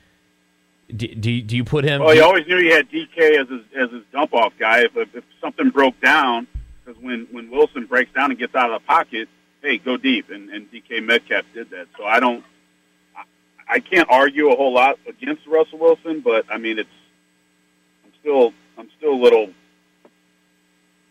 do, 0.95 1.09
do, 1.09 1.43
do 1.43 1.57
you 1.57 1.65
put 1.65 1.85
him? 1.85 2.03
Well, 2.03 2.15
he 2.15 2.21
always 2.21 2.47
knew 2.47 2.59
he 2.59 2.71
had 2.71 2.91
DK 2.91 3.41
as 3.41 3.49
his 3.49 3.63
as 3.77 3.91
his 3.91 4.03
dump 4.13 4.35
off 4.35 4.53
guy. 4.59 4.81
If, 4.85 4.97
if, 4.97 5.15
if 5.15 5.25
something 5.41 5.71
broke 5.71 6.01
down, 6.01 6.47
because 6.85 7.01
when 7.03 7.27
when 7.31 7.51
Wilson 7.51 7.87
breaks 7.87 8.13
down 8.13 8.31
and 8.31 8.39
gets 8.39 8.55
out 8.55 8.71
of 8.71 8.81
the 8.81 8.87
pocket, 8.87 9.29
hey, 9.63 9.79
go 9.79 9.97
deep, 9.97 10.31
and, 10.31 10.51
and 10.51 10.71
DK 10.71 11.03
Metcalf 11.03 11.45
did 11.55 11.71
that. 11.71 11.87
So 11.97 12.05
I 12.05 12.21
don't, 12.21 12.45
I, 13.17 13.23
I 13.69 13.81
can't 13.81 14.09
argue 14.11 14.51
a 14.51 14.57
whole 14.57 14.75
lot 14.75 14.99
against 15.09 15.47
Russell 15.47 15.79
Wilson, 15.79 16.21
but 16.21 16.45
I 16.51 16.59
mean 16.59 16.79
it's 16.79 16.89
I'm 18.05 18.13
still 18.21 18.53
I'm 18.77 18.91
still 18.99 19.13
a 19.15 19.23
little 19.23 19.51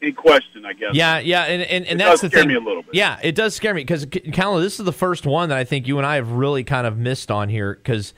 in 0.04 0.13
question, 0.13 0.66
I 0.66 0.74
guess. 0.74 0.94
Yeah, 0.94 1.20
yeah, 1.20 1.44
and 1.44 1.62
and, 1.63 1.86
and 1.86 2.00
that's 2.00 2.22
the 2.22 2.30
scare 2.30 2.42
thing. 2.42 2.50
me 2.50 2.56
a 2.56 2.60
little 2.60 2.84
bit. 2.84 2.94
Yeah, 2.96 3.20
it 3.24 3.36
does 3.36 3.56
scare 3.56 3.74
me 3.74 3.82
because 3.82 4.06
Callan, 4.34 4.62
this 4.62 4.80
is 4.80 4.86
the 4.86 4.94
first 4.94 5.26
one 5.26 5.50
that 5.50 5.58
I 5.58 5.63
think 5.63 5.88
you 5.88 5.98
and 5.98 6.06
I 6.06 6.16
have 6.16 6.32
really 6.32 6.63
kind 6.63 6.86
of 6.86 6.98
missed 6.98 7.32
on 7.32 7.50
here 7.50 7.74
because 7.74 8.13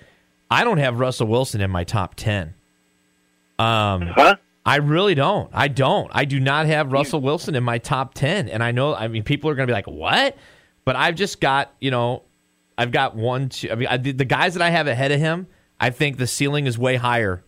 I 0.49 0.63
don't 0.63 0.77
have 0.77 0.99
Russell 0.99 1.27
Wilson 1.27 1.61
in 1.61 1.71
my 1.71 1.83
top 1.83 2.15
ten. 2.15 2.55
Um, 3.57 4.07
huh? 4.07 4.35
I 4.65 4.77
really 4.77 5.13
don't. 5.13 5.49
I 5.53 5.67
don't. 5.67 6.09
I 6.11 6.25
do 6.25 6.39
not 6.39 6.65
have 6.65 6.91
Russell 6.91 7.21
Wilson 7.21 7.55
in 7.55 7.63
my 7.63 7.77
top 7.77 8.15
10. 8.15 8.49
And 8.49 8.63
I 8.63 8.71
know, 8.71 8.95
I 8.95 9.07
mean, 9.07 9.23
people 9.23 9.49
are 9.49 9.55
going 9.55 9.67
to 9.67 9.71
be 9.71 9.75
like, 9.75 9.85
what? 9.85 10.35
But 10.85 10.95
I've 10.95 11.15
just 11.15 11.39
got, 11.39 11.71
you 11.79 11.91
know, 11.91 12.23
I've 12.75 12.91
got 12.91 13.15
one, 13.15 13.49
two. 13.49 13.71
I 13.71 13.75
mean, 13.75 13.87
I, 13.87 13.97
the 13.97 14.25
guys 14.25 14.55
that 14.55 14.63
I 14.63 14.71
have 14.71 14.87
ahead 14.87 15.11
of 15.11 15.19
him, 15.19 15.47
I 15.79 15.91
think 15.91 16.17
the 16.17 16.25
ceiling 16.25 16.65
is 16.65 16.79
way 16.79 16.95
higher 16.95 17.43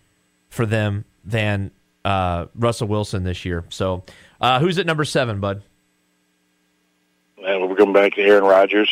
for 0.49 0.67
them 0.67 1.05
than 1.25 1.71
uh, 2.05 2.45
Russell 2.55 2.87
Wilson 2.87 3.23
this 3.23 3.45
year. 3.45 3.65
So 3.69 4.03
uh, 4.41 4.59
who's 4.59 4.77
at 4.77 4.85
number 4.85 5.05
seven, 5.05 5.39
bud? 5.39 5.63
And 7.37 7.69
we're 7.69 7.75
going 7.75 7.93
back 7.93 8.13
to 8.13 8.21
Aaron 8.21 8.43
Rodgers. 8.43 8.89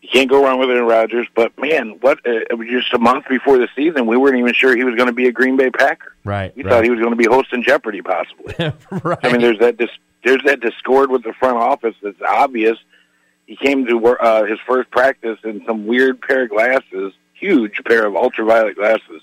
You 0.00 0.08
can't 0.08 0.28
go 0.28 0.42
wrong 0.42 0.58
with 0.58 0.68
Aaron 0.68 0.86
Rodgers, 0.86 1.28
but 1.34 1.56
man, 1.58 1.98
what? 2.00 2.18
Uh, 2.26 2.40
it 2.50 2.58
was 2.58 2.66
just 2.68 2.92
a 2.92 2.98
month 2.98 3.26
before 3.28 3.58
the 3.58 3.68
season, 3.76 4.06
we 4.06 4.16
weren't 4.16 4.36
even 4.36 4.52
sure 4.52 4.76
he 4.76 4.82
was 4.82 4.96
going 4.96 5.06
to 5.06 5.12
be 5.12 5.28
a 5.28 5.32
Green 5.32 5.56
Bay 5.56 5.70
Packer. 5.70 6.16
Right. 6.24 6.54
We 6.56 6.64
right. 6.64 6.70
thought 6.70 6.84
he 6.84 6.90
was 6.90 6.98
going 6.98 7.12
to 7.12 7.16
be 7.16 7.26
hosting 7.26 7.62
Jeopardy, 7.62 8.02
possibly. 8.02 8.54
right. 8.90 9.18
I 9.22 9.30
mean, 9.30 9.40
there's 9.40 9.60
that 9.60 9.76
dis- 9.76 9.90
there's 10.24 10.42
that 10.44 10.60
discord 10.60 11.10
with 11.10 11.22
the 11.22 11.32
front 11.34 11.56
office 11.56 11.94
that's 12.02 12.20
obvious. 12.20 12.78
He 13.46 13.56
came 13.56 13.86
to 13.86 14.06
uh, 14.06 14.44
his 14.44 14.58
first 14.66 14.90
practice 14.90 15.38
in 15.44 15.64
some 15.66 15.86
weird 15.86 16.20
pair 16.20 16.44
of 16.44 16.50
glasses, 16.50 17.12
huge 17.34 17.80
pair 17.84 18.06
of 18.06 18.16
ultraviolet 18.16 18.76
glasses. 18.76 19.22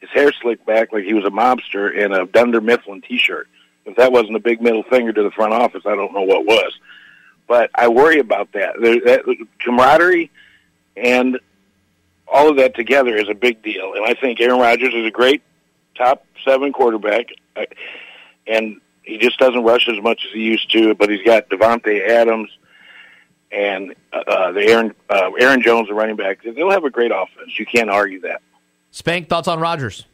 His 0.00 0.10
hair 0.10 0.32
slicked 0.40 0.64
back 0.64 0.92
like 0.92 1.04
he 1.04 1.14
was 1.14 1.24
a 1.24 1.30
mobster 1.30 1.92
in 1.92 2.12
a 2.12 2.24
Dunder 2.26 2.60
Mifflin 2.60 3.02
T-shirt. 3.02 3.48
If 3.88 3.96
that 3.96 4.12
wasn't 4.12 4.36
a 4.36 4.40
big 4.40 4.60
middle 4.60 4.82
finger 4.84 5.12
to 5.12 5.22
the 5.22 5.30
front 5.30 5.54
office, 5.54 5.82
I 5.86 5.96
don't 5.96 6.12
know 6.12 6.22
what 6.22 6.44
was. 6.44 6.78
But 7.46 7.70
I 7.74 7.88
worry 7.88 8.18
about 8.18 8.52
that. 8.52 8.74
There, 8.80 9.00
that 9.00 9.24
camaraderie 9.60 10.30
and 10.96 11.40
all 12.26 12.50
of 12.50 12.56
that 12.58 12.74
together 12.74 13.16
is 13.16 13.28
a 13.30 13.34
big 13.34 13.62
deal. 13.62 13.94
And 13.94 14.04
I 14.04 14.12
think 14.14 14.40
Aaron 14.40 14.60
Rodgers 14.60 14.92
is 14.92 15.06
a 15.06 15.10
great 15.10 15.42
top 15.96 16.26
seven 16.44 16.72
quarterback, 16.72 17.28
and 18.46 18.80
he 19.02 19.16
just 19.16 19.38
doesn't 19.38 19.64
rush 19.64 19.88
as 19.88 20.02
much 20.02 20.24
as 20.26 20.32
he 20.34 20.40
used 20.40 20.70
to. 20.72 20.94
But 20.94 21.08
he's 21.08 21.24
got 21.24 21.48
Davante 21.48 22.06
Adams 22.06 22.50
and 23.50 23.94
uh, 24.12 24.52
the 24.52 24.66
Aaron 24.66 24.94
uh, 25.08 25.30
Aaron 25.40 25.62
Jones, 25.62 25.88
the 25.88 25.94
running 25.94 26.16
back. 26.16 26.40
They'll 26.42 26.70
have 26.70 26.84
a 26.84 26.90
great 26.90 27.10
offense. 27.10 27.58
You 27.58 27.64
can't 27.64 27.88
argue 27.88 28.20
that. 28.20 28.42
Spank, 28.90 29.28
thoughts 29.28 29.48
on 29.48 29.60
Rodgers? 29.60 30.04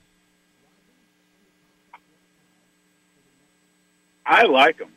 I 4.26 4.44
like 4.44 4.78
him. 4.78 4.90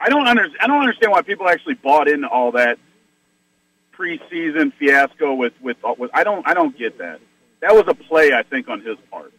I 0.00 0.08
don't 0.08 0.26
under, 0.26 0.46
I 0.60 0.66
don't 0.66 0.80
understand 0.80 1.12
why 1.12 1.22
people 1.22 1.48
actually 1.48 1.74
bought 1.74 2.08
into 2.08 2.28
all 2.28 2.52
that 2.52 2.78
preseason 3.96 4.72
fiasco 4.74 5.34
with, 5.34 5.52
with 5.62 5.76
with 5.98 6.10
I 6.12 6.24
don't 6.24 6.46
I 6.46 6.54
don't 6.54 6.76
get 6.76 6.98
that. 6.98 7.20
That 7.60 7.74
was 7.74 7.84
a 7.86 7.94
play 7.94 8.32
I 8.32 8.42
think 8.42 8.68
on 8.68 8.80
his 8.80 8.96
part. 9.10 9.32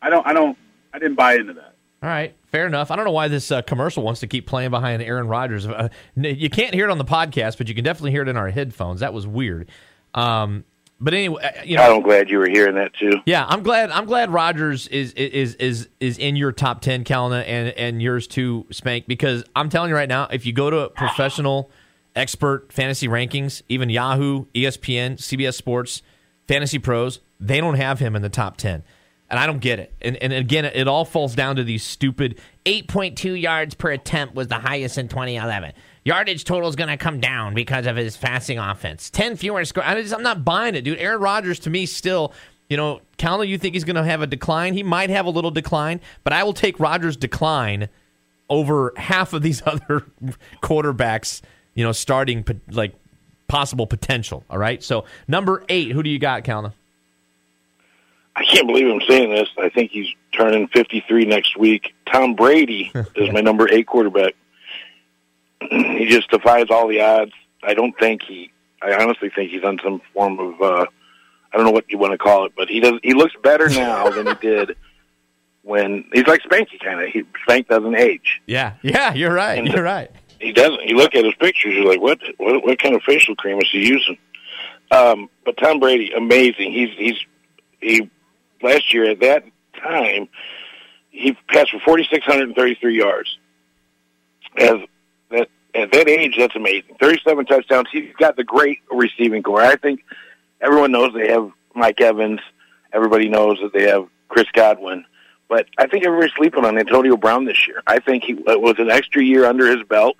I 0.00 0.08
don't 0.08 0.26
I 0.26 0.32
don't 0.32 0.56
I 0.94 0.98
didn't 0.98 1.16
buy 1.16 1.34
into 1.34 1.52
that. 1.54 1.74
All 2.02 2.08
right, 2.08 2.34
fair 2.50 2.66
enough. 2.66 2.90
I 2.90 2.96
don't 2.96 3.04
know 3.04 3.12
why 3.12 3.28
this 3.28 3.52
uh, 3.52 3.62
commercial 3.62 4.02
wants 4.02 4.20
to 4.20 4.26
keep 4.26 4.46
playing 4.46 4.70
behind 4.70 5.02
Aaron 5.02 5.28
Rodgers. 5.28 5.68
Uh, 5.68 5.88
you 6.16 6.50
can't 6.50 6.74
hear 6.74 6.88
it 6.88 6.90
on 6.90 6.98
the 6.98 7.04
podcast, 7.04 7.58
but 7.58 7.68
you 7.68 7.76
can 7.76 7.84
definitely 7.84 8.10
hear 8.10 8.22
it 8.22 8.28
in 8.28 8.36
our 8.36 8.48
headphones. 8.50 9.00
That 9.00 9.12
was 9.14 9.24
weird. 9.24 9.70
Um, 10.12 10.64
but 11.02 11.14
anyway, 11.14 11.42
uh, 11.42 11.62
you 11.64 11.76
know, 11.76 11.96
I'm 11.96 12.02
glad 12.02 12.30
you 12.30 12.38
were 12.38 12.48
hearing 12.48 12.76
that 12.76 12.92
too. 12.94 13.20
Yeah, 13.26 13.44
I'm 13.46 13.62
glad. 13.62 13.90
I'm 13.90 14.06
glad 14.06 14.30
Rodgers 14.30 14.86
is 14.88 15.12
is 15.14 15.54
is 15.56 15.88
is 16.00 16.18
in 16.18 16.36
your 16.36 16.52
top 16.52 16.80
ten, 16.80 17.04
Kalna, 17.04 17.44
and 17.46 17.68
and 17.70 18.00
yours 18.00 18.26
too, 18.26 18.66
Spank. 18.70 19.06
Because 19.06 19.44
I'm 19.56 19.68
telling 19.68 19.90
you 19.90 19.96
right 19.96 20.08
now, 20.08 20.28
if 20.30 20.46
you 20.46 20.52
go 20.52 20.70
to 20.70 20.90
professional 20.90 21.70
expert 22.14 22.72
fantasy 22.72 23.08
rankings, 23.08 23.62
even 23.68 23.90
Yahoo, 23.90 24.46
ESPN, 24.54 25.16
CBS 25.16 25.54
Sports, 25.54 26.02
Fantasy 26.46 26.78
Pros, 26.78 27.18
they 27.40 27.60
don't 27.60 27.74
have 27.74 27.98
him 27.98 28.14
in 28.14 28.22
the 28.22 28.28
top 28.28 28.56
ten 28.56 28.84
and 29.32 29.40
I 29.40 29.46
don't 29.46 29.60
get 29.60 29.78
it. 29.80 29.94
And 30.02 30.16
and 30.18 30.32
again, 30.32 30.66
it 30.66 30.86
all 30.86 31.06
falls 31.06 31.34
down 31.34 31.56
to 31.56 31.64
these 31.64 31.82
stupid 31.82 32.38
8.2 32.66 33.40
yards 33.40 33.74
per 33.74 33.90
attempt 33.90 34.34
was 34.34 34.48
the 34.48 34.58
highest 34.58 34.98
in 34.98 35.08
2011. 35.08 35.72
Yardage 36.04 36.44
total 36.44 36.68
is 36.68 36.76
going 36.76 36.88
to 36.88 36.96
come 36.96 37.20
down 37.20 37.54
because 37.54 37.86
of 37.86 37.96
his 37.96 38.16
passing 38.16 38.58
offense. 38.58 39.10
10 39.10 39.36
fewer 39.36 39.64
scores. 39.64 40.12
I'm 40.12 40.22
not 40.22 40.44
buying 40.44 40.74
it, 40.74 40.82
dude. 40.82 40.98
Aaron 40.98 41.20
Rodgers 41.20 41.60
to 41.60 41.70
me 41.70 41.86
still, 41.86 42.32
you 42.68 42.76
know, 42.76 43.00
Calendar, 43.18 43.44
you 43.44 43.58
think 43.58 43.74
he's 43.74 43.84
going 43.84 43.96
to 43.96 44.04
have 44.04 44.20
a 44.20 44.26
decline? 44.26 44.74
He 44.74 44.82
might 44.82 45.10
have 45.10 45.26
a 45.26 45.30
little 45.30 45.50
decline, 45.50 46.00
but 46.24 46.32
I 46.32 46.42
will 46.42 46.54
take 46.54 46.80
Rodgers' 46.80 47.16
decline 47.16 47.88
over 48.48 48.92
half 48.96 49.32
of 49.32 49.42
these 49.42 49.62
other 49.66 50.04
quarterbacks, 50.62 51.40
you 51.74 51.84
know, 51.84 51.92
starting 51.92 52.44
like 52.70 52.94
possible 53.46 53.86
potential. 53.86 54.44
All 54.50 54.58
right. 54.58 54.82
So 54.82 55.04
number 55.28 55.64
eight, 55.68 55.92
who 55.92 56.02
do 56.02 56.10
you 56.10 56.18
got, 56.18 56.42
Calendar? 56.42 56.72
I 58.34 58.44
can't 58.44 58.66
believe 58.66 58.86
I'm 58.88 59.02
saying 59.06 59.30
this. 59.30 59.48
I 59.58 59.68
think 59.68 59.90
he's 59.90 60.08
turning 60.32 60.66
53 60.68 61.26
next 61.26 61.56
week. 61.56 61.94
Tom 62.10 62.34
Brady 62.34 62.90
is 63.14 63.30
my 63.30 63.40
number 63.40 63.68
eight 63.70 63.86
quarterback. 63.86 64.34
he 65.98 66.06
just 66.06 66.30
defies 66.30 66.66
all 66.70 66.88
the 66.88 67.00
odds. 67.00 67.32
I 67.62 67.74
don't 67.74 67.96
think 67.98 68.22
he. 68.22 68.52
I 68.80 68.94
honestly 68.94 69.30
think 69.34 69.50
he's 69.50 69.64
on 69.64 69.78
some 69.82 70.00
form 70.12 70.38
of. 70.38 70.60
uh 70.60 70.86
I 71.52 71.58
don't 71.58 71.66
know 71.66 71.72
what 71.72 71.90
you 71.90 71.98
want 71.98 72.12
to 72.12 72.18
call 72.18 72.46
it, 72.46 72.52
but 72.56 72.68
he 72.68 72.80
does. 72.80 72.94
He 73.02 73.12
looks 73.14 73.34
better 73.42 73.68
now 73.70 74.08
than 74.10 74.26
he 74.26 74.34
did 74.34 74.76
when 75.62 76.04
he's 76.12 76.26
like 76.26 76.42
Spanky 76.42 76.80
kind 76.82 77.00
of. 77.00 77.08
He 77.08 77.24
Spank 77.42 77.68
doesn't 77.68 77.94
age. 77.94 78.40
Yeah, 78.46 78.74
yeah, 78.82 79.12
you're 79.14 79.32
right. 79.32 79.58
And 79.58 79.68
you're 79.68 79.82
right. 79.82 80.10
He 80.40 80.52
doesn't. 80.52 80.88
You 80.88 80.96
look 80.96 81.14
at 81.14 81.24
his 81.24 81.34
pictures, 81.34 81.74
you're 81.74 81.86
like, 81.86 82.00
what? 82.00 82.18
What, 82.38 82.64
what 82.64 82.78
kind 82.78 82.94
of 82.94 83.02
facial 83.02 83.36
cream 83.36 83.58
is 83.58 83.68
he 83.70 83.86
using? 83.86 84.18
Um, 84.90 85.30
but 85.44 85.56
Tom 85.56 85.78
Brady, 85.78 86.12
amazing. 86.16 86.72
He's 86.72 86.90
he's 86.96 87.16
he 87.80 88.10
last 88.62 88.92
year 88.92 89.10
at 89.10 89.20
that 89.20 89.44
time, 89.80 90.28
he 91.10 91.36
passed 91.48 91.70
for 91.70 91.80
4,633 91.80 92.96
yards. 92.96 93.38
As 94.58 94.76
at 95.74 95.92
that 95.92 96.08
age, 96.08 96.36
that's 96.36 96.56
amazing. 96.56 96.96
37 97.00 97.46
touchdowns. 97.46 97.88
He's 97.90 98.14
got 98.18 98.36
the 98.36 98.44
great 98.44 98.80
receiving 98.90 99.42
corps. 99.42 99.62
I 99.62 99.76
think 99.76 100.04
everyone 100.60 100.92
knows 100.92 101.14
they 101.14 101.28
have 101.28 101.50
Mike 101.74 102.00
Evans. 102.00 102.40
Everybody 102.92 103.28
knows 103.28 103.58
that 103.62 103.72
they 103.72 103.88
have 103.88 104.06
Chris 104.28 104.46
Godwin. 104.52 105.04
But 105.48 105.66
I 105.78 105.86
think 105.86 106.04
everybody's 106.04 106.34
sleeping 106.34 106.64
on 106.64 106.78
Antonio 106.78 107.16
Brown 107.16 107.44
this 107.44 107.66
year. 107.66 107.82
I 107.86 107.98
think 107.98 108.24
he 108.24 108.34
with 108.34 108.78
an 108.78 108.90
extra 108.90 109.22
year 109.22 109.44
under 109.44 109.66
his 109.66 109.86
belt. 109.86 110.16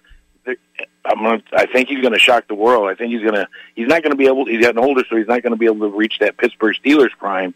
I'm 1.05 1.23
gonna, 1.23 1.43
I 1.53 1.67
think 1.67 1.89
he's 1.89 2.01
going 2.01 2.13
to 2.13 2.19
shock 2.19 2.49
the 2.49 2.55
world. 2.55 2.89
I 2.89 2.95
think 2.95 3.13
he's 3.13 3.23
going 3.23 3.35
to. 3.35 3.49
He's 3.75 3.89
not 3.89 4.03
going 4.03 4.11
to 4.11 4.17
be 4.17 4.27
able. 4.27 4.45
He's 4.47 4.61
getting 4.61 4.83
older, 4.83 5.05
so 5.09 5.17
he's 5.17 5.27
not 5.27 5.43
going 5.43 5.53
to 5.53 5.59
be 5.59 5.67
able 5.67 5.89
to 5.91 5.97
reach 5.97 6.19
that 6.21 6.37
Pittsburgh 6.37 6.77
Steelers 6.85 7.11
prime 7.19 7.55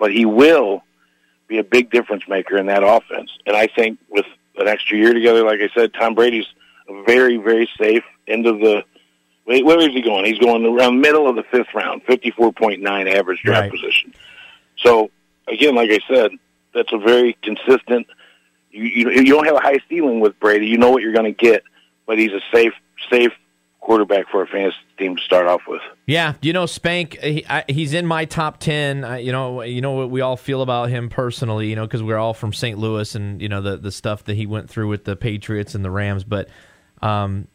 but 0.00 0.10
he 0.10 0.24
will 0.24 0.82
be 1.46 1.58
a 1.58 1.64
big 1.64 1.90
difference 1.90 2.24
maker 2.26 2.56
in 2.56 2.66
that 2.66 2.82
offense. 2.82 3.30
And 3.46 3.54
I 3.54 3.68
think 3.68 4.00
with 4.08 4.26
an 4.56 4.66
extra 4.66 4.96
year 4.96 5.12
together, 5.12 5.44
like 5.44 5.60
I 5.60 5.68
said, 5.74 5.92
Tom 5.94 6.14
Brady's 6.14 6.46
very, 7.06 7.36
very 7.36 7.68
safe 7.78 8.04
into 8.26 8.52
the. 8.52 8.82
Wait, 9.46 9.64
where 9.64 9.80
is 9.80 9.88
he 9.88 10.02
going? 10.02 10.26
He's 10.26 10.38
going 10.38 10.64
around 10.64 10.96
the 10.96 11.00
middle 11.00 11.28
of 11.28 11.34
the 11.34 11.42
fifth 11.44 11.74
round, 11.74 12.02
fifty-four 12.04 12.52
point 12.52 12.82
nine 12.82 13.08
average 13.08 13.42
draft 13.42 13.62
right. 13.62 13.70
position. 13.70 14.14
So 14.78 15.10
again, 15.48 15.74
like 15.74 15.90
I 15.90 15.98
said, 16.08 16.32
that's 16.74 16.92
a 16.92 16.98
very 16.98 17.36
consistent. 17.42 18.06
You, 18.70 18.84
you 18.84 19.10
you 19.10 19.32
don't 19.32 19.46
have 19.46 19.56
a 19.56 19.60
high 19.60 19.80
ceiling 19.88 20.20
with 20.20 20.38
Brady. 20.38 20.66
You 20.66 20.78
know 20.78 20.90
what 20.90 21.02
you're 21.02 21.12
going 21.12 21.32
to 21.32 21.32
get, 21.32 21.64
but 22.06 22.18
he's 22.18 22.32
a 22.32 22.40
safe 22.52 22.74
safe 23.10 23.32
quarterback 23.80 24.28
for 24.30 24.42
a 24.42 24.46
fantasy 24.46 24.76
team 24.98 25.16
to 25.16 25.22
start 25.22 25.46
off 25.46 25.62
with. 25.66 25.80
Yeah, 26.06 26.34
you 26.42 26.52
know, 26.52 26.66
Spank, 26.66 27.18
he, 27.18 27.44
I, 27.48 27.64
he's 27.66 27.94
in 27.94 28.06
my 28.06 28.26
top 28.26 28.58
ten. 28.58 29.04
I, 29.04 29.18
you 29.18 29.32
know, 29.32 29.62
you 29.62 29.80
know 29.80 29.92
what 29.92 30.10
we 30.10 30.20
all 30.20 30.36
feel 30.36 30.62
about 30.62 30.90
him 30.90 31.08
personally. 31.08 31.68
You 31.68 31.76
know, 31.76 31.86
because 31.86 32.02
we're 32.02 32.18
all 32.18 32.34
from 32.34 32.52
St. 32.52 32.78
Louis, 32.78 33.14
and 33.14 33.40
you 33.42 33.48
know 33.48 33.60
the 33.60 33.76
the 33.76 33.90
stuff 33.90 34.24
that 34.24 34.34
he 34.34 34.46
went 34.46 34.70
through 34.70 34.88
with 34.88 35.04
the 35.04 35.16
Patriots 35.16 35.74
and 35.74 35.84
the 35.84 35.90
Rams. 35.90 36.24
But 36.24 36.48
um, 37.02 37.46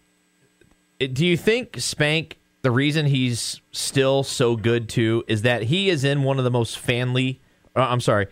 do 1.00 1.26
you 1.26 1.38
think 1.38 1.80
Spank? 1.80 2.38
The 2.62 2.72
reason 2.72 3.06
he's 3.06 3.62
still 3.72 4.24
so 4.24 4.56
good 4.56 4.90
too 4.90 5.24
is 5.28 5.44
that 5.44 5.64
he 5.64 5.90
is 5.90 6.04
in 6.04 6.24
one 6.24 6.40
of 6.40 6.44
the 6.44 6.52
most 6.52 6.84
fanly. 6.84 7.38
Uh, 7.76 7.82
I'm 7.82 8.02
sorry, 8.02 8.28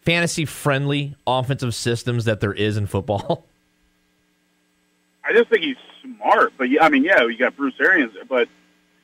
fantasy 0.00 0.46
friendly 0.46 1.14
offensive 1.26 1.74
systems 1.74 2.24
that 2.24 2.40
there 2.40 2.54
is 2.54 2.78
in 2.78 2.86
football. 2.86 3.44
I 5.24 5.32
just 5.32 5.50
think 5.50 5.62
he's 5.62 5.76
smart. 6.02 6.52
But 6.56 6.70
yeah, 6.70 6.84
I 6.84 6.88
mean, 6.88 7.04
yeah, 7.04 7.26
you 7.26 7.36
got 7.36 7.56
Bruce 7.56 7.74
Arians, 7.80 8.12
but 8.28 8.48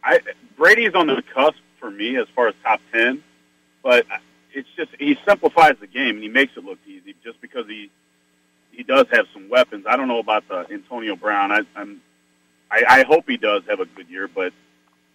I 0.03 0.21
Brady's 0.57 0.95
on 0.95 1.07
the 1.07 1.23
cusp 1.35 1.59
for 1.79 1.91
me 1.91 2.17
as 2.17 2.27
far 2.35 2.49
as 2.49 2.55
top 2.63 2.81
ten. 2.93 3.23
But 3.83 4.07
it's 4.55 4.69
just 4.77 4.91
he 4.99 5.19
simplifies 5.27 5.77
the 5.81 5.87
game 5.87 6.15
and 6.15 6.23
he 6.23 6.29
makes 6.29 6.57
it 6.57 6.65
look 6.65 6.79
easy 6.87 7.15
just 7.25 7.41
because 7.41 7.67
he 7.67 7.91
he 8.73 8.83
does 8.83 9.07
have 9.13 9.27
some 9.33 9.49
weapons. 9.49 9.85
I 9.89 9.97
don't 9.97 10.09
know 10.09 10.19
about 10.19 10.49
the 10.49 10.67
Antonio 10.71 11.17
Brown. 11.17 11.53
I, 11.53 11.61
I'm 11.77 12.01
I, 12.71 12.85
I 12.89 13.05
hope 13.05 13.29
he 13.29 13.37
does 13.37 13.63
have 13.69 13.81
a 13.81 13.85
good 13.85 14.09
year, 14.09 14.29
but 14.29 14.53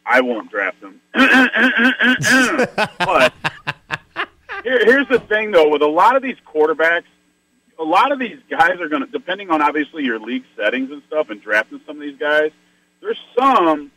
I 0.05 0.21
won't 0.21 0.51
draft 0.51 0.81
him. 0.81 1.01
but 1.13 3.33
here, 4.63 4.85
here's 4.85 5.07
the 5.07 5.19
thing, 5.27 5.51
though, 5.51 5.69
with 5.69 5.81
a 5.81 5.87
lot 5.87 6.15
of 6.15 6.21
these 6.21 6.37
quarterbacks, 6.45 7.05
a 7.79 7.83
lot 7.83 8.11
of 8.11 8.19
these 8.19 8.37
guys 8.49 8.79
are 8.79 8.89
going 8.89 9.05
to, 9.05 9.11
depending 9.11 9.49
on 9.49 9.61
obviously 9.61 10.03
your 10.03 10.19
league 10.19 10.43
settings 10.55 10.91
and 10.91 11.01
stuff, 11.07 11.29
and 11.29 11.41
drafting 11.41 11.81
some 11.85 11.97
of 11.97 12.01
these 12.01 12.17
guys. 12.17 12.51
There's 13.01 13.19
some 13.37 13.91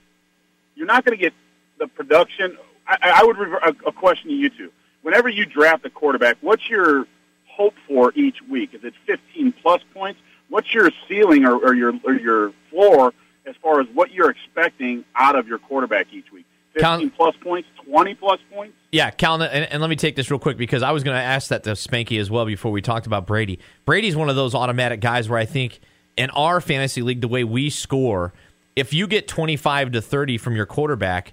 you're 0.80 0.86
not 0.86 1.04
going 1.04 1.16
to 1.16 1.22
get 1.22 1.34
the 1.78 1.86
production. 1.86 2.56
I, 2.86 3.12
I 3.16 3.24
would 3.24 3.36
revert 3.36 3.62
a, 3.62 3.88
a 3.88 3.92
question 3.92 4.30
to 4.30 4.34
you 4.34 4.48
two. 4.48 4.72
Whenever 5.02 5.28
you 5.28 5.44
draft 5.44 5.84
a 5.84 5.90
quarterback, 5.90 6.38
what's 6.40 6.68
your 6.68 7.06
hope 7.50 7.74
for 7.86 8.12
each 8.14 8.42
week? 8.48 8.74
Is 8.74 8.84
it 8.84 8.94
15 9.06 9.52
plus 9.62 9.82
points? 9.94 10.20
What's 10.48 10.72
your 10.74 10.90
ceiling 11.08 11.44
or, 11.44 11.56
or 11.56 11.74
your 11.74 11.94
or 12.04 12.14
your 12.14 12.52
floor 12.70 13.12
as 13.46 13.54
far 13.62 13.80
as 13.80 13.86
what 13.94 14.12
you're 14.12 14.30
expecting 14.30 15.04
out 15.14 15.36
of 15.36 15.46
your 15.46 15.58
quarterback 15.58 16.12
each 16.12 16.32
week? 16.32 16.46
15 16.74 16.82
Count- 16.82 17.16
plus 17.16 17.36
points, 17.42 17.68
20 17.84 18.14
plus 18.14 18.40
points? 18.52 18.76
Yeah, 18.92 19.10
Cal, 19.10 19.40
and, 19.40 19.66
and, 19.66 19.80
let 19.80 19.90
me 19.90 19.96
take 19.96 20.16
this 20.16 20.30
real 20.30 20.40
quick 20.40 20.56
because 20.56 20.82
I 20.82 20.90
was 20.92 21.04
going 21.04 21.16
to 21.16 21.22
ask 21.22 21.48
that 21.48 21.64
to 21.64 21.70
Spanky 21.70 22.20
as 22.20 22.30
well 22.30 22.44
before 22.44 22.72
we 22.72 22.82
talked 22.82 23.06
about 23.06 23.26
Brady. 23.26 23.60
Brady's 23.84 24.16
one 24.16 24.28
of 24.28 24.36
those 24.36 24.54
automatic 24.54 25.00
guys 25.00 25.28
where 25.28 25.38
I 25.38 25.44
think 25.44 25.80
in 26.16 26.30
our 26.30 26.60
fantasy 26.60 27.02
league, 27.02 27.20
the 27.20 27.28
way 27.28 27.44
we 27.44 27.70
score, 27.70 28.32
if 28.76 28.92
you 28.92 29.06
get 29.06 29.28
25 29.28 29.92
to 29.92 30.02
30 30.02 30.38
from 30.38 30.56
your 30.56 30.66
quarterback, 30.66 31.32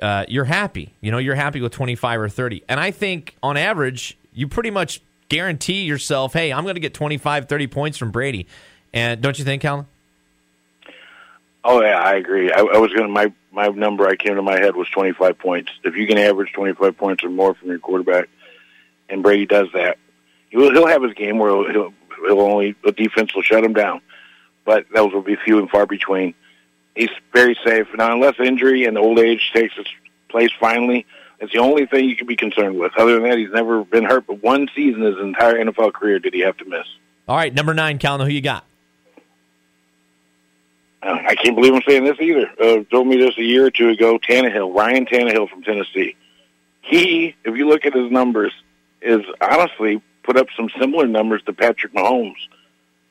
uh, 0.00 0.24
you're 0.28 0.44
happy. 0.44 0.94
You 1.00 1.10
know, 1.10 1.18
you're 1.18 1.34
happy 1.34 1.60
with 1.60 1.72
25 1.72 2.20
or 2.20 2.28
30. 2.28 2.64
And 2.68 2.80
I 2.80 2.90
think 2.90 3.36
on 3.42 3.56
average, 3.56 4.18
you 4.32 4.48
pretty 4.48 4.70
much 4.70 5.02
guarantee 5.30 5.84
yourself, 5.84 6.34
hey, 6.34 6.52
I'm 6.52 6.64
going 6.64 6.74
to 6.74 6.80
get 6.80 6.92
25, 6.92 7.48
30 7.48 7.66
points 7.68 7.96
from 7.96 8.10
Brady. 8.10 8.46
And 8.92 9.22
don't 9.22 9.38
you 9.38 9.44
think, 9.46 9.62
Calvin? 9.62 9.86
Oh 11.64 11.80
yeah, 11.80 11.98
I 11.98 12.14
agree. 12.14 12.52
I, 12.52 12.60
I 12.60 12.78
was 12.78 12.92
going 12.92 13.06
to 13.06 13.12
my 13.12 13.32
my 13.52 13.68
number 13.68 14.06
I 14.06 14.16
came 14.16 14.36
to 14.36 14.42
my 14.42 14.58
head 14.58 14.76
was 14.76 14.88
25 14.90 15.38
points. 15.38 15.70
If 15.84 15.96
you 15.96 16.06
can 16.06 16.18
average 16.18 16.52
25 16.52 16.96
points 16.96 17.24
or 17.24 17.28
more 17.28 17.54
from 17.54 17.68
your 17.68 17.78
quarterback, 17.78 18.28
and 19.08 19.22
Brady 19.22 19.46
does 19.46 19.68
that, 19.74 19.98
he'll 20.50 20.72
he'll 20.72 20.86
have 20.86 21.02
his 21.02 21.14
game 21.14 21.38
where 21.38 21.50
he'll 21.50 21.70
he'll, 21.70 21.94
he'll 22.26 22.40
only 22.40 22.76
the 22.82 22.92
defense 22.92 23.34
will 23.34 23.42
shut 23.42 23.62
him 23.62 23.74
down, 23.74 24.00
but 24.64 24.86
those 24.94 25.12
will 25.12 25.22
be 25.22 25.36
few 25.36 25.58
and 25.58 25.70
far 25.70 25.86
between. 25.86 26.34
He's 26.94 27.10
very 27.32 27.56
safe 27.64 27.88
now, 27.94 28.12
unless 28.12 28.40
injury 28.40 28.84
and 28.84 28.96
old 28.96 29.18
age 29.18 29.50
takes 29.52 29.76
its 29.76 29.90
place. 30.28 30.50
Finally, 30.58 31.06
that's 31.40 31.52
the 31.52 31.58
only 31.58 31.86
thing 31.86 32.04
you 32.04 32.16
can 32.16 32.26
be 32.26 32.36
concerned 32.36 32.78
with. 32.78 32.92
Other 32.98 33.14
than 33.14 33.22
that, 33.24 33.38
he's 33.38 33.50
never 33.50 33.82
been 33.82 34.04
hurt. 34.04 34.26
But 34.26 34.42
one 34.42 34.68
season, 34.76 35.02
his 35.02 35.18
entire 35.18 35.54
NFL 35.54 35.94
career, 35.94 36.18
did 36.18 36.34
he 36.34 36.40
have 36.40 36.56
to 36.58 36.66
miss? 36.66 36.86
All 37.26 37.36
right, 37.36 37.52
number 37.52 37.72
nine, 37.72 37.98
Calvin, 37.98 38.26
who 38.26 38.32
you 38.32 38.42
got? 38.42 38.64
Uh, 41.02 41.16
I 41.26 41.34
can't 41.34 41.56
believe 41.56 41.72
I'm 41.72 41.82
saying 41.88 42.04
this 42.04 42.18
either. 42.20 42.50
Uh, 42.60 42.84
told 42.90 43.06
me 43.06 43.16
this 43.16 43.38
a 43.38 43.42
year 43.42 43.66
or 43.66 43.70
two 43.70 43.88
ago. 43.88 44.18
Tannehill, 44.18 44.74
Ryan 44.74 45.06
Tannehill 45.06 45.48
from 45.48 45.62
Tennessee. 45.62 46.14
He, 46.82 47.34
if 47.44 47.56
you 47.56 47.68
look 47.68 47.86
at 47.86 47.94
his 47.94 48.10
numbers, 48.10 48.52
is 49.00 49.22
honestly 49.40 50.02
put 50.22 50.36
up 50.36 50.48
some 50.54 50.68
similar 50.78 51.06
numbers 51.06 51.42
to 51.46 51.54
Patrick 51.54 51.94
Mahomes, 51.94 52.34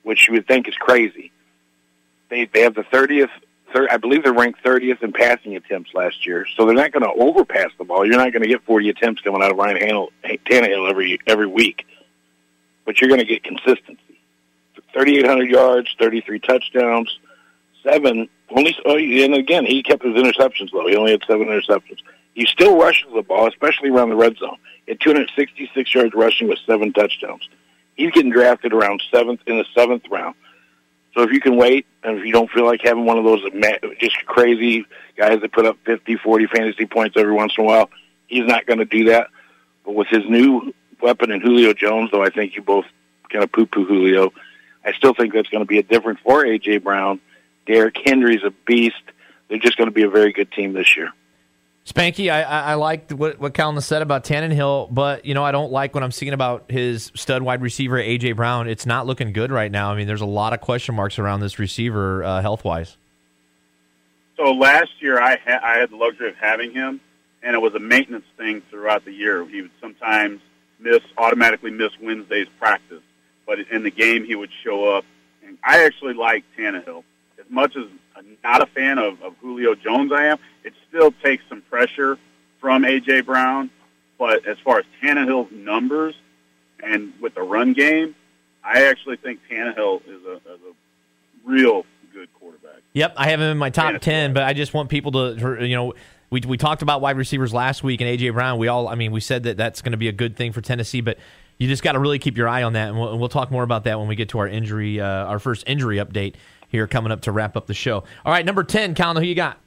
which 0.04 0.28
you 0.28 0.36
would 0.36 0.48
think 0.48 0.68
is 0.68 0.76
crazy. 0.76 1.32
They 2.30 2.46
they 2.46 2.62
have 2.62 2.76
the 2.76 2.84
thirtieth. 3.74 3.92
I 3.92 3.98
believe 3.98 4.24
they're 4.24 4.34
ranked 4.34 4.64
30th 4.64 5.02
in 5.04 5.12
passing 5.12 5.56
attempts 5.56 5.94
last 5.94 6.26
year, 6.26 6.46
so 6.56 6.66
they're 6.66 6.76
not 6.76 6.92
going 6.92 7.04
to 7.04 7.24
overpass 7.24 7.72
the 7.78 7.84
ball. 7.84 8.06
You're 8.06 8.18
not 8.18 8.32
going 8.34 8.44
to 8.44 8.50
get 8.50 8.64
40 8.66 8.90
attempts 8.90 9.22
coming 9.22 9.42
out 9.42 9.52
of 9.52 9.58
Ryan 9.58 10.08
Tannehill 10.24 10.90
every 10.90 11.20
every 11.28 11.48
week. 11.48 11.86
but 12.86 13.00
you're 13.00 13.10
going 13.10 13.20
to 13.20 13.26
get 13.26 13.44
consistency. 13.44 14.20
3,800 14.94 15.50
yards, 15.50 15.96
33 16.00 16.40
touchdowns, 16.40 17.20
seven. 17.84 18.28
Only 18.50 18.76
oh, 18.86 18.98
and 18.98 19.36
again, 19.36 19.66
he 19.66 19.84
kept 19.84 20.04
his 20.04 20.16
interceptions 20.16 20.74
low. 20.74 20.88
He 20.88 20.96
only 20.96 21.12
had 21.12 21.22
seven 21.28 21.48
interceptions. 21.48 22.00
He 22.34 22.46
still 22.46 22.78
rushes 22.80 23.10
the 23.14 23.22
ball, 23.22 23.48
especially 23.48 23.90
around 23.90 24.10
the 24.10 24.16
red 24.16 24.38
zone. 24.38 24.58
At 24.88 25.00
266 25.00 25.94
yards 25.94 26.14
rushing 26.16 26.48
with 26.48 26.58
seven 26.66 26.94
touchdowns. 26.94 27.48
He's 27.96 28.12
getting 28.12 28.32
drafted 28.32 28.74
around 28.74 29.04
seventh 29.12 29.42
in 29.46 29.58
the 29.58 29.66
seventh 29.76 30.04
round. 30.10 30.36
So 31.20 31.26
if 31.26 31.34
you 31.34 31.42
can 31.42 31.58
wait, 31.58 31.86
and 32.02 32.18
if 32.18 32.26
you 32.26 32.32
don't 32.32 32.50
feel 32.50 32.66
like 32.66 32.80
having 32.82 33.04
one 33.04 33.18
of 33.18 33.26
those 33.26 33.42
just 34.00 34.16
crazy 34.26 34.86
guys 35.18 35.42
that 35.42 35.52
put 35.52 35.66
up 35.66 35.78
50, 35.84 36.16
40 36.16 36.48
fantasy 36.48 36.86
points 36.86 37.18
every 37.18 37.34
once 37.34 37.52
in 37.58 37.66
a 37.66 37.68
while, 37.68 37.90
he's 38.28 38.46
not 38.46 38.66
going 38.66 38.80
to 38.80 38.86
do 38.86 39.10
that. 39.10 39.28
But 39.84 39.96
with 39.96 40.08
his 40.08 40.24
new 40.30 40.74
weapon 41.02 41.30
in 41.30 41.42
Julio 41.42 41.74
Jones, 41.74 42.10
though 42.14 42.24
I 42.24 42.30
think 42.30 42.56
you 42.56 42.62
both 42.62 42.86
kind 43.30 43.44
of 43.44 43.52
poo-poo 43.52 43.84
Julio, 43.84 44.32
I 44.86 44.94
still 44.94 45.14
think 45.14 45.34
that's 45.34 45.50
going 45.50 45.62
to 45.62 45.68
be 45.68 45.80
a 45.80 45.84
different 45.84 46.22
for 46.22 46.46
A.J. 46.46 46.78
Brown. 46.78 47.20
Derrick 47.68 47.98
Henry's 48.02 48.46
a 48.46 48.52
beast. 48.66 49.04
They're 49.50 49.60
just 49.60 49.76
going 49.76 49.90
to 49.90 49.94
be 49.94 50.04
a 50.04 50.10
very 50.10 50.32
good 50.32 50.54
team 50.54 50.72
this 50.72 50.96
year. 50.96 51.12
Spanky, 51.90 52.32
I, 52.32 52.44
I, 52.44 52.60
I 52.60 52.74
liked 52.76 53.12
what, 53.12 53.40
what 53.40 53.56
Calvin 53.56 53.82
said 53.82 54.04
about 54.04 54.24
Tannehill, 54.24 54.94
but 54.94 55.26
you 55.26 55.34
know 55.34 55.44
I 55.44 55.52
don't 55.52 55.72
like 55.72 55.96
what 55.96 56.04
I'm 56.04 56.12
seeing 56.12 56.34
about 56.34 56.70
his 56.70 57.12
stud 57.16 57.42
wide 57.42 57.64
receiver 57.64 57.98
AJ 57.98 58.36
Brown. 58.36 58.70
It's 58.70 58.86
not 58.86 59.08
looking 59.08 59.34
good 59.34 59.52
right 59.52 59.72
now. 59.72 59.92
I 59.92 59.96
mean, 59.96 60.06
there's 60.06 60.22
a 60.22 60.28
lot 60.28 60.54
of 60.54 60.62
question 60.62 60.94
marks 60.94 61.18
around 61.18 61.40
this 61.40 61.58
receiver 61.58 62.24
uh, 62.24 62.42
health 62.42 62.64
wise. 62.64 62.96
So 64.38 64.52
last 64.52 64.92
year 65.00 65.20
I 65.20 65.38
ha- 65.44 65.62
I 65.64 65.80
had 65.80 65.90
the 65.90 65.96
luxury 65.96 66.30
of 66.30 66.36
having 66.36 66.72
him, 66.74 67.02
and 67.42 67.56
it 67.56 67.60
was 67.60 67.74
a 67.74 67.80
maintenance 67.80 68.26
thing 68.38 68.62
throughout 68.70 69.04
the 69.04 69.12
year. 69.12 69.44
He 69.48 69.64
would 69.64 69.72
sometimes 69.82 70.42
miss 70.80 71.02
automatically 71.18 71.72
miss 71.72 71.92
Wednesday's 72.00 72.48
practice, 72.60 73.02
but 73.48 73.58
in 73.72 73.82
the 73.82 73.92
game 73.92 74.26
he 74.26 74.36
would 74.36 74.52
show 74.64 74.96
up. 74.96 75.06
And 75.44 75.58
I 75.64 75.84
actually 75.86 76.14
like 76.14 76.44
Tannehill 76.56 77.04
as 77.40 77.50
much 77.50 77.76
as 77.76 77.86
not 78.44 78.62
a 78.62 78.66
fan 78.68 78.98
of, 78.98 79.22
of 79.22 79.36
Julio 79.42 79.76
Jones. 79.76 80.12
I 80.12 80.26
am. 80.26 80.38
It 80.64 80.74
still 80.88 81.12
takes 81.24 81.44
some 81.50 81.62
pressure 81.64 82.18
from 82.60 82.84
AJ 82.84 83.26
Brown, 83.26 83.70
but 84.18 84.46
as 84.48 84.58
far 84.60 84.80
as 84.80 84.86
Tannehill's 85.02 85.52
numbers 85.52 86.16
and 86.84 87.14
with 87.22 87.36
the 87.36 87.42
run 87.42 87.74
game, 87.74 88.16
I 88.64 88.86
actually 88.88 89.18
think 89.18 89.40
Tannehill 89.50 90.02
is 90.08 90.26
a, 90.26 90.36
is 90.36 90.60
a 90.70 91.46
real 91.46 91.86
good 92.14 92.30
quarterback. 92.34 92.82
Yep, 92.94 93.14
I 93.18 93.30
have 93.30 93.40
him 93.40 93.52
in 93.52 93.58
my 93.58 93.70
top 93.70 94.02
ten, 94.02 94.34
but 94.34 94.44
I 94.44 94.54
just 94.54 94.74
want 94.74 94.90
people 94.90 95.12
to, 95.14 95.66
you 95.66 95.76
know, 95.76 95.94
we 96.30 96.42
we 96.42 96.58
talked 96.58 96.82
about 96.82 97.02
wide 97.02 97.18
receivers 97.18 97.54
last 97.54 97.84
week 97.84 98.02
and 98.02 98.10
AJ 98.10 98.34
Brown. 98.34 98.60
We 98.60 98.68
all, 98.68 98.88
I 98.88 98.96
mean, 98.96 99.12
we 99.12 99.22
said 99.22 99.44
that 99.44 99.58
that's 99.58 99.82
going 99.82 99.94
to 99.94 99.98
be 99.98 100.08
a 100.10 100.14
good 100.14 100.36
thing 100.36 100.52
for 100.52 100.62
Tennessee, 100.62 101.02
but 101.02 101.18
you 101.58 101.68
just 101.68 101.84
got 101.84 101.94
to 101.94 102.00
really 102.00 102.20
keep 102.20 102.38
your 102.38 102.48
eye 102.48 102.64
on 102.64 102.74
that, 102.74 102.90
and 102.90 103.00
we'll, 103.00 103.18
we'll, 103.18 103.30
talk 103.30 103.52
more 103.52 103.64
about 103.64 103.84
that 103.84 104.00
when 104.00 104.08
we 104.08 104.16
get 104.16 104.30
to 104.30 104.40
our 104.40 104.48
injury, 104.48 105.00
uh, 105.02 105.06
our 105.06 105.40
first 105.40 105.64
injury 105.68 105.98
update 105.98 106.36
here 106.70 106.88
coming 106.88 107.12
up 107.12 107.22
to 107.22 107.32
wrap 107.32 107.58
up 107.58 107.68
the 107.68 107.74
show. 107.74 108.04
All 108.26 108.32
right, 108.32 108.46
number 108.46 108.64
ten, 108.64 108.96
Calvin, 108.96 109.22
who 109.22 109.28
you 109.28 109.36
got? 109.36 109.58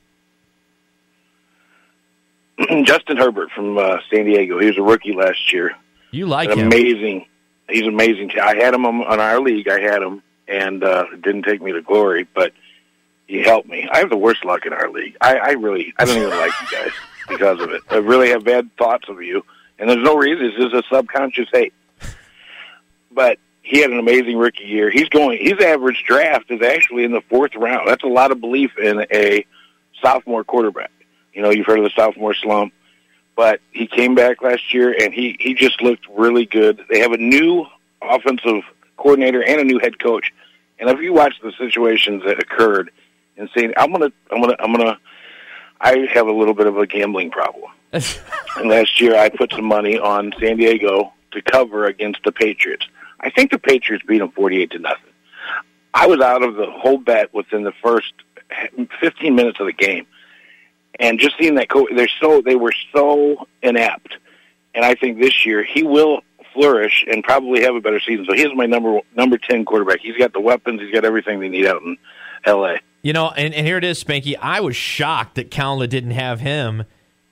Justin 2.84 3.16
Herbert 3.16 3.50
from 3.50 3.76
uh, 3.76 3.98
San 4.12 4.24
Diego. 4.24 4.59
He 4.59 4.66
was 4.66 4.78
a 4.78 4.82
rookie 4.82 5.12
last 5.12 5.53
year. 5.53 5.72
You 6.11 6.26
like 6.26 6.50
An 6.50 6.59
him? 6.59 6.66
Amazing. 6.68 7.26
He's 7.68 7.86
amazing. 7.86 8.32
I 8.40 8.57
had 8.57 8.74
him 8.74 8.84
on 8.84 9.20
our 9.20 9.40
league. 9.40 9.68
I 9.68 9.80
had 9.80 10.03
him, 10.03 10.22
and 10.46 10.84
uh, 10.84 11.07
it 11.12 11.22
didn't 11.22 11.42
take 11.42 11.62
me 11.62 11.72
to 11.72 11.80
glory, 11.82 12.26
but 12.34 12.53
he 13.26 13.42
helped 13.42 13.68
me. 13.68 13.88
I 13.90 13.98
have 13.98 14.11
the 14.11 14.16
worst 14.16 14.44
luck 14.44 14.66
in 14.66 14.72
our 14.72 14.90
league. 14.90 15.16
I, 15.20 15.36
I 15.38 15.50
really, 15.53 15.94
I 15.98 16.05
don't 16.05 16.16
even 16.18 16.30
like 16.30 16.53
you 16.61 16.76
guys 16.76 16.90
because 17.28 17.61
of 17.61 17.70
it. 17.70 17.82
I 17.90 17.96
really 17.96 18.28
have 18.28 18.44
bad 18.44 18.68
thoughts 18.76 19.09
of 19.09 19.22
you, 19.22 19.44
and 19.78 19.88
there's 19.88 20.03
no 20.03 20.16
reason. 20.16 20.46
It's 20.46 20.57
just 20.57 20.74
a 20.74 20.82
subconscious 20.94 21.48
hate. 21.53 21.72
But 23.11 23.38
he 23.62 23.80
had 23.80 23.90
an 23.90 23.98
amazing 23.98 24.36
rookie 24.36 24.64
year. 24.64 24.90
He's 24.90 25.08
going. 25.08 25.38
His 25.40 25.58
average 25.64 26.04
draft 26.06 26.50
is 26.50 26.62
actually 26.62 27.04
in 27.04 27.12
the 27.12 27.22
fourth 27.30 27.54
round. 27.54 27.88
That's 27.88 28.02
a 28.02 28.08
lot 28.08 28.32
of 28.32 28.40
belief 28.40 28.76
in 28.76 29.06
a 29.12 29.46
sophomore 30.00 30.44
quarterback. 30.44 30.90
You 31.32 31.42
know, 31.42 31.50
you've 31.50 31.66
heard 31.66 31.78
of 31.78 31.84
the 31.84 31.92
sophomore 31.94 32.34
slump, 32.34 32.74
but 33.36 33.60
he 33.70 33.86
came 33.86 34.14
back 34.14 34.42
last 34.42 34.74
year 34.74 34.94
and 34.98 35.14
he 35.14 35.36
he 35.40 35.54
just 35.54 35.80
looked 35.80 36.06
really 36.10 36.44
good. 36.44 36.84
They 36.90 36.98
have 36.98 37.12
a 37.12 37.18
new 37.18 37.66
offensive 38.02 38.64
coordinator 38.96 39.42
and 39.42 39.60
a 39.60 39.64
new 39.64 39.78
head 39.78 39.98
coach. 39.98 40.32
And 40.78 40.90
if 40.90 41.00
you 41.00 41.12
watch 41.12 41.34
the 41.42 41.52
situations 41.52 42.24
that 42.24 42.40
occurred 42.40 42.90
and 43.36 43.48
saying, 43.54 43.72
I'm 43.76 43.92
gonna, 43.92 44.12
I'm 44.30 44.40
gonna, 44.40 44.56
I'm 44.58 44.72
gonna, 44.72 44.98
I 45.80 46.08
have 46.12 46.26
a 46.26 46.32
little 46.32 46.54
bit 46.54 46.66
of 46.66 46.76
a 46.76 46.86
gambling 46.86 47.30
problem. 47.30 47.70
and 47.92 48.04
last 48.68 49.00
year 49.00 49.16
I 49.16 49.28
put 49.28 49.52
some 49.52 49.64
money 49.64 49.98
on 49.98 50.32
San 50.40 50.56
Diego 50.56 51.12
to 51.32 51.42
cover 51.42 51.86
against 51.86 52.22
the 52.24 52.32
Patriots. 52.32 52.86
I 53.23 53.31
think 53.31 53.51
the 53.51 53.59
Patriots 53.59 54.05
beat 54.07 54.18
them 54.18 54.33
48 54.33 54.70
to 54.73 54.79
nothing. 54.79 55.12
I 55.95 56.07
was 56.07 56.20
out 56.20 56.43
of 56.43 56.57
the 56.57 56.66
whole 56.70 56.99
bet 56.99 57.33
within 57.35 57.64
the 57.64 57.73
first 57.83 58.12
15 59.01 59.35
minutes 59.35 59.61
of 59.61 59.66
the 59.66 59.73
game, 59.73 60.07
and 60.99 61.18
just 61.18 61.37
seeing 61.39 61.55
that 61.57 61.68
they're 61.95 62.09
so 62.20 62.41
they 62.41 62.57
were 62.57 62.73
so 62.95 63.47
inept, 63.62 64.16
and 64.75 64.85
I 64.85 64.95
think 64.95 65.20
this 65.20 65.45
year 65.45 65.62
he 65.62 65.83
will 65.83 66.23
flourish 66.55 67.05
and 67.11 67.23
probably 67.25 67.62
have 67.62 67.75
a 67.75 67.81
better 67.81 68.01
season. 68.01 68.27
So 68.29 68.35
he's 68.35 68.49
my 68.55 68.66
number 68.66 69.01
number 69.14 69.39
10 69.39 69.64
quarterback. 69.64 70.01
He's 70.01 70.16
got 70.16 70.33
the 70.33 70.41
weapons. 70.41 70.81
He's 70.81 70.93
got 70.93 71.05
everything 71.05 71.41
they 71.41 71.49
need 71.49 71.66
out 71.66 71.83
in 71.83 71.97
L.A. 72.45 72.81
You 73.03 73.12
know, 73.12 73.31
and, 73.31 73.53
and 73.55 73.66
here 73.66 73.79
it 73.79 73.85
is, 73.85 74.03
Spanky. 74.03 74.37
I 74.41 74.61
was 74.61 74.77
shocked 74.77 75.35
that 75.35 75.51
Calna 75.51 75.89
didn't 75.89 76.12
have 76.12 76.41
him 76.41 76.85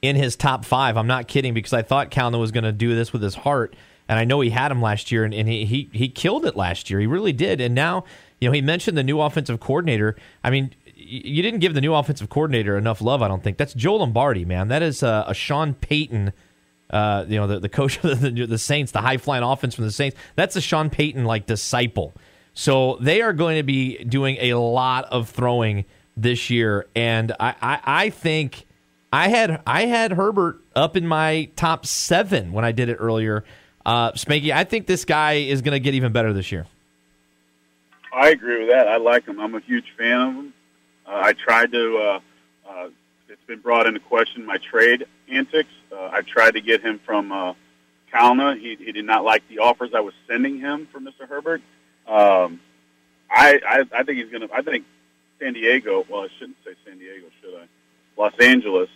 in 0.03 0.17
his 0.17 0.37
top 0.37 0.65
five. 0.65 0.97
I'm 0.97 1.07
not 1.07 1.29
kidding 1.29 1.55
because 1.55 1.73
I 1.73 1.83
thought 1.83 2.11
Calna 2.11 2.41
was 2.41 2.51
going 2.51 2.65
to 2.65 2.73
do 2.73 2.95
this 2.95 3.13
with 3.13 3.23
his 3.23 3.35
heart 3.37 3.77
and 4.11 4.19
I 4.19 4.25
know 4.25 4.41
he 4.41 4.51
had 4.51 4.73
him 4.73 4.83
last 4.83 5.13
year, 5.13 5.23
and, 5.23 5.33
and 5.33 5.49
he, 5.49 5.65
he 5.65 5.89
he 5.93 6.09
killed 6.09 6.45
it 6.45 6.57
last 6.57 6.91
year. 6.91 6.99
He 6.99 7.07
really 7.07 7.33
did. 7.33 7.61
And 7.61 7.77
now, 7.77 8.05
you 8.41 8.49
know, 8.49 8.53
he 8.53 8.61
mentioned 8.61 8.99
the 8.99 9.05
new 9.05 9.21
offensive 9.21 9.61
coordinator. 9.61 10.17
I 10.43 10.51
mean, 10.51 10.75
you 10.97 11.45
didn't 11.45 11.61
give 11.61 11.75
the 11.75 11.81
new 11.81 11.95
offensive 11.95 12.29
coordinator 12.29 12.77
enough 12.77 13.01
love. 13.01 13.23
I 13.23 13.29
don't 13.29 13.41
think 13.41 13.57
that's 13.57 13.73
Joe 13.73 13.95
Lombardi, 13.95 14.45
man. 14.45 14.67
That 14.67 14.83
is 14.83 15.05
a, 15.05 15.27
a 15.29 15.35
Sean 15.35 15.75
Payton. 15.75 16.33
Uh, 16.91 17.25
you 17.29 17.37
know, 17.37 17.47
the, 17.47 17.61
the 17.61 17.69
coach 17.69 18.03
of 18.03 18.21
the, 18.21 18.47
the 18.47 18.59
Saints, 18.59 18.91
the 18.91 19.01
high 19.01 19.17
flying 19.17 19.45
offense 19.45 19.77
from 19.77 19.85
the 19.85 19.93
Saints. 19.93 20.17
That's 20.35 20.57
a 20.57 20.61
Sean 20.61 20.91
Payton 20.91 21.25
like 21.25 21.47
disciple. 21.47 22.13
So 22.53 22.97
they 23.01 23.23
are 23.23 23.33
going 23.33 23.59
to 23.59 23.63
be 23.63 24.03
doing 24.03 24.39
a 24.41 24.55
lot 24.55 25.05
of 25.05 25.31
throwing 25.31 25.85
this 26.17 26.51
year, 26.51 26.89
and 26.97 27.31
I, 27.39 27.55
I, 27.63 27.81
I 27.85 28.11
think 28.11 28.67
I 29.13 29.29
had 29.29 29.63
I 29.69 29.87
had 29.87 30.11
Herbert 30.15 30.61
up 30.75 30.97
in 30.97 31.07
my 31.07 31.49
top 31.55 31.87
seven 31.87 32.53
when 32.53 32.65
I 32.65 32.73
did 32.73 32.89
it 32.89 32.97
earlier. 32.97 33.45
Uh, 33.85 34.13
Spanky, 34.13 34.53
I 34.53 34.65
think 34.65 34.87
this 34.87 35.05
guy 35.05 35.35
is 35.35 35.63
going 35.63 35.73
to 35.73 35.81
get 35.81 35.95
even 35.95 36.13
better 36.13 36.33
this 36.33 36.53
year. 36.53 36.67
I 38.13 38.31
agree 38.31 38.61
with 38.61 38.71
that. 38.71 38.89
I 38.89 38.97
like 38.97 39.27
him. 39.27 39.41
I'm 39.41 39.55
a 39.55 39.61
huge 39.61 39.87
fan 39.97 40.21
of 40.21 40.35
him. 40.35 40.55
Uh, 41.07 41.21
I 41.23 41.33
tried 41.33 41.73
to. 41.73 41.97
Uh, 41.99 42.21
uh, 42.69 42.89
it's 43.29 43.45
been 43.47 43.61
brought 43.61 43.87
into 43.87 44.01
question 44.01 44.45
my 44.45 44.59
trade 44.59 45.07
antics. 45.29 45.71
Uh, 45.93 46.11
I 46.13 46.23
tried 46.23 46.53
to 46.53 46.61
get 46.61 46.83
him 46.83 47.01
from 47.07 47.31
uh, 47.33 47.55
Kalna. 48.13 48.59
He, 48.59 48.77
he 48.77 48.93
did 48.93 49.05
not 49.05 49.25
like 49.25 49.47
the 49.49 49.61
offers 49.61 49.91
I 49.95 50.01
was 50.01 50.15
sending 50.29 50.59
him 50.59 50.89
for 50.93 50.99
Mr. 51.01 51.29
Herbert. 51.29 51.63
Um, 52.07 52.61
I, 53.31 53.61
I 53.67 53.85
I 54.01 54.03
think 54.03 54.19
he's 54.19 54.31
going 54.31 54.47
to. 54.47 54.55
I 54.55 54.63
think 54.63 54.85
San 55.39 55.53
Diego. 55.53 56.05
Well, 56.09 56.23
I 56.23 56.29
shouldn't 56.39 56.59
say 56.65 56.73
San 56.85 56.99
Diego, 56.99 57.27
should 57.41 57.55
I? 57.55 57.67
Los 58.21 58.35
Angeles. 58.41 58.91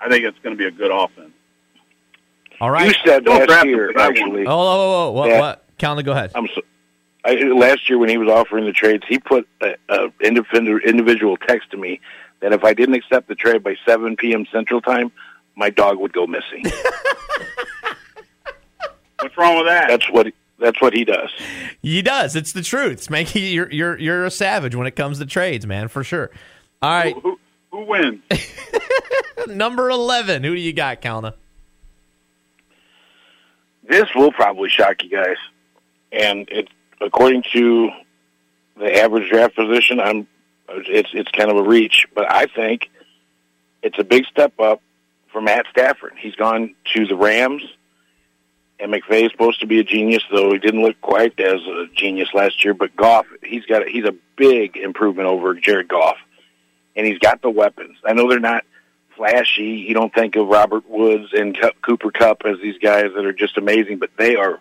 I 0.00 0.08
think 0.08 0.24
it's 0.24 0.38
going 0.40 0.56
to 0.56 0.58
be 0.58 0.66
a 0.66 0.70
good 0.70 0.90
offense. 0.90 1.32
All 2.60 2.70
right. 2.70 2.88
You 2.88 2.94
said 3.04 3.24
Don't 3.24 3.38
last 3.38 3.48
draft 3.48 3.66
year, 3.66 3.88
him, 3.88 3.94
'cause 3.94 4.02
I 4.02 4.08
actually. 4.08 4.46
Oh, 4.46 4.50
oh, 4.50 4.56
oh, 4.56 5.08
oh. 5.08 5.10
what? 5.12 5.28
Yeah. 5.28 5.40
What? 5.40 5.64
Calna, 5.78 6.04
go 6.04 6.12
ahead. 6.12 6.32
I'm 6.34 6.48
so, 6.54 6.62
I, 7.24 7.34
last 7.34 7.88
year 7.88 7.98
when 7.98 8.08
he 8.08 8.18
was 8.18 8.28
offering 8.28 8.64
the 8.64 8.72
trades, 8.72 9.04
he 9.08 9.18
put 9.18 9.48
a, 9.60 9.74
a 9.88 10.08
individual 10.20 10.78
individual 10.78 11.36
text 11.36 11.70
to 11.72 11.76
me 11.76 12.00
that 12.40 12.52
if 12.52 12.64
I 12.64 12.74
didn't 12.74 12.94
accept 12.94 13.28
the 13.28 13.34
trade 13.34 13.62
by 13.62 13.76
7 13.86 14.16
p.m. 14.16 14.46
Central 14.52 14.80
Time, 14.80 15.10
my 15.56 15.70
dog 15.70 15.98
would 15.98 16.12
go 16.12 16.26
missing. 16.26 16.64
What's 19.20 19.36
wrong 19.38 19.56
with 19.56 19.66
that? 19.66 19.88
that's 19.88 20.10
what 20.10 20.26
that's 20.58 20.80
what 20.80 20.92
he 20.92 21.04
does. 21.04 21.30
He 21.82 22.02
does. 22.02 22.36
It's 22.36 22.52
the 22.52 22.62
truth. 22.62 23.06
Spanky, 23.06 23.52
you're 23.52 23.70
you're 23.72 23.98
you're 23.98 24.24
a 24.26 24.30
savage 24.30 24.74
when 24.74 24.86
it 24.86 24.94
comes 24.96 25.18
to 25.18 25.26
trades, 25.26 25.66
man, 25.66 25.88
for 25.88 26.04
sure. 26.04 26.30
All 26.82 26.90
right, 26.90 27.14
who, 27.14 27.20
who, 27.20 27.38
who 27.70 27.84
wins? 27.86 28.22
number 29.48 29.88
eleven. 29.88 30.44
Who 30.44 30.54
do 30.54 30.60
you 30.60 30.72
got, 30.72 31.00
Calna? 31.00 31.34
This 33.86 34.06
will 34.14 34.32
probably 34.32 34.70
shock 34.70 35.02
you 35.02 35.10
guys, 35.10 35.36
and 36.10 36.48
it 36.48 36.68
according 37.00 37.44
to 37.52 37.90
the 38.76 38.94
average 39.00 39.30
draft 39.30 39.54
position, 39.54 40.00
I'm 40.00 40.26
it's 40.68 41.10
it's 41.12 41.30
kind 41.30 41.50
of 41.50 41.58
a 41.58 41.62
reach, 41.62 42.06
but 42.14 42.30
I 42.30 42.46
think 42.46 42.90
it's 43.82 43.98
a 43.98 44.04
big 44.04 44.24
step 44.26 44.58
up 44.58 44.80
for 45.32 45.40
Matt 45.40 45.66
Stafford. 45.70 46.14
He's 46.18 46.34
gone 46.34 46.74
to 46.94 47.06
the 47.06 47.16
Rams, 47.16 47.62
and 48.80 48.92
McVay 48.92 49.26
is 49.26 49.32
supposed 49.32 49.60
to 49.60 49.66
be 49.66 49.80
a 49.80 49.84
genius, 49.84 50.22
though 50.32 50.52
he 50.52 50.58
didn't 50.58 50.82
look 50.82 51.00
quite 51.00 51.38
as 51.38 51.60
a 51.60 51.86
genius 51.94 52.28
last 52.32 52.64
year. 52.64 52.74
But 52.74 52.96
Goff, 52.96 53.26
he's 53.42 53.66
got 53.66 53.86
he's 53.86 54.06
a 54.06 54.14
big 54.36 54.76
improvement 54.76 55.28
over 55.28 55.54
Jared 55.54 55.88
Goff, 55.88 56.16
and 56.96 57.06
he's 57.06 57.18
got 57.18 57.42
the 57.42 57.50
weapons. 57.50 57.98
I 58.04 58.14
know 58.14 58.28
they're 58.28 58.40
not 58.40 58.64
flashy. 59.16 59.84
You 59.86 59.94
don't 59.94 60.12
think 60.12 60.36
of 60.36 60.48
Robert 60.48 60.88
Woods 60.88 61.28
and 61.32 61.56
Cooper 61.82 62.10
Kupp 62.10 62.42
as 62.44 62.58
these 62.62 62.78
guys 62.78 63.10
that 63.14 63.24
are 63.24 63.32
just 63.32 63.56
amazing, 63.58 63.98
but 63.98 64.10
they 64.18 64.36
are 64.36 64.60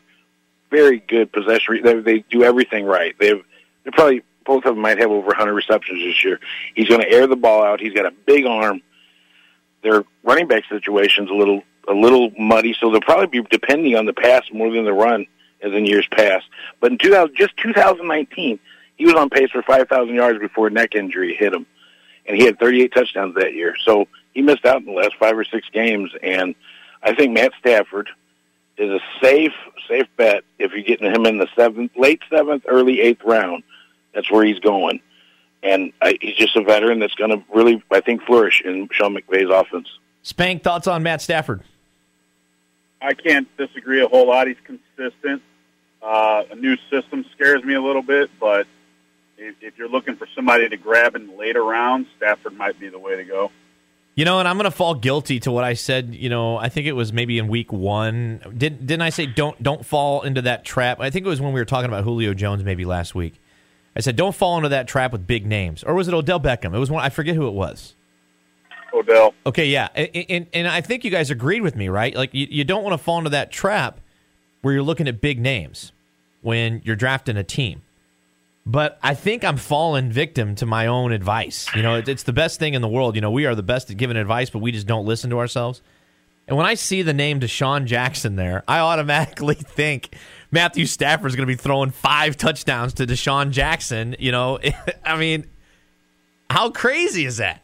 very 0.72 1.00
good 1.00 1.32
possession. 1.32 1.82
They, 1.84 2.00
they 2.00 2.20
do 2.20 2.44
everything 2.44 2.86
right. 2.86 3.16
They 3.20 3.42
probably 3.92 4.24
both 4.46 4.66
of 4.66 4.76
them 4.76 4.82
might 4.82 4.98
have 5.00 5.12
over 5.12 5.28
100 5.28 5.54
receptions 5.54 6.04
this 6.04 6.24
year. 6.24 6.40
He's 6.76 6.90
going 6.90 7.02
to 7.02 7.10
air 7.10 7.28
the 7.28 7.36
ball 7.36 7.64
out. 7.64 7.80
He's 7.80 7.94
got 7.94 8.06
a 8.06 8.12
big 8.12 8.46
arm. 8.46 8.82
Their 9.84 10.04
running 10.24 10.48
back 10.48 10.64
situation's 10.70 11.30
a 11.30 11.34
little 11.34 11.62
a 11.88 11.94
little 11.94 12.32
muddy, 12.40 12.76
so 12.80 12.92
they'll 12.92 13.02
probably 13.02 13.42
be 13.42 13.48
depending 13.50 13.96
on 13.96 14.06
the 14.06 14.14
pass 14.14 14.44
more 14.54 14.72
than 14.72 14.86
the 14.86 14.94
run 14.94 15.28
as 15.62 15.74
in 15.74 15.86
years 15.86 16.08
past. 16.12 16.46
But 16.80 16.94
in 16.94 16.98
2000, 16.98 17.36
just 17.36 17.58
2019, 17.58 18.60
he 18.96 19.06
was 19.06 19.16
on 19.16 19.30
pace 19.30 19.50
for 19.52 19.62
5,000 19.62 20.14
yards 20.14 20.40
before 20.40 20.68
a 20.68 20.70
neck 20.70 20.96
injury 20.96 21.36
hit 21.36 21.54
him, 21.54 21.66
and 22.26 22.38
he 22.38 22.46
had 22.46 22.58
38 22.58 22.94
touchdowns 22.94 23.36
that 23.36 23.54
year. 23.54 23.76
So 23.84 24.08
he 24.34 24.42
missed 24.42 24.66
out 24.66 24.78
in 24.78 24.86
the 24.86 24.92
last 24.92 25.16
five 25.20 25.38
or 25.38 25.44
six 25.44 25.68
games, 25.72 26.12
and 26.22 26.56
I 27.02 27.14
think 27.14 27.34
Matt 27.34 27.52
Stafford 27.60 28.10
is 28.78 28.90
a 28.90 29.00
safe 29.22 29.54
safe 29.88 30.08
bet 30.18 30.44
if 30.58 30.72
you're 30.72 30.84
getting 30.84 31.14
him 31.14 31.26
in 31.26 31.38
the 31.38 31.48
seventh, 31.56 31.92
late 31.96 32.22
seventh, 32.30 32.64
early 32.68 33.02
eighth 33.02 33.24
round. 33.24 33.64
That's 34.14 34.32
where 34.32 34.46
he's 34.46 34.60
going, 34.60 35.02
and 35.62 35.92
I, 36.02 36.18
he's 36.22 36.36
just 36.36 36.56
a 36.56 36.64
veteran 36.64 37.00
that's 37.00 37.16
going 37.16 37.32
to 37.32 37.44
really, 37.54 37.84
I 37.92 38.02
think, 38.02 38.24
flourish 38.24 38.62
in 38.64 38.90
Sean 38.92 39.16
McVay's 39.16 39.50
offense. 39.50 39.88
Spank 40.22 40.64
thoughts 40.64 40.88
on 40.88 41.04
Matt 41.04 41.22
Stafford? 41.22 41.64
I 43.02 43.14
can't 43.14 43.48
disagree 43.58 44.02
a 44.02 44.08
whole 44.08 44.28
lot. 44.28 44.48
He's 44.48 44.56
consistent. 44.64 45.42
Uh, 46.02 46.44
a 46.52 46.56
new 46.56 46.78
system 46.90 47.26
scares 47.34 47.64
me 47.64 47.74
a 47.74 47.82
little 47.82 48.02
bit, 48.02 48.30
but 48.40 48.68
if, 49.38 49.56
if 49.62 49.78
you're 49.78 49.90
looking 49.90 50.16
for 50.16 50.28
somebody 50.36 50.70
to 50.70 50.78
grab 50.78 51.16
in 51.16 51.38
later 51.38 51.64
rounds, 51.64 52.08
Stafford 52.18 52.56
might 52.56 52.80
be 52.80 52.90
the 52.90 53.00
way 53.00 53.16
to 53.16 53.24
go. 53.24 53.52
You 54.16 54.26
know, 54.26 54.38
and 54.38 54.48
I'm 54.48 54.58
going 54.58 54.66
to 54.66 54.72
fall 54.72 54.94
guilty 54.94 55.40
to 55.40 55.52
what 55.52 55.64
I 55.64 55.74
said. 55.74 56.14
You 56.14 56.30
know, 56.30 56.58
I 56.58 56.70
think 56.70 56.86
it 56.86 56.92
was 56.92 57.12
maybe 57.12 57.40
in 57.40 57.48
week 57.48 57.74
one. 57.74 58.42
Did 58.56 58.86
didn't 58.86 59.02
I 59.02 59.10
say 59.10 59.26
don't 59.26 59.62
don't 59.62 59.84
fall 59.86 60.22
into 60.22 60.44
that 60.44 60.64
trap? 60.66 61.00
I 61.00 61.10
think 61.10 61.26
it 61.26 61.30
was 61.30 61.42
when 61.42 61.54
we 61.54 61.60
were 61.60 61.66
talking 61.66 61.90
about 61.90 62.04
Julio 62.04 62.34
Jones 62.34 62.64
maybe 62.64 62.86
last 62.86 63.16
week. 63.16 63.40
I 63.96 64.02
said 64.02 64.16
don't 64.16 64.36
fall 64.36 64.58
into 64.58 64.70
that 64.70 64.88
trap 64.88 65.12
with 65.12 65.26
big 65.26 65.46
names, 65.46 65.84
or 65.84 65.94
was 65.94 66.08
it 66.08 66.14
Odell 66.14 66.40
Beckham? 66.40 66.76
It 66.76 66.80
was 66.80 66.92
one. 66.92 67.04
I 67.04 67.10
forget 67.10 67.36
who 67.36 67.48
it 67.48 67.54
was. 67.54 67.96
Odell. 68.94 69.34
Okay, 69.46 69.66
yeah, 69.66 69.90
and, 69.96 70.26
and, 70.30 70.48
and 70.54 70.68
I 70.68 70.82
think 70.82 71.04
you 71.04 71.10
guys 71.10 71.32
agreed 71.32 71.62
with 71.62 71.76
me, 71.76 71.90
right? 71.90 72.16
Like 72.16 72.34
you, 72.34 72.48
you 72.50 72.64
don't 72.64 72.84
want 72.84 72.94
to 72.94 73.04
fall 73.04 73.18
into 73.18 73.32
that 73.32 73.52
trap 73.52 74.00
where 74.62 74.74
you're 74.74 74.84
looking 74.84 75.08
at 75.08 75.20
big 75.22 75.40
names 75.40 75.92
when 76.42 76.82
you're 76.84 76.96
drafting 76.96 77.38
a 77.38 77.44
team. 77.44 77.82
But 78.66 78.98
I 79.04 79.14
think 79.14 79.44
I'm 79.44 79.58
falling 79.58 80.10
victim 80.10 80.56
to 80.56 80.66
my 80.66 80.88
own 80.88 81.12
advice. 81.12 81.68
You 81.76 81.82
know, 81.82 81.96
it's 81.96 82.24
the 82.24 82.34
best 82.34 82.60
thing 82.60 82.76
in 82.76 82.82
the 82.82 82.88
world. 82.88 83.16
You 83.16 83.22
know, 83.22 83.32
we 83.32 83.46
are 83.46 83.56
the 83.56 83.64
best 83.64 83.92
at 83.92 83.98
giving 83.98 84.16
advice, 84.16 84.50
but 84.50 84.60
we 84.60 84.72
just 84.72 84.88
don't 84.88 85.06
listen 85.06 85.30
to 85.32 85.40
ourselves. 85.40 85.82
And 86.48 86.58
when 86.58 86.66
I 86.66 86.74
see 86.74 87.02
the 87.02 87.14
name 87.14 87.40
DeSean 87.40 87.86
Jackson 87.86 88.36
there, 88.36 88.64
I 88.68 88.80
automatically 88.80 89.56
think 89.60 90.16
Matthew 90.52 90.86
Stafford 90.86 91.32
is 91.32 91.36
going 91.36 91.48
to 91.48 91.54
be 91.54 91.60
throwing 91.62 91.90
five 91.90 92.38
touchdowns 92.38 92.94
to 92.96 93.06
DeSean 93.06 93.52
Jackson. 93.52 94.16
You 94.20 94.32
know, 94.32 94.60
I 95.06 95.18
mean, 95.18 95.46
how 96.50 96.70
crazy 96.70 97.26
is 97.26 97.38
that? 97.38 97.62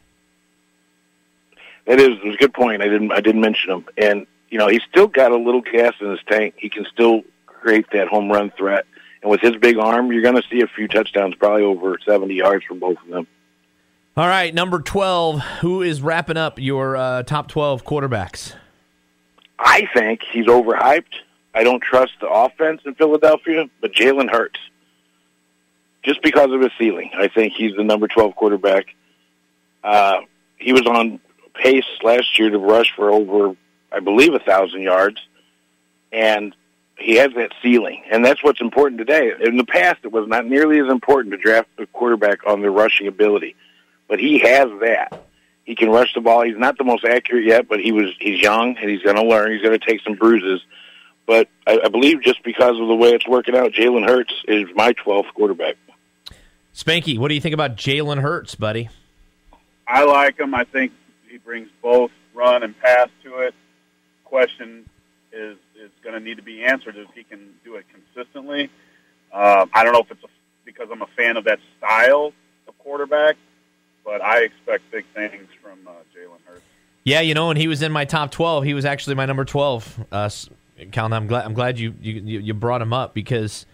That 1.86 1.98
is 1.98 2.18
a 2.24 2.36
good 2.36 2.54
point. 2.54 2.82
I 2.82 2.88
didn't 2.88 3.12
I 3.12 3.20
didn't 3.20 3.40
mention 3.40 3.70
him, 3.70 3.84
and 3.96 4.26
you 4.48 4.58
know 4.58 4.68
he's 4.68 4.82
still 4.88 5.08
got 5.08 5.32
a 5.32 5.36
little 5.36 5.62
gas 5.62 5.94
in 6.00 6.10
his 6.10 6.20
tank. 6.28 6.54
He 6.56 6.68
can 6.68 6.84
still 6.92 7.22
create 7.46 7.86
that 7.92 8.06
home 8.08 8.30
run 8.30 8.50
threat, 8.50 8.86
and 9.22 9.30
with 9.30 9.40
his 9.40 9.56
big 9.56 9.78
arm, 9.78 10.12
you're 10.12 10.22
going 10.22 10.36
to 10.36 10.48
see 10.50 10.62
a 10.62 10.66
few 10.66 10.88
touchdowns, 10.88 11.34
probably 11.34 11.62
over 11.62 11.96
70 12.06 12.34
yards 12.34 12.64
from 12.64 12.78
both 12.78 12.98
of 13.02 13.08
them. 13.08 13.26
All 14.16 14.26
right, 14.26 14.52
number 14.52 14.80
12. 14.80 15.40
Who 15.60 15.82
is 15.82 16.02
wrapping 16.02 16.36
up 16.36 16.58
your 16.58 16.96
uh, 16.96 17.22
top 17.22 17.48
12 17.48 17.84
quarterbacks? 17.84 18.54
I 19.58 19.88
think 19.94 20.22
he's 20.32 20.46
overhyped. 20.46 21.14
I 21.54 21.64
don't 21.64 21.82
trust 21.82 22.12
the 22.20 22.28
offense 22.28 22.82
in 22.84 22.94
Philadelphia, 22.94 23.68
but 23.80 23.92
Jalen 23.92 24.30
Hurts, 24.30 24.58
just 26.02 26.22
because 26.22 26.50
of 26.50 26.60
his 26.60 26.70
ceiling, 26.78 27.10
I 27.14 27.28
think 27.28 27.52
he's 27.54 27.76
the 27.76 27.84
number 27.84 28.08
12 28.08 28.36
quarterback. 28.36 28.86
Uh, 29.84 30.20
he 30.56 30.72
was 30.72 30.86
on 30.86 31.20
pace 31.54 31.84
last 32.02 32.38
year 32.38 32.50
to 32.50 32.58
rush 32.58 32.92
for 32.94 33.10
over, 33.10 33.56
I 33.92 34.00
believe, 34.00 34.34
a 34.34 34.38
thousand 34.38 34.82
yards, 34.82 35.20
and 36.12 36.54
he 37.00 37.16
has 37.16 37.32
that 37.34 37.52
ceiling, 37.62 38.02
and 38.10 38.24
that's 38.24 38.42
what's 38.42 38.60
important 38.60 38.98
today. 38.98 39.32
In 39.40 39.56
the 39.56 39.64
past, 39.64 40.00
it 40.02 40.12
was 40.12 40.28
not 40.28 40.46
nearly 40.46 40.78
as 40.78 40.88
important 40.88 41.32
to 41.32 41.38
draft 41.38 41.68
a 41.78 41.86
quarterback 41.86 42.46
on 42.46 42.60
their 42.60 42.70
rushing 42.70 43.06
ability, 43.06 43.56
but 44.08 44.20
he 44.20 44.38
has 44.38 44.68
that. 44.80 45.22
He 45.64 45.74
can 45.74 45.90
rush 45.90 46.12
the 46.14 46.20
ball. 46.20 46.42
He's 46.42 46.58
not 46.58 46.78
the 46.78 46.84
most 46.84 47.04
accurate 47.04 47.44
yet, 47.44 47.68
but 47.68 47.80
he 47.80 47.92
was 47.92 48.12
he's 48.18 48.40
young 48.40 48.76
and 48.76 48.90
he's 48.90 49.02
going 49.02 49.16
to 49.16 49.24
learn. 49.24 49.52
He's 49.52 49.62
going 49.62 49.78
to 49.78 49.84
take 49.84 50.00
some 50.02 50.14
bruises, 50.14 50.60
but 51.26 51.48
I, 51.66 51.80
I 51.84 51.88
believe 51.88 52.22
just 52.22 52.42
because 52.42 52.78
of 52.80 52.88
the 52.88 52.96
way 52.96 53.10
it's 53.10 53.26
working 53.26 53.56
out, 53.56 53.72
Jalen 53.72 54.06
Hurts 54.06 54.34
is 54.48 54.66
my 54.74 54.92
12th 54.92 55.32
quarterback. 55.34 55.76
Spanky, 56.74 57.18
what 57.18 57.28
do 57.28 57.34
you 57.34 57.40
think 57.40 57.54
about 57.54 57.76
Jalen 57.76 58.20
Hurts, 58.20 58.54
buddy? 58.54 58.88
I 59.86 60.04
like 60.04 60.38
him. 60.38 60.54
I 60.54 60.64
think 60.64 60.92
he 61.28 61.38
brings 61.38 61.68
both 61.82 62.10
run 62.34 62.62
and 62.62 62.78
pass 62.78 63.08
to 63.24 63.38
it. 63.40 63.54
Question 64.24 64.88
is 65.32 65.56
is 65.80 65.90
going 66.02 66.14
to 66.14 66.20
need 66.20 66.36
to 66.36 66.42
be 66.42 66.62
answered 66.62 66.96
if 66.96 67.08
he 67.14 67.24
can 67.24 67.54
do 67.64 67.76
it 67.76 67.86
consistently. 67.88 68.70
Um, 69.32 69.70
I 69.72 69.84
don't 69.84 69.92
know 69.92 70.00
if 70.00 70.10
it's 70.10 70.22
a, 70.24 70.28
because 70.64 70.88
I'm 70.92 71.02
a 71.02 71.08
fan 71.16 71.36
of 71.36 71.44
that 71.44 71.58
style 71.78 72.32
of 72.68 72.78
quarterback, 72.78 73.36
but 74.04 74.20
I 74.20 74.42
expect 74.42 74.90
big 74.90 75.04
things 75.14 75.48
from 75.62 75.78
uh, 75.86 75.92
Jalen 76.14 76.38
Hurts. 76.44 76.62
Yeah, 77.04 77.20
you 77.20 77.34
know, 77.34 77.48
when 77.48 77.56
he 77.56 77.66
was 77.66 77.82
in 77.82 77.92
my 77.92 78.04
top 78.04 78.30
twelve, 78.30 78.64
he 78.64 78.74
was 78.74 78.84
actually 78.84 79.16
my 79.16 79.26
number 79.26 79.44
twelve. 79.44 79.98
Uh, 80.12 80.28
I'm 80.78 81.26
glad 81.26 81.44
I'm 81.44 81.54
glad 81.54 81.78
you, 81.78 81.94
you 82.00 82.40
you 82.40 82.54
brought 82.54 82.82
him 82.82 82.92
up 82.92 83.14
because 83.14 83.64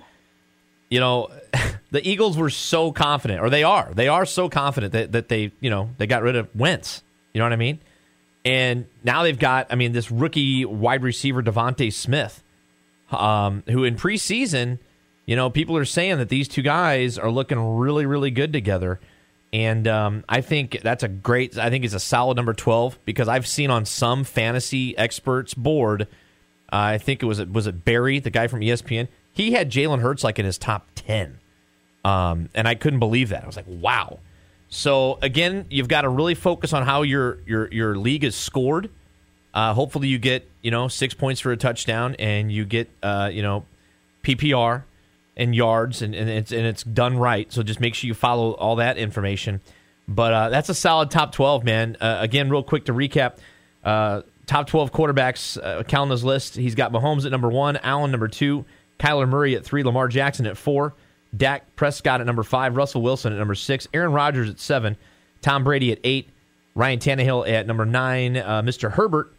you 0.90 1.00
know 1.00 1.30
the 1.90 2.06
Eagles 2.08 2.36
were 2.36 2.50
so 2.50 2.92
confident, 2.92 3.40
or 3.40 3.50
they 3.50 3.64
are, 3.64 3.90
they 3.94 4.08
are 4.08 4.26
so 4.26 4.48
confident 4.48 4.92
that, 4.92 5.12
that 5.12 5.28
they 5.28 5.52
you 5.60 5.70
know 5.70 5.90
they 5.98 6.06
got 6.06 6.22
rid 6.22 6.36
of 6.36 6.54
Wentz. 6.54 7.02
You 7.32 7.40
know 7.40 7.44
what 7.44 7.52
I 7.52 7.56
mean? 7.56 7.80
And 8.46 8.86
now 9.02 9.24
they've 9.24 9.38
got, 9.38 9.66
I 9.70 9.74
mean, 9.74 9.90
this 9.90 10.08
rookie 10.12 10.64
wide 10.64 11.02
receiver 11.02 11.42
DeVonta 11.42 11.92
Smith, 11.92 12.44
um, 13.10 13.64
who 13.68 13.82
in 13.82 13.96
preseason, 13.96 14.78
you 15.26 15.34
know, 15.34 15.50
people 15.50 15.76
are 15.76 15.84
saying 15.84 16.18
that 16.18 16.28
these 16.28 16.46
two 16.46 16.62
guys 16.62 17.18
are 17.18 17.28
looking 17.28 17.58
really, 17.76 18.06
really 18.06 18.30
good 18.30 18.52
together. 18.52 19.00
And 19.52 19.88
um, 19.88 20.24
I 20.28 20.42
think 20.42 20.78
that's 20.80 21.02
a 21.02 21.08
great. 21.08 21.58
I 21.58 21.70
think 21.70 21.84
it's 21.84 21.94
a 21.94 22.00
solid 22.00 22.36
number 22.36 22.52
twelve 22.52 22.98
because 23.04 23.26
I've 23.26 23.46
seen 23.46 23.70
on 23.70 23.84
some 23.84 24.22
fantasy 24.22 24.96
experts 24.96 25.54
board. 25.54 26.02
Uh, 26.02 26.06
I 26.94 26.98
think 26.98 27.22
it 27.22 27.26
was 27.26 27.44
was 27.46 27.66
it 27.66 27.84
Berry, 27.84 28.20
the 28.20 28.30
guy 28.30 28.46
from 28.46 28.60
ESPN. 28.60 29.08
He 29.32 29.52
had 29.52 29.70
Jalen 29.70 30.00
Hurts 30.00 30.22
like 30.22 30.38
in 30.38 30.44
his 30.44 30.58
top 30.58 30.88
ten, 30.94 31.38
um, 32.04 32.48
and 32.54 32.68
I 32.68 32.74
couldn't 32.74 32.98
believe 32.98 33.30
that. 33.30 33.44
I 33.44 33.46
was 33.46 33.56
like, 33.56 33.66
wow. 33.68 34.18
So 34.76 35.18
again, 35.22 35.64
you've 35.70 35.88
got 35.88 36.02
to 36.02 36.10
really 36.10 36.34
focus 36.34 36.74
on 36.74 36.84
how 36.84 37.00
your 37.00 37.38
your 37.46 37.72
your 37.72 37.96
league 37.96 38.24
is 38.24 38.36
scored. 38.36 38.90
Uh, 39.54 39.72
hopefully, 39.72 40.08
you 40.08 40.18
get 40.18 40.46
you 40.60 40.70
know 40.70 40.86
six 40.88 41.14
points 41.14 41.40
for 41.40 41.50
a 41.50 41.56
touchdown, 41.56 42.14
and 42.18 42.52
you 42.52 42.66
get 42.66 42.90
uh, 43.02 43.30
you 43.32 43.40
know 43.40 43.64
PPR 44.22 44.82
and 45.34 45.54
yards, 45.54 46.02
and, 46.02 46.14
and 46.14 46.28
it's 46.28 46.52
and 46.52 46.66
it's 46.66 46.82
done 46.82 47.16
right. 47.16 47.50
So 47.50 47.62
just 47.62 47.80
make 47.80 47.94
sure 47.94 48.06
you 48.06 48.12
follow 48.12 48.52
all 48.52 48.76
that 48.76 48.98
information. 48.98 49.62
But 50.06 50.32
uh, 50.34 50.48
that's 50.50 50.68
a 50.68 50.74
solid 50.74 51.10
top 51.10 51.32
twelve, 51.32 51.64
man. 51.64 51.96
Uh, 51.98 52.18
again, 52.20 52.50
real 52.50 52.62
quick 52.62 52.84
to 52.84 52.92
recap: 52.92 53.38
uh, 53.82 54.22
top 54.44 54.66
twelve 54.66 54.92
quarterbacks. 54.92 55.56
Uh, 55.56 56.16
list, 56.22 56.54
he's 56.54 56.74
got 56.74 56.92
Mahomes 56.92 57.24
at 57.24 57.32
number 57.32 57.48
one, 57.48 57.78
Allen 57.78 58.10
number 58.10 58.28
two, 58.28 58.66
Kyler 59.00 59.26
Murray 59.26 59.56
at 59.56 59.64
three, 59.64 59.82
Lamar 59.82 60.08
Jackson 60.08 60.46
at 60.46 60.58
four. 60.58 60.92
Dak 61.34 61.76
Prescott 61.76 62.20
at 62.20 62.26
number 62.26 62.42
five, 62.42 62.76
Russell 62.76 63.02
Wilson 63.02 63.32
at 63.32 63.38
number 63.38 63.54
six, 63.54 63.86
Aaron 63.94 64.12
Rodgers 64.12 64.50
at 64.50 64.60
seven, 64.60 64.96
Tom 65.40 65.64
Brady 65.64 65.92
at 65.92 65.98
eight, 66.04 66.28
Ryan 66.74 66.98
Tannehill 66.98 67.48
at 67.48 67.66
number 67.66 67.86
nine, 67.86 68.36
uh, 68.36 68.62
Mr. 68.62 68.92
Herbert 68.92 69.32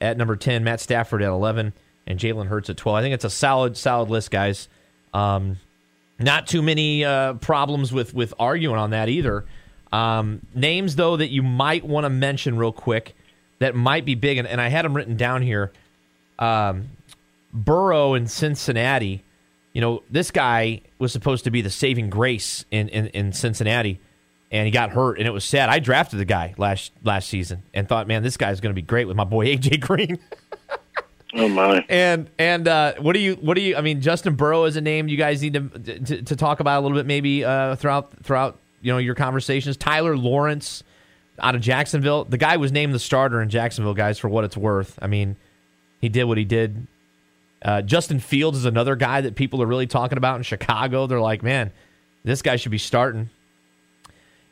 at 0.00 0.16
number 0.16 0.36
10, 0.36 0.64
Matt 0.64 0.80
Stafford 0.80 1.22
at 1.22 1.28
11, 1.28 1.72
and 2.06 2.18
Jalen 2.18 2.46
Hurts 2.46 2.70
at 2.70 2.76
12. 2.76 2.96
I 2.96 3.02
think 3.02 3.14
it's 3.14 3.24
a 3.24 3.30
solid, 3.30 3.76
solid 3.76 4.10
list, 4.10 4.30
guys. 4.30 4.68
Um, 5.12 5.58
not 6.18 6.46
too 6.46 6.62
many 6.62 7.04
uh, 7.04 7.34
problems 7.34 7.92
with, 7.92 8.14
with 8.14 8.32
arguing 8.38 8.78
on 8.78 8.90
that 8.90 9.08
either. 9.08 9.44
Um, 9.92 10.46
names, 10.54 10.96
though, 10.96 11.16
that 11.16 11.30
you 11.30 11.42
might 11.42 11.84
want 11.84 12.04
to 12.04 12.10
mention 12.10 12.56
real 12.56 12.72
quick 12.72 13.16
that 13.58 13.74
might 13.74 14.04
be 14.04 14.14
big, 14.14 14.38
and, 14.38 14.46
and 14.46 14.60
I 14.60 14.68
had 14.68 14.84
them 14.84 14.94
written 14.94 15.16
down 15.16 15.42
here. 15.42 15.72
Um, 16.38 16.90
Burrow 17.52 18.14
in 18.14 18.26
Cincinnati 18.26 19.23
you 19.74 19.80
know, 19.80 20.02
this 20.08 20.30
guy 20.30 20.80
was 20.98 21.12
supposed 21.12 21.44
to 21.44 21.50
be 21.50 21.60
the 21.60 21.68
saving 21.68 22.08
grace 22.08 22.64
in, 22.70 22.88
in, 22.88 23.08
in 23.08 23.32
Cincinnati, 23.32 24.00
and 24.50 24.66
he 24.66 24.70
got 24.70 24.90
hurt, 24.90 25.18
and 25.18 25.26
it 25.26 25.32
was 25.32 25.44
sad. 25.44 25.68
I 25.68 25.80
drafted 25.80 26.20
the 26.20 26.24
guy 26.24 26.54
last 26.56 26.92
last 27.02 27.28
season 27.28 27.64
and 27.74 27.88
thought, 27.88 28.06
man, 28.06 28.22
this 28.22 28.36
guy's 28.36 28.60
going 28.60 28.70
to 28.70 28.80
be 28.80 28.86
great 28.86 29.06
with 29.06 29.16
my 29.16 29.24
boy 29.24 29.46
AJ 29.56 29.80
Green. 29.80 30.20
oh 31.34 31.48
my! 31.48 31.84
And 31.88 32.30
and 32.38 32.68
uh, 32.68 32.94
what 33.00 33.14
do 33.14 33.18
you 33.18 33.34
what 33.34 33.54
do 33.54 33.62
you? 33.62 33.76
I 33.76 33.80
mean, 33.80 34.00
Justin 34.00 34.36
Burrow 34.36 34.64
is 34.64 34.76
a 34.76 34.80
name 34.80 35.08
you 35.08 35.16
guys 35.16 35.42
need 35.42 35.54
to 35.54 35.68
to, 35.98 36.22
to 36.22 36.36
talk 36.36 36.60
about 36.60 36.78
a 36.78 36.82
little 36.82 36.96
bit, 36.96 37.04
maybe 37.04 37.44
uh, 37.44 37.74
throughout 37.74 38.22
throughout 38.22 38.60
you 38.80 38.92
know 38.92 38.98
your 38.98 39.16
conversations. 39.16 39.76
Tyler 39.76 40.16
Lawrence 40.16 40.84
out 41.40 41.56
of 41.56 41.60
Jacksonville, 41.60 42.24
the 42.24 42.38
guy 42.38 42.58
was 42.58 42.70
named 42.70 42.94
the 42.94 43.00
starter 43.00 43.42
in 43.42 43.48
Jacksonville, 43.48 43.94
guys. 43.94 44.20
For 44.20 44.28
what 44.28 44.44
it's 44.44 44.56
worth, 44.56 44.96
I 45.02 45.08
mean, 45.08 45.34
he 46.00 46.08
did 46.08 46.24
what 46.24 46.38
he 46.38 46.44
did 46.44 46.86
Uh, 47.64 47.80
Justin 47.82 48.20
Fields 48.20 48.58
is 48.58 48.64
another 48.66 48.94
guy 48.94 49.22
that 49.22 49.36
people 49.36 49.62
are 49.62 49.66
really 49.66 49.86
talking 49.86 50.18
about 50.18 50.36
in 50.36 50.42
Chicago. 50.42 51.06
They're 51.06 51.20
like, 51.20 51.42
man, 51.42 51.72
this 52.22 52.42
guy 52.42 52.56
should 52.56 52.72
be 52.72 52.78
starting. 52.78 53.30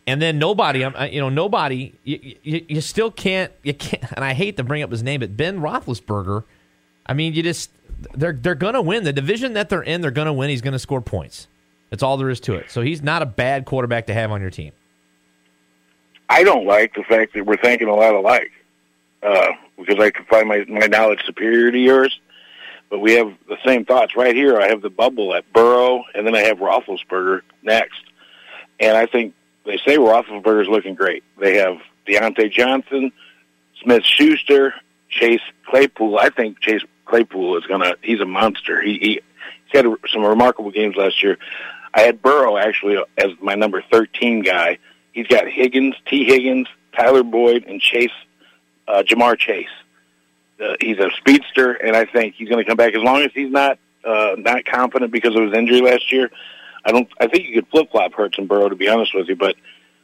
And 0.06 0.20
then 0.20 0.38
nobody, 0.38 0.82
um, 0.82 0.94
uh, 0.96 1.04
you 1.04 1.20
know, 1.20 1.28
nobody. 1.28 1.92
You, 2.04 2.36
you, 2.42 2.66
you 2.68 2.80
still 2.80 3.10
can't. 3.10 3.52
You 3.62 3.74
can't. 3.74 4.10
And 4.12 4.24
I 4.24 4.32
hate 4.32 4.56
to 4.56 4.64
bring 4.64 4.82
up 4.82 4.90
his 4.90 5.02
name, 5.02 5.20
but 5.20 5.36
Ben 5.36 5.60
Roethlisberger. 5.60 6.44
I 7.06 7.14
mean, 7.14 7.34
you 7.34 7.42
just 7.42 7.70
they're 8.14 8.32
they're 8.32 8.54
gonna 8.54 8.82
win 8.82 9.04
the 9.04 9.12
division 9.12 9.52
that 9.52 9.68
they're 9.68 9.82
in. 9.82 10.00
They're 10.00 10.10
gonna 10.10 10.32
win. 10.32 10.50
He's 10.50 10.62
gonna 10.62 10.78
score 10.78 11.00
points. 11.00 11.46
That's 11.90 12.02
all 12.02 12.16
there 12.16 12.30
is 12.30 12.40
to 12.40 12.54
it. 12.54 12.70
So 12.70 12.80
he's 12.80 13.02
not 13.02 13.22
a 13.22 13.26
bad 13.26 13.66
quarterback 13.66 14.06
to 14.06 14.14
have 14.14 14.30
on 14.30 14.40
your 14.40 14.50
team. 14.50 14.72
I 16.28 16.42
don't 16.42 16.66
like 16.66 16.94
the 16.94 17.02
fact 17.02 17.34
that 17.34 17.44
we're 17.44 17.58
thinking 17.58 17.88
a 17.88 17.94
lot 17.94 18.14
alike 18.14 18.50
uh, 19.22 19.48
because 19.76 20.02
I 20.02 20.10
can 20.10 20.24
find 20.24 20.48
my 20.48 20.64
my 20.68 20.86
knowledge 20.86 21.20
superior 21.26 21.70
to 21.70 21.78
yours. 21.78 22.18
But 22.92 22.98
we 22.98 23.14
have 23.14 23.32
the 23.48 23.56
same 23.64 23.86
thoughts 23.86 24.16
right 24.16 24.36
here. 24.36 24.60
I 24.60 24.68
have 24.68 24.82
the 24.82 24.90
bubble 24.90 25.34
at 25.34 25.50
Burrow, 25.50 26.04
and 26.14 26.26
then 26.26 26.36
I 26.36 26.40
have 26.40 26.58
Roethlisberger 26.58 27.40
next. 27.62 28.02
And 28.78 28.94
I 28.94 29.06
think 29.06 29.32
they 29.64 29.78
say 29.78 29.96
Roethlisberger's 29.96 30.68
looking 30.68 30.94
great. 30.94 31.24
They 31.40 31.56
have 31.56 31.78
Diontae 32.06 32.52
Johnson, 32.52 33.10
Smith 33.82 34.04
Schuster, 34.04 34.74
Chase 35.08 35.40
Claypool. 35.64 36.18
I 36.18 36.28
think 36.28 36.60
Chase 36.60 36.82
Claypool 37.06 37.56
is 37.56 37.64
gonna. 37.64 37.94
He's 38.02 38.20
a 38.20 38.26
monster. 38.26 38.82
He, 38.82 38.98
he 38.98 39.20
he's 39.70 39.72
had 39.72 39.86
some 40.12 40.22
remarkable 40.22 40.70
games 40.70 40.94
last 40.94 41.22
year. 41.22 41.38
I 41.94 42.02
had 42.02 42.20
Burrow 42.20 42.58
actually 42.58 42.98
as 43.16 43.30
my 43.40 43.54
number 43.54 43.82
thirteen 43.90 44.42
guy. 44.42 44.76
He's 45.12 45.28
got 45.28 45.48
Higgins, 45.48 45.94
T. 46.04 46.24
Higgins, 46.24 46.68
Tyler 46.94 47.22
Boyd, 47.22 47.64
and 47.66 47.80
Chase, 47.80 48.10
uh, 48.86 49.02
Ja'Marr 49.02 49.38
Chase. 49.38 49.64
Uh, 50.60 50.74
he's 50.80 50.98
a 50.98 51.10
speedster, 51.18 51.72
and 51.72 51.96
I 51.96 52.04
think 52.04 52.34
he's 52.34 52.48
going 52.48 52.64
to 52.64 52.68
come 52.68 52.76
back 52.76 52.94
as 52.94 53.02
long 53.02 53.22
as 53.22 53.30
he's 53.34 53.50
not 53.50 53.78
uh, 54.04 54.34
not 54.38 54.64
confident 54.64 55.12
because 55.12 55.34
of 55.36 55.42
his 55.42 55.52
injury 55.56 55.80
last 55.80 56.10
year. 56.12 56.30
I 56.84 56.92
don't. 56.92 57.08
I 57.20 57.26
think 57.28 57.48
you 57.48 57.54
could 57.54 57.68
flip 57.68 57.90
flop 57.90 58.12
Hurts 58.14 58.38
and 58.38 58.48
Burrow 58.48 58.68
to 58.68 58.76
be 58.76 58.88
honest 58.88 59.14
with 59.14 59.28
you, 59.28 59.36
but 59.36 59.56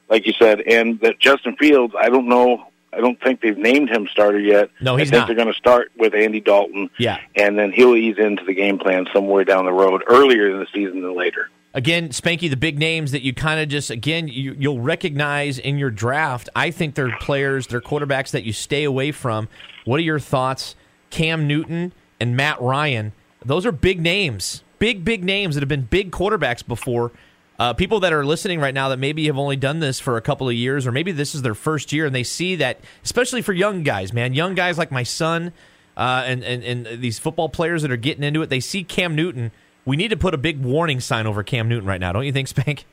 like 0.09 0.26
you 0.26 0.32
said, 0.32 0.61
and 0.61 0.99
that 1.01 1.18
Justin 1.18 1.57
Fields, 1.57 1.94
I 1.99 2.09
don't 2.09 2.28
know. 2.28 2.66
I 2.90 3.01
don't 3.01 3.20
think 3.20 3.42
they've 3.42 3.57
named 3.59 3.90
him 3.90 4.09
starter 4.11 4.40
yet. 4.40 4.70
No, 4.80 4.96
he's 4.96 5.09
I 5.09 5.11
think 5.11 5.20
not. 5.20 5.26
they're 5.26 5.36
going 5.36 5.53
to 5.53 5.59
start 5.59 5.92
with 5.99 6.14
Andy 6.14 6.40
Dalton. 6.40 6.88
Yeah. 6.99 7.18
and 7.36 7.59
then 7.59 7.70
he'll 7.70 7.94
ease 7.94 8.16
into 8.18 8.44
the 8.44 8.55
game 8.55 8.78
plan 8.78 9.07
somewhere 9.12 9.44
down 9.44 9.66
the 9.66 9.72
road, 9.72 10.03
earlier 10.09 10.51
in 10.51 10.59
the 10.61 10.66
season 10.72 11.03
than 11.03 11.14
later. 11.14 11.51
Again, 11.79 12.09
Spanky, 12.09 12.51
the 12.51 12.57
big 12.57 12.76
names 12.76 13.12
that 13.12 13.22
you 13.22 13.33
kind 13.33 13.61
of 13.61 13.68
just 13.68 13.89
again 13.89 14.26
you, 14.26 14.53
you'll 14.59 14.81
recognize 14.81 15.61
in 15.61 15.79
your 15.79 15.93
draft. 15.93 16.49
I 16.57 16.72
think 16.72 16.97
they're 16.97 17.16
players, 17.18 17.68
they're 17.68 17.81
quarterbacks 17.81 18.33
that 18.33 18.43
you 18.43 18.53
stay 18.53 18.83
away 18.83 19.12
from. 19.12 19.49
What 19.85 20.01
are 20.01 20.03
your 20.03 20.18
thoughts? 20.18 20.74
Cam 21.11 21.47
Newton 21.47 21.93
and 22.18 22.37
Matt 22.37 22.61
Ryan. 22.61 23.12
Those 23.45 23.64
are 23.64 23.70
big 23.70 24.01
names, 24.01 24.64
big 24.81 25.05
big 25.05 25.22
names 25.22 25.55
that 25.55 25.61
have 25.61 25.68
been 25.68 25.85
big 25.85 26.11
quarterbacks 26.11 26.66
before. 26.66 27.12
Uh, 27.61 27.74
people 27.74 28.01
that 28.01 28.12
are 28.12 28.24
listening 28.24 28.59
right 28.59 28.74
now 28.74 28.89
that 28.89 28.99
maybe 28.99 29.26
have 29.26 29.39
only 29.39 29.55
done 29.55 29.79
this 29.79 30.01
for 30.01 30.16
a 30.16 30.20
couple 30.20 30.49
of 30.49 30.57
years, 30.57 30.85
or 30.85 30.91
maybe 30.91 31.12
this 31.12 31.33
is 31.33 31.43
their 31.43 31.55
first 31.55 31.93
year, 31.93 32.07
and 32.07 32.14
they 32.14 32.24
see 32.24 32.57
that, 32.57 32.81
especially 33.05 33.41
for 33.41 33.53
young 33.53 33.85
guys, 33.85 34.12
man, 34.12 34.35
young 34.35 34.57
guys 34.57 34.79
like 34.79 34.91
my 34.91 35.05
son, 35.05 35.53
uh, 35.97 36.24
and, 36.26 36.43
and 36.43 36.64
and 36.64 37.01
these 37.01 37.20
football 37.20 37.49
players 37.49 37.83
that 37.83 37.93
are 37.93 37.97
getting 37.97 38.24
into 38.24 38.43
it, 38.43 38.51
they 38.51 38.59
see 38.59 38.83
Cam 38.83 39.14
Newton. 39.14 39.53
We 39.89 39.97
need 39.97 40.09
to 40.09 40.18
put 40.18 40.34
a 40.34 40.39
big 40.39 40.62
warning 40.62 41.01
sign 41.01 41.26
over 41.26 41.43
Cam 41.43 41.66
Newton 41.66 41.89
right 41.89 41.99
now, 41.99 42.12
don't 42.12 42.26
you 42.26 42.32
think, 42.32 42.47
Spank? 42.47 42.84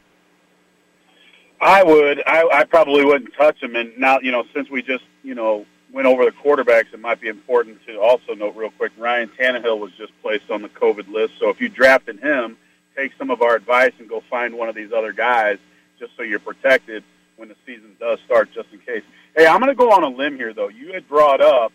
I 1.60 1.84
would. 1.84 2.24
I, 2.26 2.48
I 2.50 2.64
probably 2.64 3.04
wouldn't 3.04 3.34
touch 3.34 3.62
him. 3.62 3.76
And 3.76 3.98
now, 3.98 4.20
you 4.22 4.32
know, 4.32 4.46
since 4.54 4.70
we 4.70 4.82
just, 4.82 5.04
you 5.22 5.36
know, 5.36 5.66
went 5.92 6.08
over 6.08 6.24
the 6.24 6.32
quarterbacks, 6.32 6.94
it 6.94 7.02
might 7.02 7.20
be 7.20 7.28
important 7.28 7.86
to 7.88 8.00
also 8.00 8.34
note 8.34 8.56
real 8.56 8.70
quick. 8.72 8.94
Ryan 8.98 9.30
Tannehill 9.38 9.78
was 9.78 9.92
just 9.98 10.14
placed 10.22 10.50
on 10.50 10.62
the 10.62 10.70
COVID 10.70 11.12
list. 11.12 11.34
So 11.38 11.50
if 11.50 11.60
you 11.60 11.68
drafted 11.68 12.22
him, 12.22 12.56
take 12.96 13.12
some 13.18 13.30
of 13.30 13.42
our 13.42 13.56
advice 13.56 13.92
and 14.00 14.08
go 14.08 14.24
find 14.30 14.58
one 14.58 14.70
of 14.70 14.76
these 14.76 14.94
other 14.94 15.12
guys, 15.12 15.58
just 16.00 16.16
so 16.16 16.24
you're 16.24 16.40
protected 16.40 17.04
when 17.36 17.50
the 17.50 17.56
season 17.66 17.98
does 18.00 18.20
start, 18.26 18.54
just 18.54 18.70
in 18.72 18.80
case. 18.80 19.04
Hey, 19.36 19.46
I'm 19.46 19.60
going 19.60 19.68
to 19.68 19.76
go 19.76 19.92
on 19.92 20.04
a 20.04 20.08
limb 20.08 20.38
here, 20.38 20.54
though. 20.54 20.70
You 20.70 20.94
had 20.94 21.10
brought 21.10 21.42
up 21.42 21.74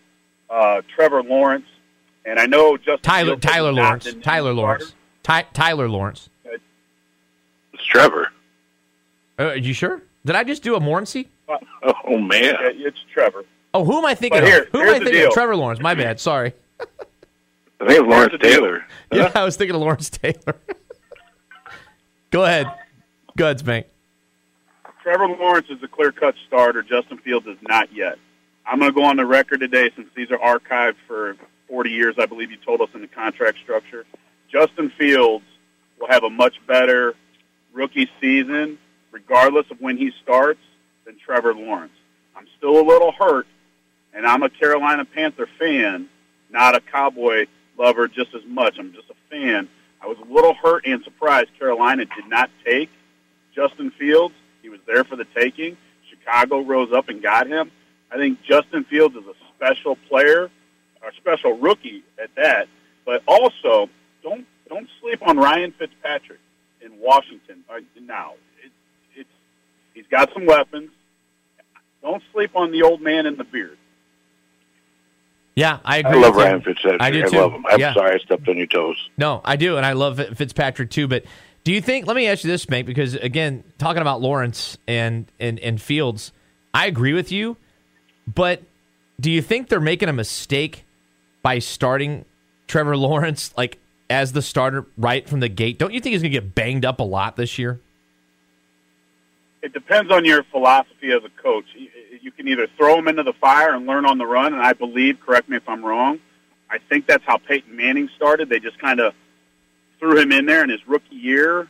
uh, 0.49 0.81
Trevor 0.97 1.23
Lawrence, 1.23 1.67
and 2.25 2.39
I 2.39 2.47
know 2.47 2.79
just 2.79 3.03
Tyler 3.03 3.37
Tyler 3.37 3.73
Lawrence. 3.73 4.09
Tyler 4.23 4.55
Lawrence. 4.55 4.95
Ty, 5.23 5.43
Tyler 5.53 5.89
Lawrence. 5.89 6.29
It's 6.45 7.85
Trevor. 7.87 8.29
Uh, 9.39 9.45
are 9.45 9.57
you 9.57 9.73
sure? 9.73 10.03
Did 10.25 10.37
I 10.37 10.45
just 10.45 10.63
do 10.63 10.77
a 10.77 10.81
Morrissey? 10.81 11.29
Oh 12.05 12.19
man. 12.19 12.43
Yeah, 12.77 12.87
it's 12.89 12.99
Trevor. 13.15 13.45
Oh, 13.73 13.85
who 13.85 13.97
am 13.99 14.05
I 14.05 14.15
thinking 14.15 14.41
But 14.41 14.47
here- 14.49 14.63
of? 14.63 14.69
Who 14.73 14.79
am 14.81 14.85
here's 14.87 14.97
I 14.97 14.99
the 14.99 15.05
thinking 15.05 15.21
deal. 15.23 15.29
of? 15.29 15.35
Trevor 15.35 15.57
Lawrence. 15.57 15.81
My 15.81 15.95
bad. 15.95 16.19
Sorry. 16.21 16.53
I 16.81 17.87
think 17.87 18.01
it's 18.01 18.09
Lawrence 18.09 18.33
the 18.33 18.39
deal. 18.39 18.51
Taylor. 18.53 18.85
Yeah, 19.13 19.31
I 19.35 19.45
was 19.45 19.57
thinking 19.57 19.75
of 19.77 19.81
Lawrence 19.81 20.11
Taylor. 20.11 20.57
Go 22.31 22.45
ahead. 22.45 22.67
Go 23.37 23.45
ahead, 23.47 23.61
Spank. 23.61 23.87
Trevor 25.03 25.29
Lawrence 25.29 25.69
is 25.71 25.83
a 25.83 25.89
clear-cut 25.89 26.35
starter. 26.47 26.83
Justin 26.83 27.19
Fields 27.19 27.47
is 27.47 27.57
not 27.63 27.93
yet. 27.93 28.19
I'm 28.67 28.79
going 28.79 28.91
to 28.91 28.95
go 28.95 29.05
on 29.05 29.17
the 29.17 29.27
record 29.27 29.61
today, 29.61 29.91
since 29.97 30.09
these 30.15 30.31
are 30.31 30.39
archived 30.39 30.97
for 31.07 31.37
40 31.69 31.91
years. 31.91 32.17
I 32.19 32.27
believe 32.27 32.51
you 32.51 32.57
told 32.59 32.81
us 32.83 32.89
in 32.95 33.01
the 33.01 33.09
contract 33.09 33.59
structure. 33.59 34.05
Justin 34.51 34.91
Fields 34.99 35.45
will 35.99 36.09
have 36.09 36.25
a 36.25 36.31
much 36.31 36.55
better 36.67 37.15
rookie 37.73 38.11
season, 38.21 38.79
regardless 39.13 39.67
of 39.71 39.81
when 39.81 39.97
he 39.97 40.13
starts, 40.23 40.61
than 41.05 41.17
Trevor 41.19 41.55
Lawrence. 41.55 41.93
I'm 42.37 42.47
still 42.59 42.81
a 42.81 42.85
little 42.85 43.13
hurt, 43.13 43.47
and 44.13 44.27
I'm 44.27 44.43
a 44.43 44.51
Carolina 44.51 45.05
Panther 45.05 45.49
fan, 45.59 46.09
not 46.51 46.75
a 46.75 46.81
Cowboy 46.81 47.47
lover 47.79 48.09
just 48.09 48.35
as 48.35 48.43
much. 48.47 48.77
I'm 48.79 48.93
just 48.93 49.09
a 49.11 49.15
fan. 49.31 49.69
I 50.03 50.07
was 50.07 50.19
a 50.19 50.33
little 50.33 50.55
hurt 50.55 50.87
and 50.87 51.03
surprised 51.05 51.51
Carolina 51.59 52.05
did 52.05 52.27
not 52.29 52.51
take 52.65 52.91
Justin 53.55 53.91
Fields. 53.93 54.35
He 54.63 54.69
was 54.69 54.81
there 54.87 55.05
for 55.05 55.17
the 55.17 55.27
taking. 55.35 55.77
Chicago 56.09 56.61
rose 56.61 56.93
up 56.93 57.09
and 57.09 57.23
got 57.23 57.47
him. 57.47 57.71
I 58.11 58.17
think 58.17 58.43
Justin 58.43 58.85
Fields 58.85 59.15
is 59.15 59.25
a 59.27 59.35
special 59.55 59.97
player, 60.09 60.51
a 61.03 61.13
special 61.17 61.57
rookie 61.59 62.03
at 62.23 62.35
that. 62.37 62.69
But 63.05 63.23
also, 63.27 63.89
don't 64.23 64.47
don't 64.69 64.89
sleep 65.01 65.21
on 65.27 65.37
Ryan 65.37 65.73
Fitzpatrick 65.73 66.41
in 66.81 66.99
Washington 66.99 67.65
uh, 67.69 67.81
now. 68.01 68.35
It, 68.65 68.73
it's 69.15 69.29
he's 69.95 70.07
got 70.11 70.33
some 70.33 70.47
weapons. 70.47 70.91
Don't 72.03 72.23
sleep 72.33 72.53
on 72.55 72.73
the 72.73 72.83
old 72.83 73.01
man 73.01 73.27
in 73.27 73.37
the 73.37 73.45
beard. 73.45 73.77
Yeah, 75.55 75.81
I 75.85 75.99
agree. 75.99 76.13
I 76.13 76.15
love 76.15 76.35
with 76.35 76.45
you. 76.45 76.51
Ryan 76.51 76.63
Fitzpatrick. 76.63 77.03
I 77.03 77.11
do 77.11 77.25
I 77.25 77.29
too. 77.29 77.37
love 77.37 77.53
him. 77.53 77.67
I'm 77.67 77.81
yeah. 77.81 77.95
sorry 77.95 78.15
I 78.15 78.19
stepped 78.19 78.49
on 78.49 78.57
your 78.57 78.67
toes. 78.67 78.97
No, 79.19 79.41
I 79.45 79.57
do, 79.57 79.77
and 79.77 79.85
I 79.85 79.93
love 79.93 80.19
Fitzpatrick 80.37 80.91
too. 80.91 81.07
But 81.07 81.25
do 81.65 81.73
you 81.73 81.81
think? 81.81 82.07
Let 82.07 82.17
me 82.17 82.27
ask 82.29 82.45
you 82.45 82.51
this, 82.51 82.63
Spank, 82.63 82.87
because 82.87 83.15
again, 83.15 83.65
talking 83.79 84.01
about 84.01 84.21
Lawrence 84.21 84.79
and 84.87 85.31
and 85.39 85.59
and 85.59 85.81
Fields, 85.81 86.33
I 86.73 86.87
agree 86.87 87.13
with 87.13 87.31
you. 87.31 87.57
But 88.33 88.63
do 89.21 89.31
you 89.31 89.43
think 89.43 89.69
they're 89.69 89.81
making 89.81 90.09
a 90.09 90.13
mistake 90.13 90.85
by 91.43 91.59
starting 91.59 92.25
Trevor 92.67 92.97
Lawrence 92.97 93.53
like 93.57 93.79
as 94.11 94.33
the 94.33 94.43
starter 94.43 94.87
right 94.99 95.29
from 95.29 95.41
the 95.41 95.49
gate? 95.49 95.79
Don't 95.79 95.95
you 95.95 96.01
think 96.01 96.13
he's 96.13 96.23
going 96.23 96.33
to 96.33 96.41
get 96.41 96.55
banged 96.55 96.85
up 96.85 97.01
a 97.01 97.05
lot 97.05 97.37
this 97.37 97.59
year? 97.59 97.81
it 99.63 99.75
depends 99.75 100.11
on 100.11 100.25
your 100.25 100.43
philosophy 100.45 101.13
as 101.13 101.23
a 101.25 101.43
coach. 101.43 101.67
You- 101.75 101.89
can 102.41 102.49
either 102.49 102.67
throw 102.79 102.99
him 102.99 103.07
into 103.07 103.23
the 103.23 103.35
fire 103.35 103.75
and 103.75 103.87
learn 103.87 104.07
on 104.07 104.17
the 104.17 104.25
run, 104.25 104.55
and 104.55 104.63
I 104.63 104.73
believe, 104.73 105.21
correct 105.21 105.51
me 105.51 105.59
if 105.59 105.69
I'm 105.69 105.85
wrong, 105.85 106.21
I 106.71 106.79
think 106.79 107.07
that's 107.07 107.23
how 107.27 107.37
Peyton 107.37 107.77
Manning 107.77 108.09
started. 108.17 108.49
They 108.49 108.59
just 108.61 108.79
kind 108.79 108.99
of 108.99 109.13
threw 109.99 110.19
him 110.19 110.33
in 110.33 110.47
there 110.47 110.65
in 110.65 110.71
his 110.71 110.81
rookie 110.89 111.17
year. 111.17 111.69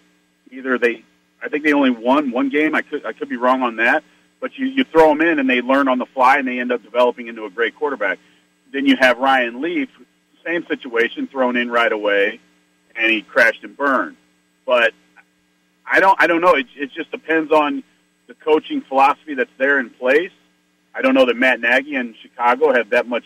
Either 0.53 0.78
they, 0.78 1.03
I 1.43 1.49
think 1.49 1.64
they 1.64 1.72
only 1.72 1.91
won 1.91 2.30
one 2.30 2.51
game. 2.51 2.76
I 2.76 2.82
could, 2.82 3.05
I 3.05 3.12
could 3.12 3.28
be 3.28 3.36
wrong 3.36 3.62
on 3.62 3.74
that, 3.76 4.05
but 4.41 4.57
you, 4.57 4.66
you 4.66 4.84
throw 4.84 5.09
them 5.09 5.22
in 5.22 5.41
and 5.41 5.51
they 5.51 5.61
learn 5.61 5.88
on 5.88 5.99
the 5.99 6.07
fly 6.07 6.38
and 6.38 6.47
they 6.47 6.61
end 6.61 6.70
up 6.70 6.84
developing 6.84 7.26
into 7.26 7.45
a 7.47 7.51
great 7.51 7.74
quarterback. 7.74 8.20
Then 8.72 8.86
you 8.86 8.97
have 8.97 9.18
Ryan 9.18 9.61
Leaf, 9.61 9.88
same 10.45 10.66
situation, 10.66 11.26
thrown 11.26 11.57
in 11.57 11.70
right 11.70 11.93
away, 11.93 12.41
and 12.97 13.11
he 13.11 13.22
crashed 13.22 13.62
and 13.64 13.76
burned. 13.76 14.16
But 14.66 14.93
I 15.86 16.01
don't 16.01 16.20
I 16.20 16.26
don't 16.26 16.41
know. 16.41 16.55
It, 16.55 16.66
it 16.76 16.93
just 16.93 17.11
depends 17.11 17.53
on 17.53 17.82
the 18.26 18.34
coaching 18.34 18.82
philosophy 18.82 19.34
that's 19.34 19.51
there 19.59 19.80
in 19.80 19.91
place. 19.91 20.30
I 20.95 21.03
don't 21.03 21.14
know 21.14 21.26
that 21.26 21.36
Matt 21.36 21.61
Nagy 21.61 21.95
and 21.95 22.14
Chicago 22.20 22.72
have 22.72 22.91
that 22.91 23.07
much 23.07 23.24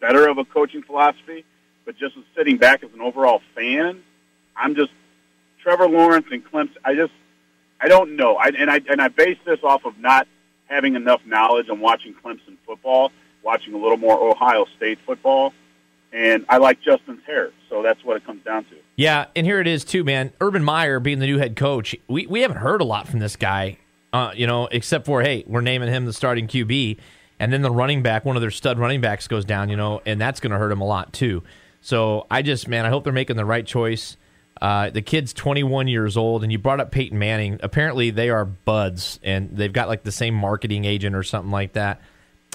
better 0.00 0.28
of 0.28 0.38
a 0.38 0.44
coaching 0.44 0.82
philosophy, 0.82 1.44
but 1.84 1.96
just 1.96 2.14
sitting 2.36 2.56
back 2.56 2.82
as 2.82 2.90
an 2.94 3.00
overall 3.00 3.40
fan, 3.54 4.02
I'm 4.56 4.74
just 4.74 4.90
Trevor 5.62 5.88
Lawrence 5.88 6.26
and 6.30 6.44
Clemson. 6.44 6.76
I 6.84 6.94
just 6.94 7.12
I 7.80 7.88
don't 7.88 8.16
know. 8.16 8.36
I, 8.36 8.48
and 8.48 8.70
I 8.70 8.80
and 8.88 9.00
I 9.00 9.08
base 9.08 9.38
this 9.44 9.60
off 9.62 9.84
of 9.84 9.98
not 9.98 10.26
having 10.66 10.94
enough 10.94 11.20
knowledge 11.24 11.68
on 11.70 11.80
watching 11.80 12.14
Clemson 12.14 12.56
football, 12.66 13.10
watching 13.42 13.74
a 13.74 13.78
little 13.78 13.96
more 13.96 14.30
Ohio 14.30 14.66
State 14.76 14.98
football, 15.06 15.52
and 16.12 16.44
I 16.48 16.58
like 16.58 16.80
Justin's 16.80 17.24
hair, 17.26 17.52
so 17.68 17.82
that's 17.82 18.02
what 18.04 18.16
it 18.16 18.24
comes 18.24 18.44
down 18.44 18.64
to. 18.64 18.76
Yeah, 18.96 19.26
and 19.36 19.46
here 19.46 19.60
it 19.60 19.66
is 19.66 19.84
too, 19.84 20.04
man. 20.04 20.32
Urban 20.40 20.64
Meyer 20.64 21.00
being 21.00 21.18
the 21.18 21.26
new 21.26 21.38
head 21.38 21.56
coach, 21.56 21.94
we 22.08 22.26
we 22.26 22.40
haven't 22.42 22.58
heard 22.58 22.80
a 22.80 22.84
lot 22.84 23.08
from 23.08 23.20
this 23.20 23.36
guy, 23.36 23.78
uh, 24.12 24.32
you 24.34 24.46
know, 24.46 24.66
except 24.70 25.06
for 25.06 25.22
hey, 25.22 25.44
we're 25.46 25.60
naming 25.60 25.88
him 25.88 26.04
the 26.04 26.12
starting 26.12 26.46
QB, 26.46 26.98
and 27.38 27.52
then 27.52 27.62
the 27.62 27.70
running 27.70 28.02
back, 28.02 28.24
one 28.24 28.36
of 28.36 28.42
their 28.42 28.50
stud 28.50 28.78
running 28.78 29.00
backs 29.00 29.28
goes 29.28 29.44
down, 29.44 29.68
you 29.68 29.76
know, 29.76 30.00
and 30.06 30.20
that's 30.20 30.40
going 30.40 30.52
to 30.52 30.58
hurt 30.58 30.72
him 30.72 30.80
a 30.80 30.86
lot 30.86 31.12
too. 31.12 31.42
So 31.80 32.26
I 32.30 32.42
just, 32.42 32.68
man, 32.68 32.84
I 32.84 32.88
hope 32.88 33.04
they're 33.04 33.12
making 33.12 33.36
the 33.36 33.44
right 33.44 33.66
choice. 33.66 34.16
Uh, 34.60 34.90
the 34.90 35.02
kid's 35.02 35.32
21 35.32 35.86
years 35.86 36.16
old, 36.16 36.42
and 36.42 36.50
you 36.50 36.58
brought 36.58 36.80
up 36.80 36.90
Peyton 36.90 37.16
Manning. 37.18 37.60
Apparently, 37.62 38.10
they 38.10 38.28
are 38.28 38.44
buds, 38.44 39.20
and 39.22 39.50
they've 39.56 39.72
got 39.72 39.86
like 39.88 40.02
the 40.02 40.10
same 40.10 40.34
marketing 40.34 40.84
agent 40.84 41.14
or 41.14 41.22
something 41.22 41.52
like 41.52 41.74
that. 41.74 42.00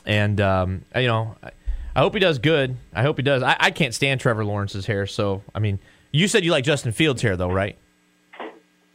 And 0.06 0.42
um, 0.42 0.84
you 0.96 1.08
know, 1.08 1.38
I, 1.42 1.52
I 1.96 2.00
hope 2.00 2.14
he 2.14 2.20
does 2.20 2.40
good. 2.40 2.76
I 2.94 3.04
hope 3.04 3.18
he 3.18 3.24
does. 3.24 3.44
I, 3.44 3.56
I 3.60 3.72
can't 3.72 3.94
stand 3.94 4.20
Trevor 4.20 4.44
Lawrence's 4.46 4.86
hair, 4.86 5.06
so 5.06 5.44
I 5.54 5.60
mean, 5.60 5.80
you 6.12 6.28
said 6.28 6.44
you 6.44 6.52
like 6.52 6.64
Justin 6.64 6.92
Fields' 6.92 7.22
hair, 7.22 7.38
though, 7.38 7.52
right? 7.52 7.78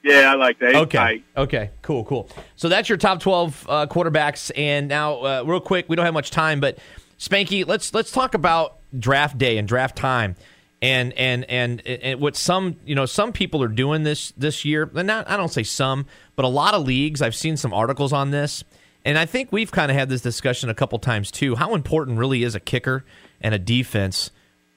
Yeah, 0.05 0.33
I 0.33 0.35
like 0.37 0.59
that. 0.61 0.69
He's 0.75 0.83
Okay. 0.83 0.99
tight. 0.99 1.25
Okay. 1.37 1.71
Cool. 1.83 2.05
Cool. 2.05 2.31
So 2.57 2.69
that's 2.69 2.89
your 2.89 2.99
top 2.99 3.21
twelve 3.21 3.67
uh, 3.69 3.87
quarterbacks. 3.87 4.51
And 4.57 4.89
now, 4.89 5.17
uh, 5.21 5.43
real 5.45 5.61
quick, 5.61 5.89
we 5.89 5.97
don't 5.97 6.05
have 6.05 6.15
much 6.15 6.31
time, 6.31 6.61
but 6.61 6.79
Spanky, 7.19 7.67
let's 7.67 7.93
let's 7.93 8.11
talk 8.13 8.35
about 8.35 8.79
draft 8.99 9.37
day 9.39 9.59
and 9.59 9.67
draft 9.67 9.97
time, 9.97 10.37
and 10.81 11.13
and 11.15 11.45
and 11.51 11.85
and 11.87 12.21
what 12.21 12.37
some 12.37 12.77
you 12.87 12.95
know 12.95 13.07
some 13.07 13.33
people 13.33 13.63
are 13.63 13.69
doing 13.69 14.05
this 14.05 14.33
this 14.37 14.65
year. 14.65 14.89
And 14.95 15.09
not 15.09 15.29
I 15.29 15.37
don't 15.37 15.53
say 15.53 15.65
some, 15.65 16.07
but 16.37 16.45
a 16.45 16.49
lot 16.49 16.75
of 16.75 16.87
leagues. 16.87 17.21
I've 17.21 17.35
seen 17.35 17.57
some 17.57 17.75
articles 17.75 18.13
on 18.13 18.31
this, 18.31 18.63
and 19.09 19.17
I 19.17 19.25
think 19.25 19.51
we've 19.51 19.73
kind 19.73 19.91
of 19.91 19.97
had 19.97 20.11
this 20.11 20.21
discussion 20.21 20.69
a 20.69 20.75
couple 20.75 20.99
times 20.99 21.31
too. 21.31 21.55
How 21.55 21.75
important 21.75 22.19
really 22.19 22.43
is 22.43 22.55
a 22.55 22.61
kicker 22.61 23.07
and 23.41 23.55
a 23.55 23.59
defense 23.59 24.31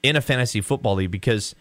in 0.04 0.16
a 0.16 0.22
fantasy 0.22 0.62
football 0.62 0.96
league? 0.96 1.12
Because 1.12 1.54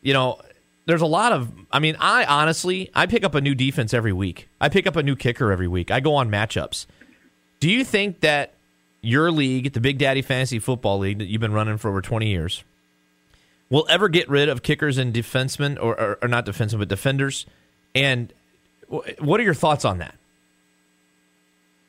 you 0.00 0.12
know, 0.12 0.40
there's 0.86 1.02
a 1.02 1.06
lot 1.06 1.32
of. 1.32 1.50
I 1.72 1.80
mean, 1.80 1.96
I 1.98 2.24
honestly, 2.24 2.88
I 2.94 3.06
pick 3.06 3.24
up 3.24 3.34
a 3.34 3.40
new 3.40 3.56
defense 3.56 3.92
every 3.92 4.12
week. 4.12 4.48
I 4.60 4.68
pick 4.68 4.86
up 4.86 4.94
a 4.94 5.02
new 5.02 5.16
kicker 5.16 5.50
every 5.50 5.66
week. 5.66 5.90
I 5.90 5.98
go 5.98 6.14
on 6.14 6.30
matchups. 6.30 6.86
Do 7.58 7.68
you 7.68 7.82
think 7.82 8.20
that 8.20 8.54
your 9.00 9.32
league, 9.32 9.72
the 9.72 9.80
Big 9.80 9.98
Daddy 9.98 10.22
Fantasy 10.22 10.60
Football 10.60 11.00
League 11.00 11.18
that 11.18 11.24
you've 11.24 11.40
been 11.40 11.52
running 11.52 11.78
for 11.78 11.88
over 11.88 12.00
20 12.00 12.28
years, 12.28 12.62
will 13.70 13.88
ever 13.90 14.08
get 14.08 14.28
rid 14.28 14.48
of 14.48 14.62
kickers 14.62 14.98
and 14.98 15.12
defensemen, 15.12 15.76
or, 15.82 15.98
or, 15.98 16.18
or 16.22 16.28
not 16.28 16.46
defensemen, 16.46 16.78
but 16.78 16.88
defenders? 16.88 17.44
And 17.92 18.32
what 18.86 19.40
are 19.40 19.42
your 19.42 19.52
thoughts 19.54 19.84
on 19.84 19.98
that? 19.98 20.14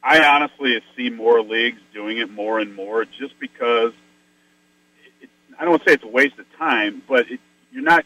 I 0.01 0.23
honestly 0.23 0.81
see 0.95 1.09
more 1.09 1.41
leagues 1.41 1.79
doing 1.93 2.19
it 2.19 2.31
more 2.31 2.59
and 2.59 2.75
more 2.75 3.05
just 3.05 3.37
because 3.39 3.91
it, 5.21 5.29
I 5.59 5.65
don't 5.65 5.81
say 5.85 5.93
it's 5.93 6.03
a 6.03 6.07
waste 6.07 6.39
of 6.39 6.45
time, 6.57 7.01
but 7.07 7.29
it, 7.29 7.39
you're 7.71 7.83
not 7.83 8.05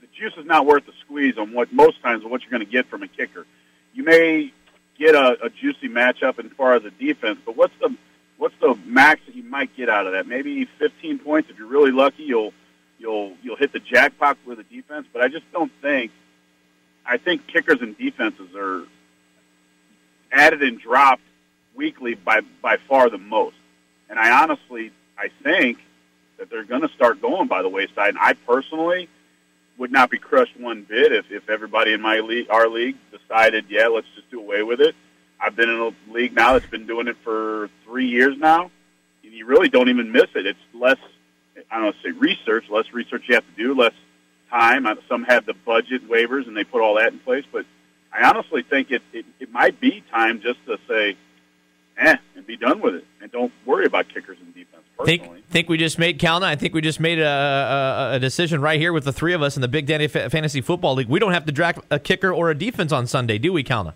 the 0.00 0.08
juice 0.18 0.34
is 0.36 0.44
not 0.44 0.66
worth 0.66 0.84
the 0.86 0.92
squeeze 1.04 1.38
on 1.38 1.52
what 1.52 1.72
most 1.72 2.02
times 2.02 2.24
what 2.24 2.42
you're 2.42 2.50
going 2.50 2.64
to 2.64 2.70
get 2.70 2.88
from 2.88 3.02
a 3.02 3.08
kicker. 3.08 3.46
You 3.94 4.04
may 4.04 4.52
get 4.98 5.14
a, 5.14 5.44
a 5.44 5.50
juicy 5.50 5.88
matchup 5.88 6.38
as 6.38 6.50
far 6.56 6.74
as 6.74 6.84
a 6.84 6.90
defense, 6.90 7.38
but 7.44 7.56
what's 7.56 7.74
the 7.80 7.96
what's 8.36 8.54
the 8.60 8.78
max 8.84 9.20
that 9.26 9.34
you 9.34 9.44
might 9.44 9.74
get 9.76 9.88
out 9.88 10.06
of 10.06 10.12
that? 10.12 10.26
Maybe 10.26 10.66
15 10.78 11.18
points 11.20 11.48
if 11.50 11.58
you're 11.58 11.68
really 11.68 11.92
lucky. 11.92 12.24
You'll 12.24 12.52
you'll 12.98 13.34
you'll 13.42 13.56
hit 13.56 13.72
the 13.72 13.80
jackpot 13.80 14.36
with 14.44 14.58
a 14.58 14.64
defense, 14.64 15.06
but 15.12 15.22
I 15.22 15.28
just 15.28 15.50
don't 15.52 15.72
think. 15.80 16.12
I 17.04 17.16
think 17.16 17.48
kickers 17.48 17.78
and 17.80 17.98
defenses 17.98 18.54
are 18.54 18.84
added 20.32 20.62
and 20.62 20.80
dropped 20.80 21.22
weekly 21.74 22.14
by 22.14 22.40
by 22.60 22.78
far 22.88 23.10
the 23.10 23.18
most. 23.18 23.56
And 24.08 24.18
I 24.18 24.42
honestly, 24.42 24.90
I 25.18 25.28
think 25.42 25.78
that 26.38 26.50
they're 26.50 26.64
going 26.64 26.82
to 26.82 26.88
start 26.88 27.22
going 27.22 27.46
by 27.46 27.62
the 27.62 27.68
wayside. 27.68 28.10
And 28.10 28.18
I 28.18 28.32
personally 28.32 29.08
would 29.78 29.92
not 29.92 30.10
be 30.10 30.18
crushed 30.18 30.58
one 30.58 30.82
bit 30.82 31.12
if, 31.12 31.30
if 31.30 31.48
everybody 31.48 31.92
in 31.92 32.00
my 32.00 32.20
league, 32.20 32.48
our 32.50 32.68
league, 32.68 32.96
decided, 33.10 33.66
yeah, 33.68 33.86
let's 33.86 34.08
just 34.16 34.30
do 34.30 34.40
away 34.40 34.62
with 34.62 34.80
it. 34.80 34.94
I've 35.40 35.56
been 35.56 35.70
in 35.70 35.80
a 35.80 36.12
league 36.12 36.34
now 36.34 36.52
that's 36.52 36.66
been 36.66 36.86
doing 36.86 37.08
it 37.08 37.16
for 37.24 37.70
three 37.84 38.06
years 38.06 38.36
now. 38.36 38.70
And 39.24 39.32
you 39.32 39.46
really 39.46 39.68
don't 39.68 39.88
even 39.88 40.12
miss 40.12 40.26
it. 40.34 40.46
It's 40.46 40.58
less, 40.74 40.98
I 41.70 41.76
don't 41.76 41.84
want 41.84 41.96
to 42.02 42.02
say 42.02 42.10
research, 42.10 42.64
less 42.70 42.92
research 42.92 43.22
you 43.28 43.34
have 43.36 43.46
to 43.46 43.62
do, 43.62 43.74
less 43.74 43.94
time. 44.50 44.86
Some 45.08 45.24
have 45.24 45.46
the 45.46 45.54
budget 45.54 46.08
waivers 46.08 46.46
and 46.46 46.56
they 46.56 46.64
put 46.64 46.82
all 46.82 46.96
that 46.96 47.12
in 47.12 47.18
place. 47.20 47.44
But 47.50 47.66
I 48.12 48.28
honestly 48.28 48.62
think 48.62 48.90
it, 48.90 49.02
it, 49.12 49.24
it 49.40 49.50
might 49.50 49.80
be 49.80 50.02
time 50.10 50.40
just 50.40 50.58
to 50.66 50.78
say, 50.88 51.16
eh, 51.96 52.16
and 52.36 52.46
be 52.46 52.56
done 52.56 52.80
with 52.80 52.96
it. 52.96 53.04
And 53.20 53.30
don't 53.32 53.52
worry 53.64 53.86
about 53.86 54.08
kickers 54.08 54.38
and 54.40 54.54
defense 54.54 54.82
personally. 54.96 55.18
Think 55.18 55.48
think 55.48 55.68
we 55.68 55.78
just 55.78 55.98
made 55.98 56.18
Calna. 56.18 56.44
I 56.44 56.56
think 56.56 56.74
we 56.74 56.80
just 56.80 57.00
made 57.00 57.18
a, 57.18 57.26
a, 58.12 58.16
a 58.16 58.18
decision 58.18 58.60
right 58.60 58.78
here 58.78 58.92
with 58.92 59.04
the 59.04 59.12
three 59.12 59.32
of 59.32 59.42
us 59.42 59.56
in 59.56 59.62
the 59.62 59.68
Big 59.68 59.86
Daddy 59.86 60.08
Fa- 60.08 60.28
Fantasy 60.30 60.60
Football 60.60 60.94
League. 60.94 61.08
We 61.08 61.18
don't 61.18 61.32
have 61.32 61.46
to 61.46 61.52
draft 61.52 61.80
a 61.90 61.98
kicker 61.98 62.32
or 62.32 62.50
a 62.50 62.54
defense 62.54 62.92
on 62.92 63.06
Sunday, 63.06 63.38
do 63.38 63.52
we, 63.52 63.64
Calna? 63.64 63.94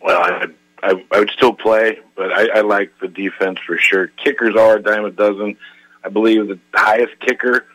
Well, 0.00 0.20
I, 0.20 0.46
I, 0.82 1.04
I 1.12 1.18
would 1.18 1.30
still 1.30 1.52
play, 1.52 1.98
but 2.16 2.32
I, 2.32 2.58
I 2.58 2.60
like 2.62 2.92
the 3.00 3.08
defense 3.08 3.58
for 3.66 3.78
sure. 3.78 4.08
Kickers 4.08 4.56
are 4.56 4.76
a 4.76 4.82
dime 4.82 5.04
a 5.04 5.10
dozen. 5.10 5.56
I 6.04 6.08
believe 6.08 6.48
the 6.48 6.58
highest 6.74 7.18
kicker 7.20 7.66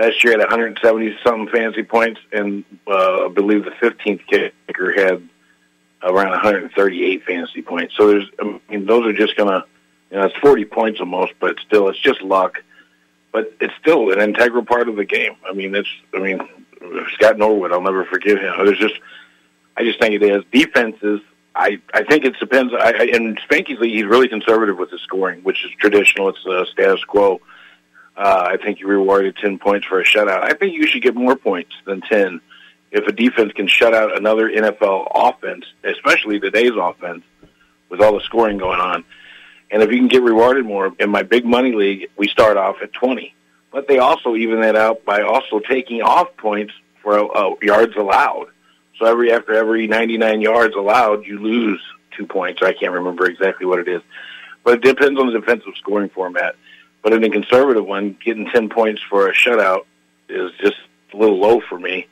last 0.00 0.24
year 0.24 0.32
had 0.32 0.40
170 0.40 1.18
something 1.22 1.48
fantasy 1.48 1.82
points, 1.82 2.20
and 2.32 2.64
uh, 2.86 3.26
I 3.26 3.28
believe 3.28 3.64
the 3.64 3.70
15th 3.70 4.26
kicker 4.26 4.92
had 4.92 5.28
around 6.02 6.30
138 6.30 7.24
fantasy 7.24 7.62
points. 7.62 7.94
So 7.96 8.08
there's, 8.08 8.28
I 8.40 8.60
mean, 8.70 8.86
those 8.86 9.06
are 9.06 9.12
just 9.12 9.36
gonna, 9.36 9.64
you 10.10 10.16
know, 10.16 10.24
it's 10.24 10.36
40 10.36 10.64
points 10.66 11.00
almost, 11.00 11.34
but 11.38 11.56
still, 11.66 11.88
it's 11.88 11.98
just 11.98 12.22
luck. 12.22 12.62
But 13.32 13.52
it's 13.60 13.74
still 13.80 14.10
an 14.10 14.20
integral 14.20 14.64
part 14.64 14.88
of 14.88 14.96
the 14.96 15.04
game. 15.04 15.36
I 15.48 15.52
mean, 15.52 15.74
it's, 15.74 15.88
I 16.14 16.18
mean, 16.18 16.40
Scott 17.14 17.38
Norwood, 17.38 17.72
I'll 17.72 17.82
never 17.82 18.04
forgive 18.04 18.38
him. 18.38 18.54
There's 18.64 18.78
just, 18.78 18.98
I 19.76 19.84
just 19.84 20.00
think 20.00 20.14
it 20.14 20.22
is 20.22 20.42
defenses. 20.50 21.20
I, 21.54 21.80
I 21.94 22.02
think 22.04 22.24
it 22.24 22.38
depends. 22.40 22.72
I, 22.74 22.92
I, 22.92 23.02
in 23.04 23.36
Spanky's 23.36 23.78
league, 23.78 23.94
he's 23.94 24.04
really 24.04 24.28
conservative 24.28 24.78
with 24.78 24.90
his 24.90 25.00
scoring, 25.02 25.42
which 25.42 25.64
is 25.64 25.70
traditional. 25.78 26.30
It's 26.30 26.44
uh, 26.46 26.64
status 26.72 27.04
quo. 27.04 27.36
Uh, 27.36 27.38
I 28.16 28.56
think 28.56 28.80
you 28.80 28.86
rewarded 28.86 29.36
10 29.36 29.58
points 29.58 29.86
for 29.86 30.00
a 30.00 30.04
shutout. 30.04 30.42
I 30.42 30.52
think 30.54 30.74
you 30.74 30.86
should 30.86 31.02
get 31.02 31.14
more 31.14 31.36
points 31.36 31.72
than 31.84 32.00
10 32.00 32.40
if 32.90 33.06
a 33.06 33.12
defense 33.12 33.52
can 33.52 33.68
shut 33.68 33.94
out 33.94 34.16
another 34.16 34.50
NFL 34.50 35.08
offense, 35.14 35.64
especially 35.84 36.40
today's 36.40 36.72
offense, 36.78 37.22
with 37.88 38.00
all 38.00 38.14
the 38.14 38.20
scoring 38.20 38.58
going 38.58 38.80
on. 38.80 39.04
And 39.70 39.82
if 39.82 39.90
you 39.90 39.98
can 39.98 40.08
get 40.08 40.22
rewarded 40.22 40.64
more, 40.64 40.92
in 40.98 41.10
my 41.10 41.22
big 41.22 41.44
money 41.44 41.72
league, 41.72 42.08
we 42.16 42.28
start 42.28 42.56
off 42.56 42.76
at 42.82 42.92
20. 42.92 43.34
But 43.72 43.86
they 43.86 43.98
also 43.98 44.34
even 44.34 44.60
that 44.62 44.74
out 44.74 45.04
by 45.04 45.22
also 45.22 45.60
taking 45.60 46.02
off 46.02 46.36
points 46.36 46.72
for 47.02 47.36
uh, 47.36 47.54
yards 47.62 47.94
allowed. 47.96 48.48
So 48.98 49.06
every 49.06 49.32
after 49.32 49.54
every 49.54 49.86
99 49.86 50.40
yards 50.40 50.74
allowed, 50.74 51.24
you 51.24 51.38
lose 51.38 51.80
two 52.16 52.26
points. 52.26 52.60
I 52.62 52.72
can't 52.72 52.92
remember 52.92 53.26
exactly 53.26 53.66
what 53.66 53.78
it 53.78 53.88
is, 53.88 54.02
but 54.64 54.74
it 54.74 54.82
depends 54.82 55.18
on 55.20 55.32
the 55.32 55.38
defensive 55.38 55.72
scoring 55.78 56.10
format. 56.10 56.56
But 57.02 57.12
in 57.12 57.24
a 57.24 57.30
conservative 57.30 57.84
one, 57.84 58.16
getting 58.22 58.46
10 58.46 58.68
points 58.68 59.00
for 59.08 59.28
a 59.28 59.34
shutout 59.34 59.86
is 60.28 60.52
just 60.60 60.76
a 61.12 61.16
little 61.16 61.38
low 61.38 61.60
for 61.60 61.78
me. 61.78 62.06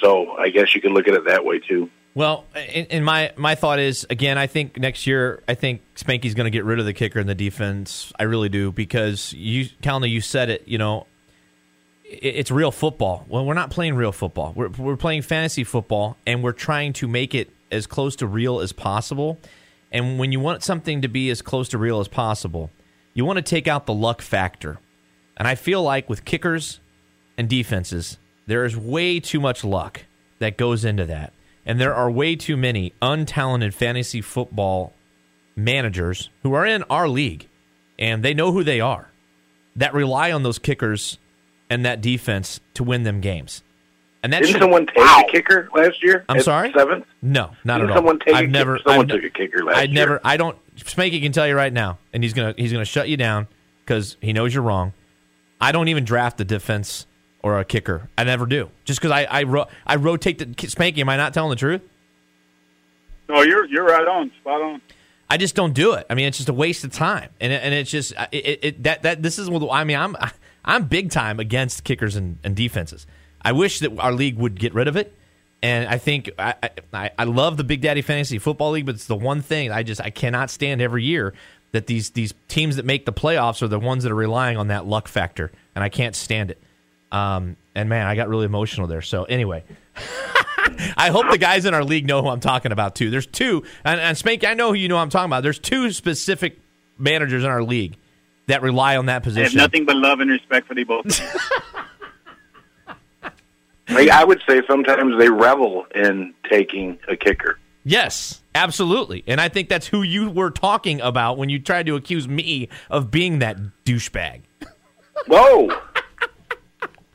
So 0.00 0.32
I 0.32 0.50
guess 0.50 0.74
you 0.74 0.80
could 0.80 0.92
look 0.92 1.08
at 1.08 1.14
it 1.14 1.26
that 1.26 1.44
way 1.44 1.58
too. 1.58 1.90
Well, 2.14 2.46
and, 2.54 3.04
my 3.04 3.32
my 3.36 3.56
thought 3.56 3.78
is 3.78 4.06
again, 4.08 4.38
I 4.38 4.46
think 4.46 4.78
next 4.78 5.06
year, 5.06 5.42
I 5.46 5.54
think 5.54 5.82
Spanky's 5.96 6.32
going 6.32 6.46
to 6.46 6.50
get 6.50 6.64
rid 6.64 6.78
of 6.78 6.86
the 6.86 6.94
kicker 6.94 7.18
and 7.18 7.28
the 7.28 7.34
defense. 7.34 8.10
I 8.18 8.22
really 8.22 8.48
do 8.48 8.72
because 8.72 9.34
you, 9.34 9.66
Calna, 9.82 10.08
you 10.08 10.22
said 10.22 10.48
it. 10.48 10.66
You 10.66 10.78
know, 10.78 11.06
it's 12.04 12.50
real 12.50 12.70
football. 12.70 13.26
Well, 13.28 13.44
we're 13.44 13.52
not 13.52 13.70
playing 13.70 13.96
real 13.96 14.12
football. 14.12 14.54
We're 14.56 14.68
we're 14.68 14.96
playing 14.96 15.22
fantasy 15.22 15.62
football, 15.62 16.16
and 16.26 16.42
we're 16.42 16.52
trying 16.52 16.94
to 16.94 17.06
make 17.06 17.34
it 17.34 17.50
as 17.70 17.86
close 17.86 18.16
to 18.16 18.26
real 18.26 18.60
as 18.60 18.72
possible. 18.72 19.38
And 19.92 20.18
when 20.18 20.32
you 20.32 20.40
want 20.40 20.62
something 20.62 21.02
to 21.02 21.08
be 21.08 21.28
as 21.28 21.42
close 21.42 21.68
to 21.68 21.78
real 21.78 22.00
as 22.00 22.08
possible, 22.08 22.70
you 23.16 23.24
want 23.24 23.38
to 23.38 23.42
take 23.42 23.66
out 23.66 23.86
the 23.86 23.94
luck 23.94 24.20
factor. 24.20 24.78
And 25.38 25.48
I 25.48 25.54
feel 25.54 25.82
like 25.82 26.06
with 26.06 26.26
kickers 26.26 26.80
and 27.38 27.48
defenses, 27.48 28.18
there 28.46 28.66
is 28.66 28.76
way 28.76 29.20
too 29.20 29.40
much 29.40 29.64
luck 29.64 30.02
that 30.38 30.58
goes 30.58 30.84
into 30.84 31.06
that. 31.06 31.32
And 31.64 31.80
there 31.80 31.94
are 31.94 32.10
way 32.10 32.36
too 32.36 32.58
many 32.58 32.92
untalented 33.00 33.72
fantasy 33.72 34.20
football 34.20 34.92
managers 35.56 36.28
who 36.42 36.52
are 36.52 36.66
in 36.66 36.82
our 36.84 37.08
league 37.08 37.48
and 37.98 38.22
they 38.22 38.34
know 38.34 38.52
who 38.52 38.62
they 38.62 38.82
are 38.82 39.10
that 39.76 39.94
rely 39.94 40.30
on 40.30 40.42
those 40.42 40.58
kickers 40.58 41.16
and 41.70 41.86
that 41.86 42.02
defense 42.02 42.60
to 42.74 42.84
win 42.84 43.04
them 43.04 43.22
games. 43.22 43.62
And 44.26 44.32
that 44.32 44.40
Didn't 44.40 44.54
should- 44.54 44.60
someone 44.62 44.86
take 44.86 44.96
a 44.98 45.24
kicker 45.30 45.68
last 45.72 46.02
year? 46.02 46.24
I'm 46.28 46.38
at 46.38 46.42
sorry? 46.44 46.72
seventh. 46.72 47.06
No, 47.22 47.50
not 47.62 47.78
Didn't 47.78 47.90
at 47.90 47.90
all. 47.90 47.96
someone 47.98 48.18
take 48.18 48.34
a 48.34 48.36
I've 48.38 48.42
kick- 48.46 48.50
never. 48.50 48.78
someone 48.84 49.08
I've, 49.08 49.16
took 49.20 49.24
a 49.24 49.30
kicker 49.30 49.64
last 49.64 49.76
year? 49.76 49.80
I 49.80 49.82
year. 49.84 49.94
never. 49.94 50.20
I 50.24 50.36
don't. 50.36 50.58
Spanky 50.78 51.22
can 51.22 51.30
tell 51.30 51.46
you 51.46 51.54
right 51.54 51.72
now, 51.72 51.98
and 52.12 52.24
he's 52.24 52.32
gonna 52.32 52.52
he's 52.56 52.72
gonna 52.72 52.84
shut 52.84 53.08
you 53.08 53.16
down 53.16 53.46
because 53.84 54.16
he 54.20 54.32
knows 54.32 54.52
you're 54.52 54.64
wrong. 54.64 54.94
I 55.60 55.70
don't 55.70 55.86
even 55.86 56.04
draft 56.04 56.40
a 56.40 56.44
defense 56.44 57.06
or 57.40 57.60
a 57.60 57.64
kicker. 57.64 58.08
I 58.18 58.24
never 58.24 58.46
do. 58.46 58.68
Just 58.84 58.98
because 59.00 59.12
I 59.12 59.26
I, 59.26 59.42
ro- 59.44 59.68
I 59.86 59.94
rotate 59.94 60.38
the 60.38 60.46
Spanky. 60.46 60.98
Am 60.98 61.08
I 61.08 61.16
not 61.16 61.32
telling 61.32 61.50
the 61.50 61.56
truth? 61.56 61.82
No, 63.28 63.42
you're 63.42 63.66
you're 63.66 63.84
right 63.84 64.06
on, 64.08 64.32
spot 64.40 64.60
on. 64.60 64.80
I 65.30 65.36
just 65.36 65.54
don't 65.54 65.72
do 65.72 65.92
it. 65.92 66.04
I 66.10 66.14
mean, 66.14 66.26
it's 66.26 66.36
just 66.38 66.48
a 66.48 66.52
waste 66.52 66.82
of 66.84 66.92
time, 66.92 67.30
and 67.40 67.52
it, 67.52 67.60
and 67.62 67.72
it's 67.74 67.90
just 67.92 68.12
it, 68.32 68.46
it, 68.46 68.58
it 68.62 68.82
that 68.82 69.02
that 69.02 69.22
this 69.22 69.38
is 69.38 69.48
what 69.48 69.68
I 69.72 69.84
mean. 69.84 69.96
I'm 69.98 70.16
I'm 70.64 70.84
big 70.86 71.10
time 71.10 71.38
against 71.40 71.84
kickers 71.84 72.16
and, 72.16 72.38
and 72.42 72.56
defenses. 72.56 73.06
I 73.46 73.52
wish 73.52 73.78
that 73.78 73.96
our 74.00 74.12
league 74.12 74.36
would 74.38 74.58
get 74.58 74.74
rid 74.74 74.88
of 74.88 74.96
it, 74.96 75.16
and 75.62 75.88
I 75.88 75.98
think 75.98 76.32
I, 76.36 76.54
I 76.92 77.10
I 77.16 77.24
love 77.24 77.56
the 77.56 77.62
Big 77.62 77.80
Daddy 77.80 78.02
Fantasy 78.02 78.40
Football 78.40 78.72
League, 78.72 78.86
but 78.86 78.96
it's 78.96 79.06
the 79.06 79.14
one 79.14 79.40
thing 79.40 79.70
I 79.70 79.84
just 79.84 80.00
I 80.00 80.10
cannot 80.10 80.50
stand 80.50 80.82
every 80.82 81.04
year 81.04 81.32
that 81.70 81.86
these 81.86 82.10
these 82.10 82.34
teams 82.48 82.74
that 82.74 82.84
make 82.84 83.06
the 83.06 83.12
playoffs 83.12 83.62
are 83.62 83.68
the 83.68 83.78
ones 83.78 84.02
that 84.02 84.10
are 84.10 84.16
relying 84.16 84.56
on 84.56 84.66
that 84.66 84.84
luck 84.84 85.06
factor, 85.06 85.52
and 85.76 85.84
I 85.84 85.90
can't 85.90 86.16
stand 86.16 86.50
it. 86.50 86.60
Um, 87.12 87.56
and 87.76 87.88
man, 87.88 88.08
I 88.08 88.16
got 88.16 88.28
really 88.28 88.46
emotional 88.46 88.88
there. 88.88 89.02
So 89.02 89.22
anyway. 89.22 89.62
I 90.96 91.10
hope 91.10 91.30
the 91.30 91.38
guys 91.38 91.64
in 91.64 91.74
our 91.74 91.84
league 91.84 92.08
know 92.08 92.22
who 92.22 92.28
I'm 92.28 92.40
talking 92.40 92.72
about 92.72 92.96
too. 92.96 93.08
There's 93.08 93.26
two, 93.26 93.62
and, 93.84 94.00
and 94.00 94.18
Spank, 94.18 94.44
I 94.44 94.54
know 94.54 94.70
who 94.70 94.74
you 94.74 94.88
know 94.88 94.98
I'm 94.98 95.10
talking 95.10 95.28
about. 95.28 95.44
There's 95.44 95.60
two 95.60 95.92
specific 95.92 96.58
managers 96.98 97.44
in 97.44 97.48
our 97.48 97.62
league 97.62 97.96
that 98.48 98.60
rely 98.60 98.96
on 98.96 99.06
that 99.06 99.22
position. 99.22 99.60
I 99.60 99.62
have 99.62 99.70
nothing 99.70 99.86
but 99.86 99.94
love 99.94 100.18
and 100.18 100.28
respect 100.30 100.66
for 100.66 100.74
the 100.74 100.82
both. 100.82 101.20
Like, 103.88 104.08
I 104.08 104.24
would 104.24 104.40
say 104.48 104.62
sometimes 104.68 105.18
they 105.18 105.28
revel 105.30 105.86
in 105.94 106.34
taking 106.50 106.98
a 107.08 107.16
kicker. 107.16 107.58
Yes, 107.84 108.42
absolutely. 108.54 109.22
And 109.28 109.40
I 109.40 109.48
think 109.48 109.68
that's 109.68 109.86
who 109.86 110.02
you 110.02 110.28
were 110.28 110.50
talking 110.50 111.00
about 111.00 111.38
when 111.38 111.48
you 111.48 111.60
tried 111.60 111.86
to 111.86 111.94
accuse 111.94 112.26
me 112.26 112.68
of 112.90 113.10
being 113.12 113.38
that 113.38 113.56
douchebag. 113.84 114.42
Whoa! 115.28 115.70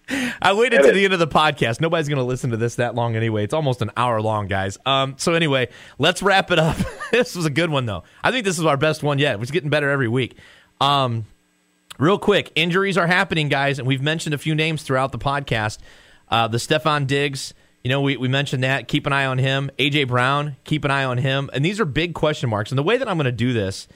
I 0.41 0.53
waited 0.53 0.77
Get 0.77 0.83
to 0.83 0.89
it. 0.89 0.93
the 0.93 1.03
end 1.05 1.13
of 1.13 1.19
the 1.19 1.27
podcast. 1.27 1.79
Nobody's 1.81 2.07
going 2.07 2.17
to 2.17 2.23
listen 2.23 2.49
to 2.51 2.57
this 2.57 2.75
that 2.75 2.95
long 2.95 3.15
anyway. 3.15 3.43
It's 3.43 3.53
almost 3.53 3.81
an 3.81 3.91
hour 3.95 4.21
long, 4.21 4.47
guys. 4.47 4.77
Um, 4.85 5.15
so 5.17 5.33
anyway, 5.33 5.69
let's 5.99 6.21
wrap 6.21 6.51
it 6.51 6.59
up. 6.59 6.77
this 7.11 7.35
was 7.35 7.45
a 7.45 7.49
good 7.49 7.69
one, 7.69 7.85
though. 7.85 8.03
I 8.23 8.31
think 8.31 8.45
this 8.45 8.59
is 8.59 8.65
our 8.65 8.77
best 8.77 9.03
one 9.03 9.19
yet. 9.19 9.41
It's 9.41 9.51
getting 9.51 9.69
better 9.69 9.89
every 9.89 10.07
week. 10.09 10.37
Um, 10.81 11.25
real 11.97 12.17
quick, 12.17 12.51
injuries 12.55 12.97
are 12.97 13.07
happening, 13.07 13.47
guys, 13.49 13.79
and 13.79 13.87
we've 13.87 14.01
mentioned 14.01 14.33
a 14.33 14.37
few 14.37 14.55
names 14.55 14.83
throughout 14.83 15.11
the 15.11 15.19
podcast. 15.19 15.77
Uh, 16.31 16.47
the 16.47 16.57
Stefon 16.57 17.05
Diggs, 17.05 17.53
you 17.83 17.89
know, 17.89 18.01
we, 18.01 18.17
we 18.17 18.27
mentioned 18.27 18.63
that. 18.63 18.87
Keep 18.87 19.05
an 19.05 19.13
eye 19.13 19.25
on 19.25 19.37
him. 19.37 19.69
AJ 19.77 20.07
Brown, 20.07 20.55
keep 20.63 20.85
an 20.85 20.91
eye 20.91 21.03
on 21.03 21.17
him. 21.17 21.49
And 21.53 21.63
these 21.63 21.79
are 21.79 21.85
big 21.85 22.13
question 22.13 22.49
marks. 22.49 22.71
And 22.71 22.77
the 22.77 22.83
way 22.83 22.97
that 22.97 23.07
I'm 23.07 23.17
going 23.17 23.25
to 23.25 23.31
do 23.31 23.53
this 23.53 23.87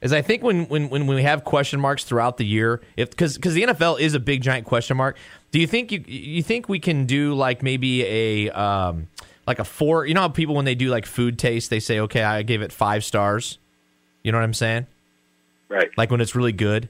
is 0.00 0.12
I 0.12 0.22
think 0.22 0.42
when, 0.42 0.66
when, 0.66 0.88
when 0.88 1.06
we 1.06 1.22
have 1.22 1.44
question 1.44 1.80
marks 1.80 2.04
throughout 2.04 2.36
the 2.36 2.46
year, 2.46 2.80
if 2.96 3.10
because 3.10 3.36
because 3.36 3.54
the 3.54 3.64
NFL 3.64 4.00
is 4.00 4.14
a 4.14 4.20
big 4.20 4.42
giant 4.42 4.66
question 4.66 4.96
mark. 4.96 5.18
Do 5.50 5.60
you 5.60 5.66
think 5.66 5.90
you 5.90 6.04
you 6.06 6.42
think 6.42 6.68
we 6.68 6.78
can 6.78 7.06
do 7.06 7.34
like 7.34 7.62
maybe 7.62 8.04
a 8.04 8.50
um, 8.50 9.08
like 9.46 9.58
a 9.58 9.64
four? 9.64 10.06
You 10.06 10.14
know 10.14 10.22
how 10.22 10.28
people 10.28 10.54
when 10.54 10.64
they 10.64 10.74
do 10.74 10.88
like 10.88 11.06
food 11.06 11.38
taste, 11.38 11.70
they 11.70 11.80
say, 11.80 12.00
okay, 12.00 12.22
I 12.22 12.42
gave 12.42 12.62
it 12.62 12.72
five 12.72 13.04
stars. 13.04 13.58
You 14.22 14.32
know 14.32 14.38
what 14.38 14.44
I'm 14.44 14.54
saying? 14.54 14.86
Right. 15.68 15.88
Like 15.96 16.10
when 16.10 16.20
it's 16.20 16.34
really 16.34 16.52
good. 16.52 16.88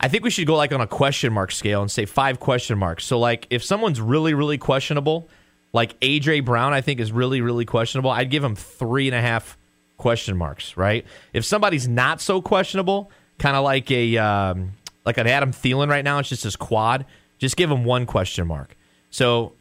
I 0.00 0.08
think 0.08 0.24
we 0.24 0.30
should 0.30 0.46
go 0.46 0.56
like 0.56 0.72
on 0.72 0.80
a 0.80 0.86
question 0.86 1.32
mark 1.32 1.52
scale 1.52 1.82
and 1.82 1.90
say 1.90 2.06
five 2.06 2.40
question 2.40 2.78
marks. 2.78 3.04
So 3.04 3.18
like 3.18 3.46
if 3.50 3.62
someone's 3.62 4.00
really 4.00 4.34
really 4.34 4.58
questionable, 4.58 5.28
like 5.72 5.98
AJ 6.00 6.44
Brown, 6.46 6.72
I 6.72 6.80
think 6.80 7.00
is 7.00 7.12
really 7.12 7.42
really 7.42 7.66
questionable. 7.66 8.10
I'd 8.10 8.30
give 8.30 8.42
him 8.42 8.56
three 8.56 9.06
and 9.06 9.14
a 9.14 9.20
half 9.20 9.58
question 9.98 10.36
marks. 10.36 10.76
Right. 10.76 11.06
If 11.34 11.44
somebody's 11.44 11.86
not 11.86 12.20
so 12.20 12.40
questionable, 12.40 13.10
kind 13.38 13.56
of 13.56 13.62
like 13.62 13.90
a 13.90 14.16
um, 14.16 14.72
like 15.04 15.18
an 15.18 15.26
Adam 15.26 15.52
Thielen 15.52 15.88
right 15.88 16.04
now, 16.04 16.18
it's 16.18 16.30
just 16.30 16.44
his 16.44 16.56
quad. 16.56 17.04
Just 17.38 17.56
give 17.56 17.70
him 17.70 17.84
one 17.84 18.06
question 18.06 18.46
mark. 18.46 18.76
So 19.10 19.52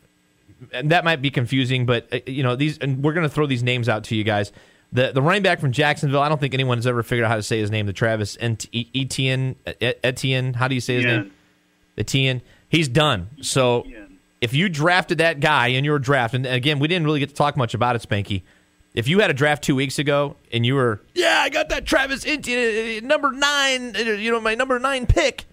and 0.74 0.92
that 0.92 1.04
might 1.04 1.22
be 1.22 1.32
confusing, 1.32 1.86
but 1.86 2.08
uh, 2.14 2.20
you 2.26 2.44
know 2.44 2.56
these, 2.56 2.78
and 2.78 3.04
we're 3.04 3.14
going 3.14 3.28
to 3.28 3.34
throw 3.34 3.46
these 3.46 3.64
names 3.64 3.90
out 3.90 4.06
to 4.06 4.16
you 4.16 4.24
guys. 4.24 4.52
The 4.92 5.12
the 5.12 5.22
running 5.22 5.44
back 5.44 5.60
from 5.60 5.72
Jacksonville, 5.72 6.22
I 6.22 6.30
don't 6.30 6.40
think 6.40 6.54
anyone 6.54 6.78
has 6.78 6.88
ever 6.88 7.04
figured 7.04 7.26
out 7.26 7.30
how 7.30 7.36
to 7.36 7.44
say 7.44 7.60
his 7.60 7.70
name. 7.70 7.86
The 7.86 7.94
Travis 7.94 8.38
Etienne, 8.42 9.56
Etienne, 10.04 10.54
how 10.54 10.68
do 10.68 10.76
you 10.76 10.82
say 10.82 10.96
his 10.96 11.06
name? 11.06 11.32
Etienne. 11.98 12.42
He's 12.70 12.88
done. 12.88 13.30
So 13.42 13.86
if 14.42 14.54
you 14.54 14.70
drafted 14.70 15.18
that 15.20 15.40
guy 15.40 15.68
in 15.68 15.84
your 15.84 16.00
draft, 16.00 16.34
and 16.34 16.46
again, 16.46 16.80
we 16.80 16.88
didn't 16.88 17.06
really 17.06 17.20
get 17.20 17.30
to 17.30 17.36
talk 17.36 17.58
much 17.58 17.74
about 17.74 17.96
it, 17.96 18.02
Spanky. 18.08 18.42
If 18.96 19.08
you 19.08 19.20
had 19.20 19.30
a 19.30 19.34
draft 19.34 19.64
two 19.64 19.76
weeks 19.76 20.00
ago 20.00 20.36
and 20.52 20.66
you 20.66 20.74
were, 20.76 21.00
yeah, 21.14 21.42
I 21.44 21.50
got 21.50 21.70
that 21.70 21.86
Travis 21.86 22.26
Etienne, 22.26 23.04
uh, 23.04 23.08
number 23.08 23.32
nine, 23.32 23.96
uh, 23.96 24.00
you 24.00 24.32
know, 24.32 24.42
my 24.42 24.56
number 24.56 24.80
nine 24.80 25.06
pick. 25.06 25.46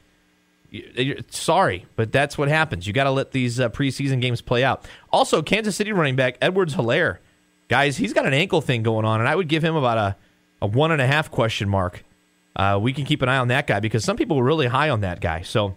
You're- 0.70 1.22
Sorry, 1.30 1.84
but 1.96 2.10
that's 2.12 2.38
what 2.38 2.48
happens. 2.48 2.86
You 2.86 2.92
got 2.94 3.04
to 3.04 3.10
let 3.10 3.32
these 3.32 3.60
uh, 3.60 3.68
preseason 3.68 4.20
games 4.22 4.40
play 4.40 4.64
out. 4.64 4.86
Also, 5.12 5.42
Kansas 5.42 5.76
City 5.76 5.92
running 5.92 6.16
back 6.16 6.38
Edwards 6.40 6.74
Helaire, 6.74 7.18
guys, 7.68 7.96
he's 7.96 8.12
got 8.12 8.26
an 8.26 8.34
ankle 8.34 8.60
thing 8.60 8.82
going 8.82 9.04
on, 9.04 9.20
and 9.20 9.28
I 9.28 9.34
would 9.34 9.48
give 9.48 9.64
him 9.64 9.76
about 9.76 9.98
a, 9.98 10.16
a 10.62 10.66
one 10.66 10.92
and 10.92 11.00
a 11.00 11.06
half 11.06 11.30
question 11.30 11.68
mark. 11.68 12.04
Uh, 12.54 12.78
we 12.80 12.92
can 12.92 13.04
keep 13.04 13.22
an 13.22 13.28
eye 13.28 13.36
on 13.36 13.48
that 13.48 13.66
guy 13.66 13.80
because 13.80 14.04
some 14.04 14.16
people 14.16 14.36
were 14.36 14.44
really 14.44 14.66
high 14.66 14.88
on 14.88 15.02
that 15.02 15.20
guy. 15.20 15.42
So 15.42 15.76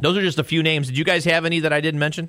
those 0.00 0.16
are 0.16 0.22
just 0.22 0.38
a 0.38 0.44
few 0.44 0.62
names. 0.62 0.88
Did 0.88 0.98
you 0.98 1.04
guys 1.04 1.24
have 1.24 1.44
any 1.44 1.60
that 1.60 1.72
I 1.72 1.80
didn't 1.80 2.00
mention? 2.00 2.28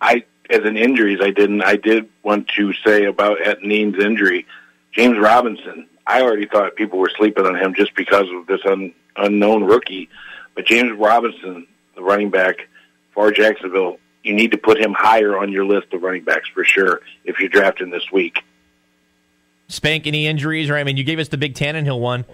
I, 0.00 0.24
as 0.50 0.60
an 0.64 0.76
injuries, 0.76 1.20
I 1.22 1.30
didn't. 1.30 1.62
I 1.62 1.76
did 1.76 2.08
want 2.22 2.48
to 2.56 2.72
say 2.84 3.04
about 3.04 3.38
Etneen's 3.38 4.02
injury, 4.02 4.46
James 4.92 5.18
Robinson. 5.18 5.88
I 6.06 6.22
already 6.22 6.46
thought 6.46 6.74
people 6.74 6.98
were 6.98 7.12
sleeping 7.16 7.46
on 7.46 7.54
him 7.54 7.74
just 7.74 7.94
because 7.94 8.26
of 8.34 8.46
this 8.46 8.60
un, 8.66 8.92
unknown 9.16 9.64
rookie, 9.64 10.08
but 10.54 10.66
James 10.66 10.98
Robinson, 10.98 11.66
the 11.94 12.02
running 12.02 12.30
back 12.30 12.68
for 13.14 13.30
Jacksonville, 13.30 13.98
you 14.22 14.34
need 14.34 14.52
to 14.52 14.58
put 14.58 14.78
him 14.78 14.94
higher 14.96 15.36
on 15.36 15.50
your 15.50 15.64
list 15.64 15.92
of 15.92 16.02
running 16.02 16.24
backs 16.24 16.48
for 16.48 16.64
sure 16.64 17.00
if 17.24 17.38
you're 17.38 17.48
drafting 17.48 17.90
this 17.90 18.10
week. 18.12 18.42
Spank 19.68 20.06
any 20.06 20.26
injuries? 20.26 20.70
Or 20.70 20.76
I 20.76 20.84
mean, 20.84 20.96
you 20.96 21.04
gave 21.04 21.18
us 21.18 21.28
the 21.28 21.38
big 21.38 21.54
Tannehill 21.54 21.98
one, 21.98 22.24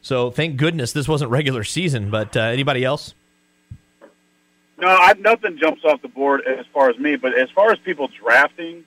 so 0.00 0.30
thank 0.30 0.56
goodness 0.56 0.92
this 0.92 1.08
wasn't 1.08 1.30
regular 1.30 1.64
season. 1.64 2.10
But 2.10 2.36
uh, 2.36 2.40
anybody 2.40 2.84
else? 2.84 3.14
No, 4.78 4.88
I, 4.88 5.14
nothing 5.14 5.58
jumps 5.58 5.84
off 5.84 6.02
the 6.02 6.08
board 6.08 6.42
as 6.46 6.66
far 6.72 6.90
as 6.90 6.98
me. 6.98 7.16
But 7.16 7.36
as 7.38 7.50
far 7.50 7.72
as 7.72 7.78
people 7.78 8.08
drafting 8.08 8.84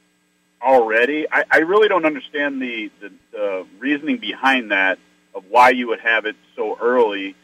already, 0.61 1.27
I, 1.31 1.43
I 1.49 1.57
really 1.59 1.87
don't 1.87 2.05
understand 2.05 2.61
the, 2.61 2.91
the, 3.01 3.11
the 3.31 3.67
reasoning 3.79 4.17
behind 4.17 4.71
that 4.71 4.99
of 5.33 5.45
why 5.49 5.69
you 5.69 5.87
would 5.87 5.99
have 5.99 6.25
it 6.25 6.35
so 6.55 6.77
early, 6.79 7.35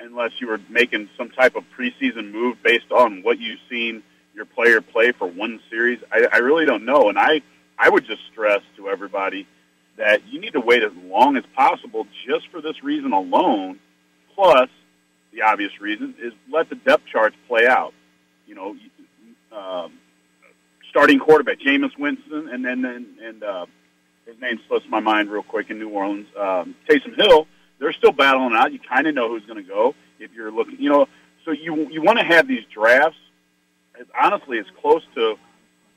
unless 0.00 0.32
you 0.40 0.48
were 0.48 0.60
making 0.68 1.08
some 1.16 1.30
type 1.30 1.56
of 1.56 1.64
preseason 1.78 2.32
move 2.32 2.62
based 2.62 2.90
on 2.90 3.22
what 3.22 3.38
you've 3.38 3.60
seen 3.70 4.02
your 4.34 4.44
player 4.44 4.80
play 4.80 5.12
for 5.12 5.26
one 5.26 5.60
series. 5.70 6.00
I, 6.12 6.26
I 6.32 6.36
really 6.38 6.66
don't 6.66 6.84
know, 6.84 7.08
and 7.08 7.18
I 7.18 7.42
I 7.78 7.88
would 7.88 8.06
just 8.06 8.22
stress 8.32 8.60
to 8.76 8.88
everybody 8.88 9.46
that 9.96 10.26
you 10.28 10.40
need 10.40 10.52
to 10.54 10.60
wait 10.60 10.82
as 10.82 10.92
long 11.04 11.36
as 11.36 11.44
possible 11.54 12.06
just 12.26 12.48
for 12.48 12.60
this 12.60 12.82
reason 12.82 13.12
alone. 13.12 13.78
Plus, 14.34 14.68
the 15.32 15.42
obvious 15.42 15.80
reason 15.80 16.14
is 16.20 16.32
let 16.50 16.68
the 16.68 16.74
depth 16.74 17.06
charts 17.06 17.36
play 17.46 17.66
out. 17.66 17.94
You 18.46 18.54
know, 18.54 18.76
um, 19.52 19.92
starting 20.90 21.18
quarterback 21.18 21.58
Jameis 21.60 21.96
Winston, 21.98 22.48
and 22.48 22.64
then 22.64 22.84
and, 22.84 23.18
and 23.18 23.42
uh, 23.42 23.66
his 24.26 24.40
name 24.40 24.60
slips 24.68 24.86
my 24.88 25.00
mind 25.00 25.30
real 25.30 25.42
quick 25.42 25.70
in 25.70 25.78
New 25.78 25.90
Orleans. 25.90 26.26
Um, 26.38 26.74
Taysom 26.88 27.16
Hill. 27.16 27.46
They're 27.80 27.92
still 27.92 28.12
battling 28.12 28.54
out. 28.54 28.72
You 28.72 28.78
kind 28.78 29.06
of 29.06 29.14
know 29.14 29.28
who's 29.28 29.44
going 29.46 29.62
to 29.62 29.68
go 29.68 29.94
if 30.18 30.32
you're 30.32 30.52
looking. 30.52 30.80
You 30.80 30.90
know, 30.90 31.08
so 31.44 31.50
you 31.50 31.88
you 31.90 32.02
want 32.02 32.18
to 32.18 32.24
have 32.24 32.48
these 32.48 32.64
drafts 32.72 33.18
honestly 34.18 34.58
as 34.58 34.66
close 34.80 35.02
to 35.14 35.36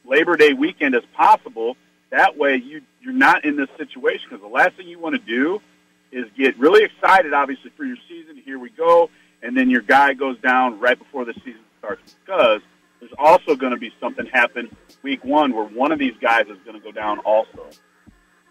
Labor 0.05 0.37
Day 0.37 0.53
weekend 0.53 0.95
as 0.95 1.03
possible. 1.15 1.75
That 2.09 2.37
way, 2.37 2.55
you 2.55 2.81
you're 3.01 3.13
not 3.13 3.45
in 3.45 3.55
this 3.55 3.69
situation 3.77 4.27
because 4.29 4.41
the 4.41 4.53
last 4.53 4.75
thing 4.75 4.87
you 4.87 4.99
want 4.99 5.15
to 5.15 5.21
do 5.21 5.61
is 6.11 6.25
get 6.37 6.57
really 6.57 6.83
excited, 6.83 7.33
obviously, 7.33 7.71
for 7.71 7.83
your 7.83 7.97
season. 8.07 8.37
Here 8.43 8.57
we 8.57 8.69
go, 8.69 9.09
and 9.41 9.55
then 9.55 9.69
your 9.69 9.81
guy 9.81 10.13
goes 10.13 10.37
down 10.39 10.79
right 10.79 10.97
before 10.97 11.25
the 11.25 11.33
season 11.33 11.61
starts 11.79 12.15
because 12.25 12.61
there's 12.99 13.13
also 13.17 13.55
going 13.55 13.73
to 13.73 13.79
be 13.79 13.93
something 13.99 14.25
happen 14.25 14.75
week 15.03 15.23
one 15.23 15.53
where 15.53 15.65
one 15.65 15.91
of 15.91 15.99
these 15.99 16.15
guys 16.21 16.47
is 16.47 16.57
going 16.65 16.79
to 16.79 16.83
go 16.83 16.91
down 16.91 17.19
also. 17.19 17.67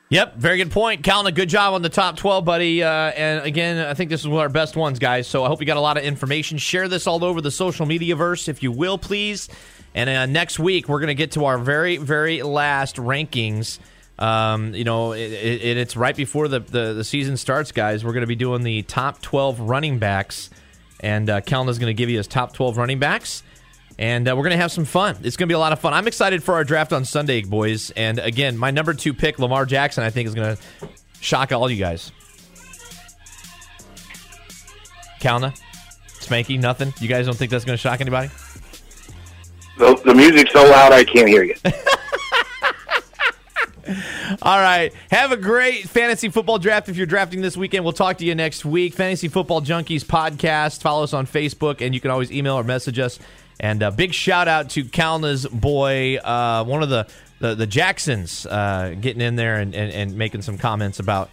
Yep, 0.09 0.37
very 0.37 0.59
good 0.59 0.71
point. 0.71 1.03
Calvin, 1.03 1.35
good 1.35 1.49
job 1.49 1.75
on 1.75 1.83
the 1.83 1.89
top 1.89 2.17
12, 2.17 2.45
buddy. 2.45 2.81
Uh, 2.81 2.89
and 2.89 3.45
again, 3.45 3.85
I 3.85 3.95
think 3.95 4.09
this 4.09 4.21
is 4.21 4.29
one 4.29 4.37
of 4.37 4.43
our 4.43 4.49
best 4.49 4.77
ones, 4.77 5.01
guys. 5.01 5.27
So 5.27 5.45
I 5.45 5.49
hope 5.49 5.59
you 5.61 5.67
got 5.67 5.79
a 5.79 5.81
lot 5.81 5.97
of 5.97 6.05
information. 6.05 6.59
Share 6.59 6.87
this 6.87 7.09
all 7.09 7.25
over 7.25 7.41
the 7.41 7.51
social 7.51 7.87
media 7.87 8.15
verse, 8.15 8.47
if 8.47 8.63
you 8.63 8.71
will, 8.71 8.99
please. 8.99 9.49
And 9.97 10.09
uh, 10.09 10.27
next 10.27 10.61
week, 10.61 10.89
we're 10.89 11.01
going 11.01 11.09
to 11.09 11.15
get 11.15 11.33
to 11.33 11.47
our 11.47 11.59
very, 11.59 11.97
very 11.97 12.43
last 12.43 12.97
rankings. 12.97 13.81
Um, 14.17 14.75
you 14.75 14.85
know, 14.85 15.11
it, 15.13 15.33
it, 15.33 15.77
it's 15.77 15.97
right 15.97 16.17
before 16.17 16.47
the, 16.47 16.61
the, 16.61 16.93
the 16.93 17.05
season 17.05 17.37
starts, 17.37 17.73
guys. 17.73 18.05
We're 18.05 18.13
going 18.13 18.21
to 18.21 18.29
be 18.29 18.37
doing 18.37 18.63
the 18.63 18.83
top 18.83 19.21
12 19.23 19.59
running 19.59 19.99
backs. 19.99 20.51
And 21.01 21.29
uh, 21.29 21.41
is 21.45 21.53
going 21.53 21.79
to 21.81 21.95
give 21.95 22.11
you 22.11 22.19
his 22.19 22.29
top 22.29 22.55
12 22.55 22.77
running 22.77 23.01
backs 23.01 23.43
and 23.99 24.29
uh, 24.29 24.37
we're 24.37 24.43
going 24.43 24.51
to 24.53 24.59
have 24.59 24.73
some 24.73 24.85
fun. 24.85 25.17
It's 25.23 25.37
going 25.37 25.49
to 25.49 25.53
be 25.53 25.55
a 25.55 25.59
lot 25.59 25.73
of 25.73 25.81
fun. 25.81 25.95
I'm 25.95 26.07
excited 26.07 26.43
for 26.43 26.55
our 26.55 26.65
draft 26.65 26.93
on 26.93 27.05
Sunday, 27.05 27.43
boys. 27.43 27.91
And 27.91 28.19
again, 28.19 28.59
my 28.59 28.71
number 28.71 28.95
two 28.95 29.15
pick, 29.15 29.39
Lamar 29.39 29.65
Jackson, 29.65 30.05
I 30.05 30.11
think 30.11 30.29
is 30.29 30.35
going 30.35 30.57
to 30.57 30.63
shock 31.21 31.53
all 31.53 31.71
you 31.71 31.79
guys. 31.79 32.13
Kalna, 35.21 35.59
Spanky, 36.21 36.61
nothing. 36.61 36.93
You 37.01 37.09
guys 37.09 37.27
don't 37.27 37.37
think 37.37 37.51
that's 37.51 37.65
going 37.65 37.77
to 37.77 37.81
shock 37.81 38.01
anybody? 38.01 38.29
The, 39.79 40.01
the 40.05 40.15
music's 40.15 40.53
so 40.53 40.63
loud 40.63 40.93
I 40.93 41.05
can't 41.05 41.29
hear 41.29 41.43
you. 41.43 41.55
All 44.43 44.59
right. 44.59 44.93
Have 45.11 45.33
a 45.33 45.37
great 45.37 45.89
fantasy 45.89 46.29
football 46.29 46.59
draft 46.59 46.89
if 46.89 46.97
you're 46.97 47.07
drafting 47.07 47.41
this 47.41 47.57
weekend. 47.57 47.85
We'll 47.85 47.93
talk 47.93 48.19
to 48.19 48.25
you 48.25 48.35
next 48.35 48.65
week. 48.65 48.95
Fantasy 48.95 49.29
Football 49.29 49.63
Junkies 49.63 50.05
podcast. 50.05 50.83
Follow 50.83 51.05
us 51.05 51.13
on 51.13 51.27
Facebook, 51.27 51.81
and 51.81 51.95
you 51.95 52.01
can 52.01 52.11
always 52.11 52.33
email 52.33 52.55
or 52.55 52.65
message 52.65 52.99
us. 52.99 53.19
And 53.59 53.83
a 53.83 53.91
big 53.91 54.13
shout 54.13 54.49
out 54.49 54.71
to 54.71 54.85
Kalna's 54.85 55.47
boy, 55.47 56.17
uh, 56.17 56.65
one 56.65 56.83
of 56.83 56.91
the, 56.91 57.07
the, 57.41 57.55
the 57.55 57.67
Jacksons, 57.67 58.47
uh, 58.47 58.95
getting 59.01 59.23
in 59.23 59.37
there 59.37 59.57
and, 59.57 59.75
and, 59.75 59.93
and 59.93 60.17
making 60.17 60.43
some 60.43 60.59
comments 60.59 60.99
about 60.99 61.31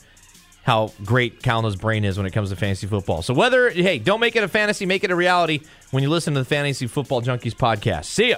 how 0.63 0.93
great 1.03 1.43
Calno's 1.43 1.75
brain 1.75 2.05
is 2.05 2.17
when 2.17 2.25
it 2.25 2.31
comes 2.31 2.49
to 2.49 2.55
fantasy 2.55 2.87
football. 2.87 3.21
So 3.21 3.33
whether 3.33 3.69
hey, 3.69 3.99
don't 3.99 4.21
make 4.21 4.35
it 4.37 4.43
a 4.43 4.47
fantasy, 4.47 4.85
make 4.85 5.03
it 5.03 5.11
a 5.11 5.15
reality 5.15 5.61
when 5.91 6.03
you 6.03 6.09
listen 6.09 6.33
to 6.35 6.39
the 6.39 6.45
Fantasy 6.45 6.87
Football 6.87 7.21
Junkies 7.21 7.53
podcast. 7.53 8.05
See 8.05 8.29
ya. 8.29 8.37